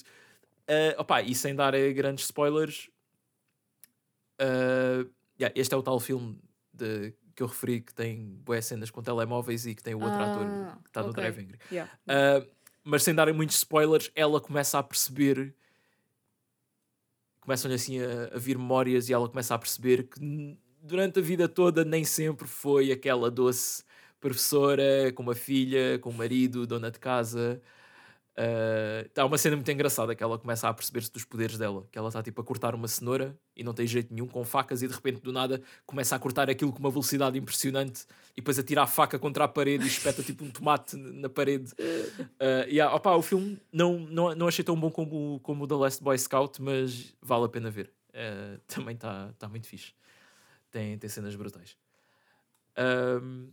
[0.69, 2.89] Uh, opa, e sem dar grandes spoilers,
[4.41, 5.09] uh,
[5.39, 6.39] yeah, este é o tal filme
[6.73, 10.19] de, que eu referi que tem boas cenas com telemóveis e que tem o outro
[10.19, 11.07] ah, ator que está okay.
[11.07, 11.51] no Driving.
[11.71, 11.91] Yeah.
[12.07, 12.47] Uh,
[12.83, 15.55] mas sem darem muitos spoilers, ela começa a perceber
[17.43, 21.47] começam-lhe assim a, a, vir memórias e ela começa a perceber que durante a vida
[21.47, 23.83] toda nem sempre foi aquela doce
[24.19, 27.61] professora, com uma filha, com um marido, dona de casa.
[28.35, 31.87] Uh, há uma cena muito engraçada que ela começa a perceber-se dos poderes dela.
[31.91, 34.81] Que ela está tipo a cortar uma cenoura e não tem jeito nenhum com facas
[34.81, 38.57] e de repente do nada começa a cortar aquilo com uma velocidade impressionante e depois
[38.57, 41.71] a tirar a faca contra a parede e espeta tipo um tomate na parede.
[41.73, 45.75] Uh, yeah, opa, o filme não, não, não achei tão bom como, como o The
[45.75, 47.91] Last Boy Scout, mas vale a pena ver.
[48.09, 49.93] Uh, também está tá muito fixe.
[50.71, 51.77] Tem, tem cenas brutais.
[52.75, 53.51] Um,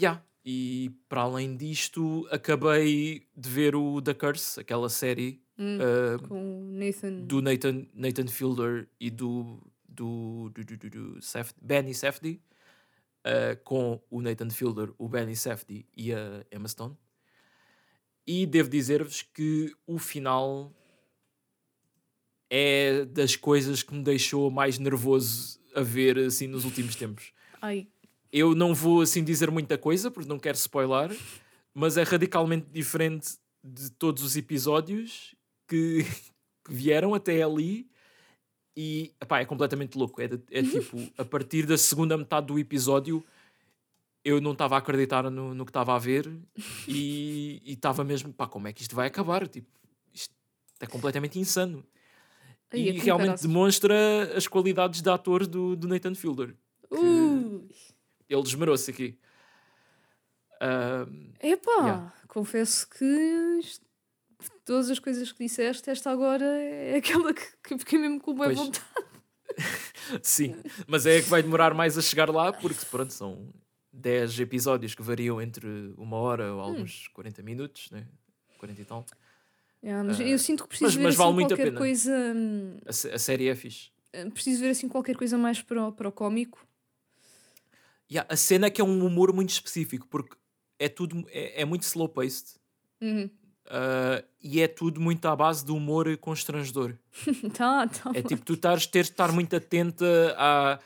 [0.00, 6.72] yeah, e para além disto, acabei de ver o The Curse, aquela série hum, uh,
[6.72, 7.20] Nathan.
[7.22, 11.20] do Nathan, Nathan Fielder e do, do, do, do, do, do
[11.60, 12.40] Benny Safdie,
[13.26, 16.96] uh, com o Nathan Fielder, o Benny Safdie e a Emma Stone.
[18.26, 20.72] E devo dizer-vos que o final
[22.48, 27.32] é das coisas que me deixou mais nervoso a ver assim nos últimos tempos.
[27.60, 27.88] Ai,
[28.32, 31.16] Eu não vou assim dizer muita coisa porque não quero spoiler,
[31.74, 33.32] mas é radicalmente diferente
[33.62, 35.34] de todos os episódios
[35.68, 36.04] que,
[36.64, 37.88] que vieram até ali
[38.76, 40.20] e epá, é completamente louco.
[40.22, 43.24] É, de- é tipo, a partir da segunda metade do episódio
[44.24, 46.30] eu não estava a acreditar no, no que estava a ver
[46.86, 49.48] e estava mesmo, pá, como é que isto vai acabar?
[49.48, 49.66] Tipo,
[50.12, 50.34] isto
[50.78, 51.84] é completamente insano.
[52.72, 53.46] Ai, e realmente caraças.
[53.46, 53.96] demonstra
[54.36, 56.54] as qualidades de ator do, do Nathan Fielder.
[56.90, 57.29] Ui.
[58.30, 59.18] Ele desmarou-se aqui.
[60.60, 62.12] Ahm, Epá, Yeah.
[62.28, 63.60] confesso que
[64.64, 68.46] todas as coisas que disseste, esta agora é aquela que, que fiquei mesmo com boa
[68.46, 68.58] Pois.
[68.58, 68.84] vontade.
[70.22, 70.54] sim,
[70.86, 73.52] mas é que vai demorar mais a chegar lá porque, pronto, são
[73.92, 75.66] 10 episódios que variam entre
[75.96, 78.06] uma hora ou alguns 40 minutos, né?
[78.58, 79.04] 40 e tal.
[79.82, 81.64] Yeah, mas Ah, eu sinto que preciso mas- ver mas assim vale muito a qualquer
[81.64, 81.78] pena.
[81.78, 82.12] coisa.
[82.36, 83.90] hum, A, a série é fixe.
[84.34, 86.66] Preciso ver assim qualquer coisa mais para o, para o cómico.
[88.10, 90.36] Yeah, a cena é que é um humor muito específico porque
[90.78, 92.58] é tudo é, é muito slow paced
[93.02, 93.30] Uhum.
[94.42, 96.94] e é tudo muito à base de humor constrangedor.
[97.56, 98.10] Tá, tá.
[98.14, 100.78] É tipo, tu estás, teres de estar muito atenta à,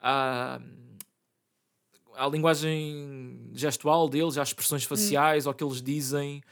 [0.00, 0.60] à,
[2.14, 6.42] à linguagem gestual deles, às expressões faciais, ao que eles dizem.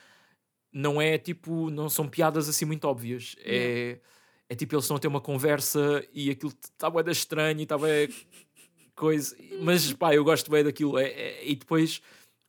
[0.73, 3.37] Não é tipo, não são piadas assim muito óbvias.
[3.39, 4.01] É,
[4.49, 7.77] é tipo, eles estão a ter uma conversa e aquilo está estranho e está
[8.95, 9.37] coisa.
[9.61, 10.99] Mas pá, eu gosto bem daquilo.
[10.99, 12.01] É, é- e depois,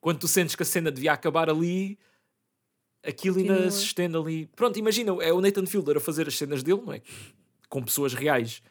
[0.02, 1.98] quando tu sentes que a cena devia acabar ali,
[3.04, 3.72] aquilo ainda Continua.
[3.72, 4.48] se estende ali.
[4.56, 7.02] Pronto, imagina, é o Nathan Fielder a fazer as cenas dele, não é?
[7.70, 8.62] Com pessoas reais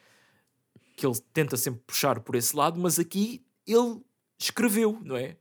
[0.96, 4.00] que ele tenta sempre puxar por esse lado, mas aqui ele
[4.38, 5.36] escreveu, não é?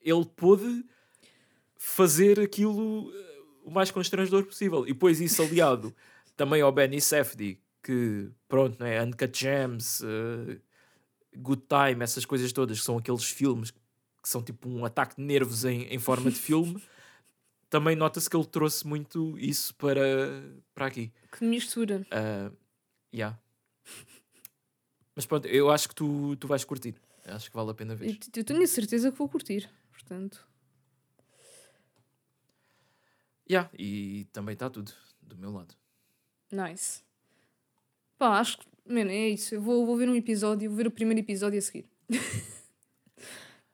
[0.00, 0.84] Ele pôde
[1.76, 4.84] fazer aquilo eh, o mais constrangedor possível.
[4.86, 5.94] E depois isso aliado
[6.36, 9.02] também ao Benny Safdie, que pronto, não é?
[9.02, 10.58] Uncut Gems, eh,
[11.36, 15.22] Good Time, essas coisas todas, que são aqueles filmes que são tipo um ataque de
[15.22, 16.82] nervos em, em forma de filme.
[17.70, 20.00] Também nota-se que ele trouxe muito isso para,
[20.74, 21.12] para aqui.
[21.32, 22.06] Que mistura.
[22.10, 22.56] Uh,
[23.14, 23.38] yeah.
[25.14, 26.94] Mas pronto, eu acho que tu, tu vais curtir.
[27.26, 28.18] Acho que vale a pena Eu, ver.
[28.36, 29.68] eu tenho a certeza que vou curtir.
[29.92, 30.46] Portanto,
[33.50, 33.70] Yeah.
[33.78, 34.92] E também está tudo
[35.22, 35.74] do meu lado.
[36.52, 37.02] nice.
[38.18, 38.66] Pá, acho que.
[38.88, 39.54] Mano, é isso.
[39.54, 41.86] Eu vou, vou ver um episódio, vou ver o primeiro episódio a seguir.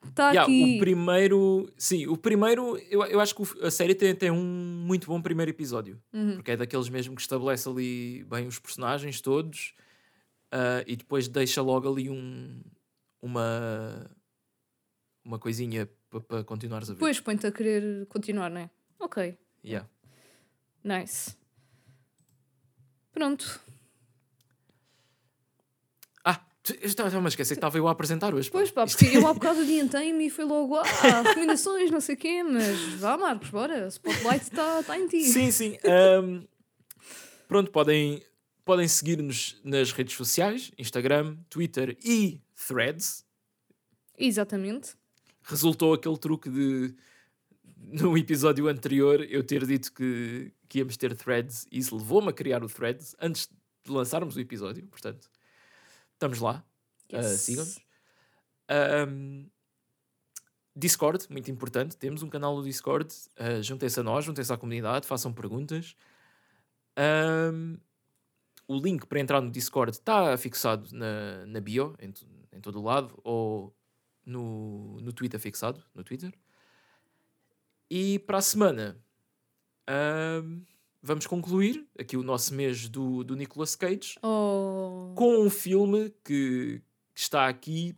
[0.08, 0.76] Está Yeah, aqui.
[0.76, 5.06] o primeiro, sim, o primeiro, eu, eu acho que a série tem, tem um muito
[5.06, 6.34] bom primeiro episódio, Uhum.
[6.36, 9.72] porque é daqueles mesmo que estabelece ali bem os personagens todos
[10.52, 12.60] ah, e depois deixa logo ali um,
[13.22, 14.10] uma,
[15.24, 15.88] uma coisinha
[16.28, 16.98] para continuares a ver.
[16.98, 18.70] Depois põe-te a querer continuar, não é?
[19.00, 19.88] Ok, Yeah.
[20.84, 21.34] nice.
[23.12, 23.60] Pronto.
[26.66, 28.50] Eu estava a esquecer que estava eu a apresentar hoje.
[28.50, 30.84] Pois pá, Isto- porque eu há bocado adiantei-me e foi logo, ah,
[31.22, 35.24] recomendações, não sei o quê, mas vá Marcos, bora, spotlight está tá em ti.
[35.24, 35.76] Sim, sim.
[35.84, 36.44] Ahm,
[37.46, 38.22] pronto, podem,
[38.64, 43.26] podem seguir-nos nas redes sociais, Instagram, Twitter e Threads.
[44.18, 44.94] Exatamente.
[45.42, 46.94] Resultou aquele truque de
[47.76, 52.32] no episódio anterior eu ter dito que, que íamos ter Threads e isso levou-me a
[52.32, 53.50] criar o Threads antes
[53.84, 55.28] de lançarmos o episódio, portanto,
[56.14, 56.64] estamos lá.
[57.12, 57.40] Ah, Yes.
[57.40, 57.78] sigam-nos.
[58.68, 59.46] Ahm,
[60.76, 61.96] Discord, muito importante.
[61.96, 63.14] Temos um canal no Discord.
[63.38, 65.94] ah, juntem-se a nós, juntem-se à comunidade, façam perguntas.
[66.96, 67.76] Ahm,
[68.66, 72.12] o link para entrar no Discord está fixado na, na bio, em,
[72.52, 73.74] em todo o lado, ou
[74.24, 76.32] no, no Twitter fixado, no Twitter.
[77.90, 78.96] E para a semana
[79.86, 80.62] ahm,
[81.02, 84.53] vamos concluir aqui o nosso mês do, do Nicolas Cage Oh.
[85.14, 86.82] Com um filme que,
[87.14, 87.96] que está aqui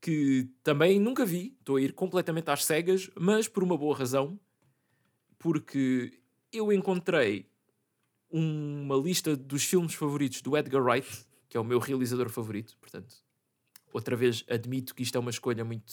[0.00, 4.40] que também nunca vi, estou a ir completamente às cegas, mas por uma boa razão,
[5.38, 6.18] porque
[6.52, 7.46] eu encontrei
[8.30, 13.14] uma lista dos filmes favoritos do Edgar Wright, que é o meu realizador favorito, portanto,
[13.92, 15.92] outra vez admito que isto é uma escolha muito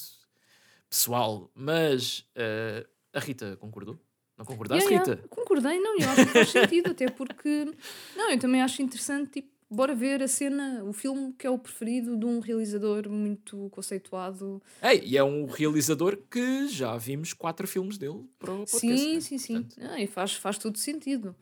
[0.89, 3.99] pessoal, mas eh, a Rita concordou.
[4.37, 5.35] Não concordaste, Yeah, yeah, Rita?
[5.35, 7.73] Concordei, não, eu acho que faz sentido, até porque.
[8.15, 11.57] Não, eu também acho interessante, tipo, bora ver a cena, o filme que é o
[11.57, 14.61] preferido de um realizador muito conceituado.
[14.81, 18.79] Ei, e é um realizador que já vimos quatro filmes dele para o podcast.
[18.79, 19.21] sim, né?
[19.21, 19.63] sim, sim.
[19.63, 21.35] Portanto, Ah, e faz, faz todo sentido.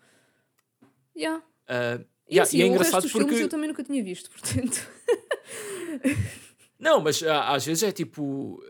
[1.15, 1.43] Yeah.
[1.67, 3.27] ah, E, yeah, assim, e é o resto engraçado dos porque.
[3.27, 4.87] filmes eu também nunca tinha visto, portanto.
[6.79, 8.61] Não, mas ah, às vezes é tipo.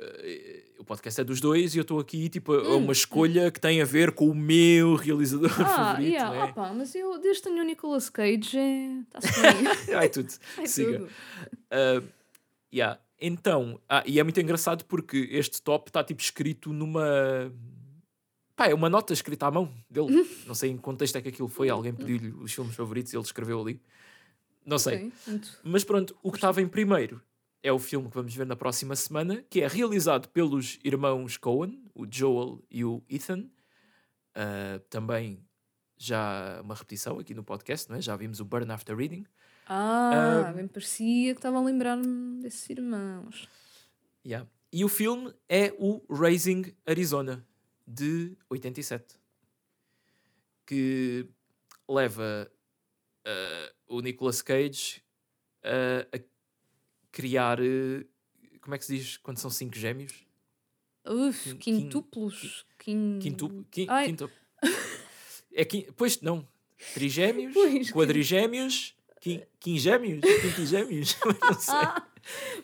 [0.85, 3.49] Eh, o podcast é dos dois e eu estou aqui tipo a, a uma escolha
[3.51, 6.09] que tem a ver com o meu realizador Hum, Ah, favorito.
[6.11, 6.41] yeah, né?
[6.43, 8.57] ah pá, mas eu desde que tenho o Nicolas Cage,
[9.07, 9.95] está-se bem.
[9.95, 10.31] Ai, tudo.
[10.59, 10.99] É Siga.
[10.99, 11.05] tudo.
[11.71, 12.07] Uh,
[12.73, 12.99] yeah.
[13.19, 17.51] Então, ah, e é muito engraçado porque este top está tipo escrito numa.
[18.55, 20.25] Pá, é uma nota escrita à mão dele.
[20.45, 21.69] Não sei em que contexto é que aquilo foi.
[21.69, 23.81] Alguém pediu-lhe os filmes favoritos e ele escreveu ali.
[24.65, 24.95] Não sei.
[24.95, 27.21] Ok, muito- Mas pronto, o que estava em primeiro
[27.65, 31.83] é o filme que vamos ver na próxima semana, que é realizado pelos irmãos Coen,
[31.95, 33.49] o Joel e o Ethan.
[34.37, 35.43] Uh, também
[35.97, 38.01] já uma repetição aqui no podcast, não é?
[38.01, 39.25] Já vimos o Burn After Reading.
[39.65, 43.49] Ah, Ah, bem parecia que estava a lembrar-me desses irmãos.
[44.23, 44.47] Yeah.
[44.71, 47.43] E o filme é o Raising Arizona,
[47.87, 49.15] de 87.
[50.67, 51.27] Que
[51.89, 52.51] leva
[53.25, 55.01] uh, o Nicolas Cage
[55.63, 56.34] uh, a
[57.15, 57.59] criar.
[57.61, 58.05] uh,
[58.61, 60.13] como é que se diz quando são cinco gêmeos?
[61.07, 62.65] Uf, Quin- quin- quintuplos.
[62.79, 63.19] Quin...
[63.21, 64.07] Quintu, quin, Ai.
[64.07, 64.29] quinto.
[65.53, 66.47] É quin, pois não.
[66.93, 71.17] Trigêmeos, Pois, quadrigêmeos, quin, quingêmeos, quintigêmeos.
[71.41, 71.73] não sei.
[71.75, 72.07] Ah,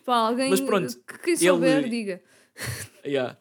[0.03, 2.21] pá, alguém Mas pronto, que quem souber, ele- diga.
[3.05, 3.37] Yeah.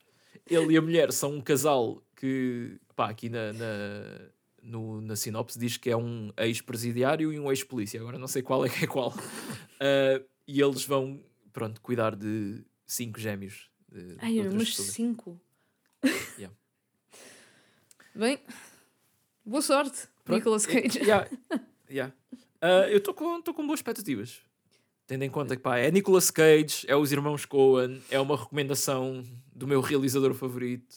[0.46, 4.20] Ele e a mulher são um casal que, pá, aqui na, na,
[4.62, 8.00] no- na sinopse diz que é um ex-presidiário e um ex-polícia.
[8.00, 9.14] Agora não sei qual é que é qual.
[9.80, 10.20] Ah,
[10.52, 11.22] e eles vão,
[11.52, 13.70] pronto, cuidar de cinco gêmeos.
[13.88, 14.88] De, Ai, pessoas.
[14.88, 15.40] cinco.
[16.38, 16.54] Yeah.
[18.14, 18.38] Bem,
[19.44, 20.98] boa sorte, Pronto, Nicolas Cage.
[20.98, 21.28] yeah,
[21.90, 22.12] yeah.
[22.60, 24.40] Ah, eu estou com, tô com boas expectativas.
[25.06, 29.24] Tendo em conta que pá, é Nicolas Cage, é os irmãos Coen, é uma recomendação
[29.54, 30.96] do meu realizador favorito.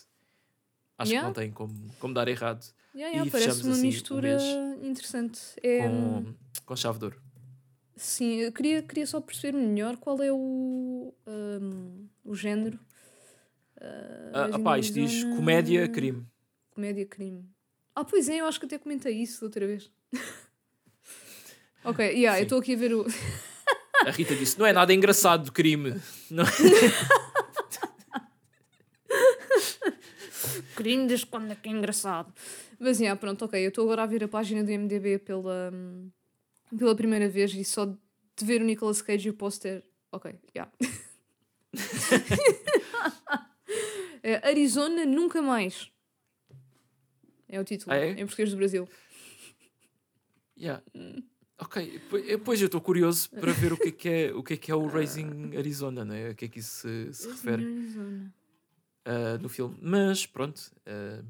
[0.98, 1.22] Acho Yeah.
[1.34, 2.64] que não tem como, como dar errado.
[2.96, 5.40] Yeah, yeah, e parece uma assim mistura mês interessante.
[5.64, 6.34] É, Com,
[6.66, 7.22] com chave de ouro.
[7.95, 12.80] Sim, eu queria, queria só perceber melhor qual é o, hum, o género.
[14.34, 16.26] Ah, Rising pá, isto diz Arizona- comédia, crime.
[16.72, 17.45] Comédia crime.
[17.95, 19.91] Ah, pois é, eu acho que até comentei isso outra vez.
[21.84, 22.44] ok, yeah, eu Sim.
[22.44, 23.06] estou aqui a ver o.
[24.06, 26.02] A Rita disse: não é nada engraçado de crime.
[26.32, 26.44] Não...
[30.76, 32.34] crime desde quando é que é engraçado.
[32.80, 36.10] Mas, yeah, pronto, ok, eu estou agora a ver a página do MDB pela, hum,
[36.77, 39.84] pela primeira vez e só de ver o Nicolas Cage e o póster.
[40.11, 40.72] Ok, yeah.
[44.22, 45.91] É, Arizona Nunca Mais.
[47.49, 48.11] É o título, Ah, é?
[48.11, 48.88] em português do Brasil.
[50.57, 50.84] Yeah.
[51.60, 54.44] Ok, po- eh, pois eu estou curioso para ver o que é que é o,
[54.44, 56.30] que é, que é o Raising Arizona, né?
[56.30, 58.34] a que é que isso se, se refere Arizona.
[59.06, 59.77] ah, no filme.
[59.81, 61.23] Mas pronto, ah,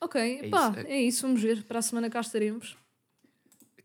[0.00, 1.00] Ok, É pá, isso, é...
[1.02, 1.64] isso, vamos ver.
[1.64, 2.76] Para a semana cá estaremos.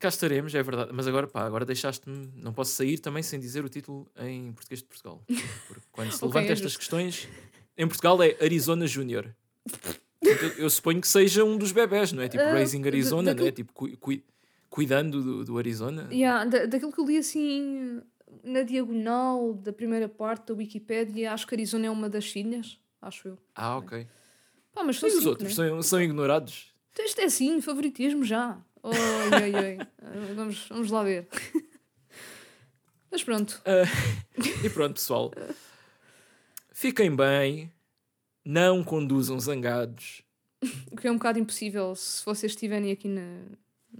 [0.03, 0.91] Cá estaremos, é verdade.
[0.93, 2.29] Mas agora, pá, agora deixaste-me.
[2.35, 5.23] Não posso sair também sem dizer o título em português de Portugal.
[5.67, 7.27] Porque quando se Ok, levanta é estas questões,
[7.77, 9.33] em Portugal é Arizona Júnior.
[10.21, 12.27] Eu, eu suponho que seja um dos bebés, não é?
[12.27, 13.33] Tipo Ah, Raising Arizona, não é?
[13.35, 14.23] daquilo- Tipo cui- cui-
[14.69, 16.07] cuidando do, do Arizona.
[16.11, 18.01] Yeah, da, daquilo que eu li assim
[18.43, 23.27] na diagonal da primeira parte da Wikipédia, acho que Arizona é uma das filhas, acho
[23.29, 23.37] eu.
[23.55, 24.07] Ah, ok.
[24.73, 25.69] Pá, mas E são os cinco, outros né?
[25.69, 26.73] são, são ignorados.
[26.99, 28.57] Isto é assim, favoritismo já.
[28.83, 28.93] Oi,
[29.41, 29.77] oi, oi.
[30.35, 31.27] Vamos, vamos lá ver.
[33.11, 33.61] Mas pronto.
[33.65, 33.83] Ah,
[34.63, 35.31] e pronto, pessoal.
[36.71, 37.71] Fiquem bem.
[38.45, 40.21] Não conduzam zangados
[40.91, 43.39] O que é um bocado impossível se vocês estiverem aqui na,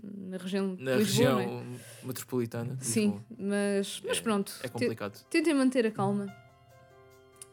[0.04, 2.06] na região na Lisboa, região é?
[2.06, 2.78] metropolitana.
[2.82, 4.54] Sim, mas, mas É- pronto.
[4.62, 5.18] É complicado.
[5.30, 6.26] Tentem manter a calma.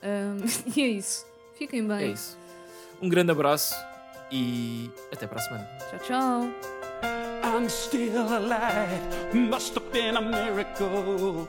[0.02, 0.38] Ahm,
[0.76, 1.24] e é isso.
[1.56, 2.08] Fiquem bem.
[2.08, 2.36] É isso.
[3.00, 3.74] Um grande abraço
[4.32, 5.68] e até para a semana.
[5.90, 6.79] Tchau, tchau.
[7.52, 9.34] I'm still alive.
[9.34, 11.48] Must have been a miracle.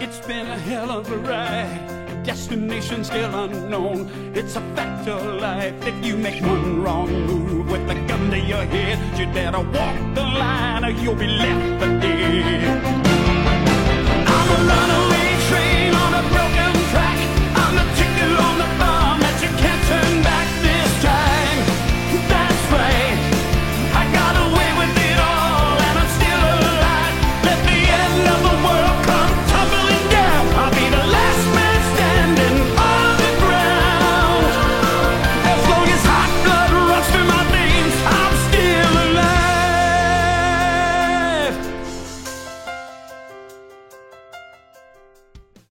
[0.00, 2.22] It's been a hell of a ride.
[2.22, 4.08] Destination still unknown.
[4.36, 5.74] It's a fact of life.
[5.84, 9.96] If you make one wrong move with a gun to your head, you better walk
[10.14, 12.96] the line or you'll be left for dead.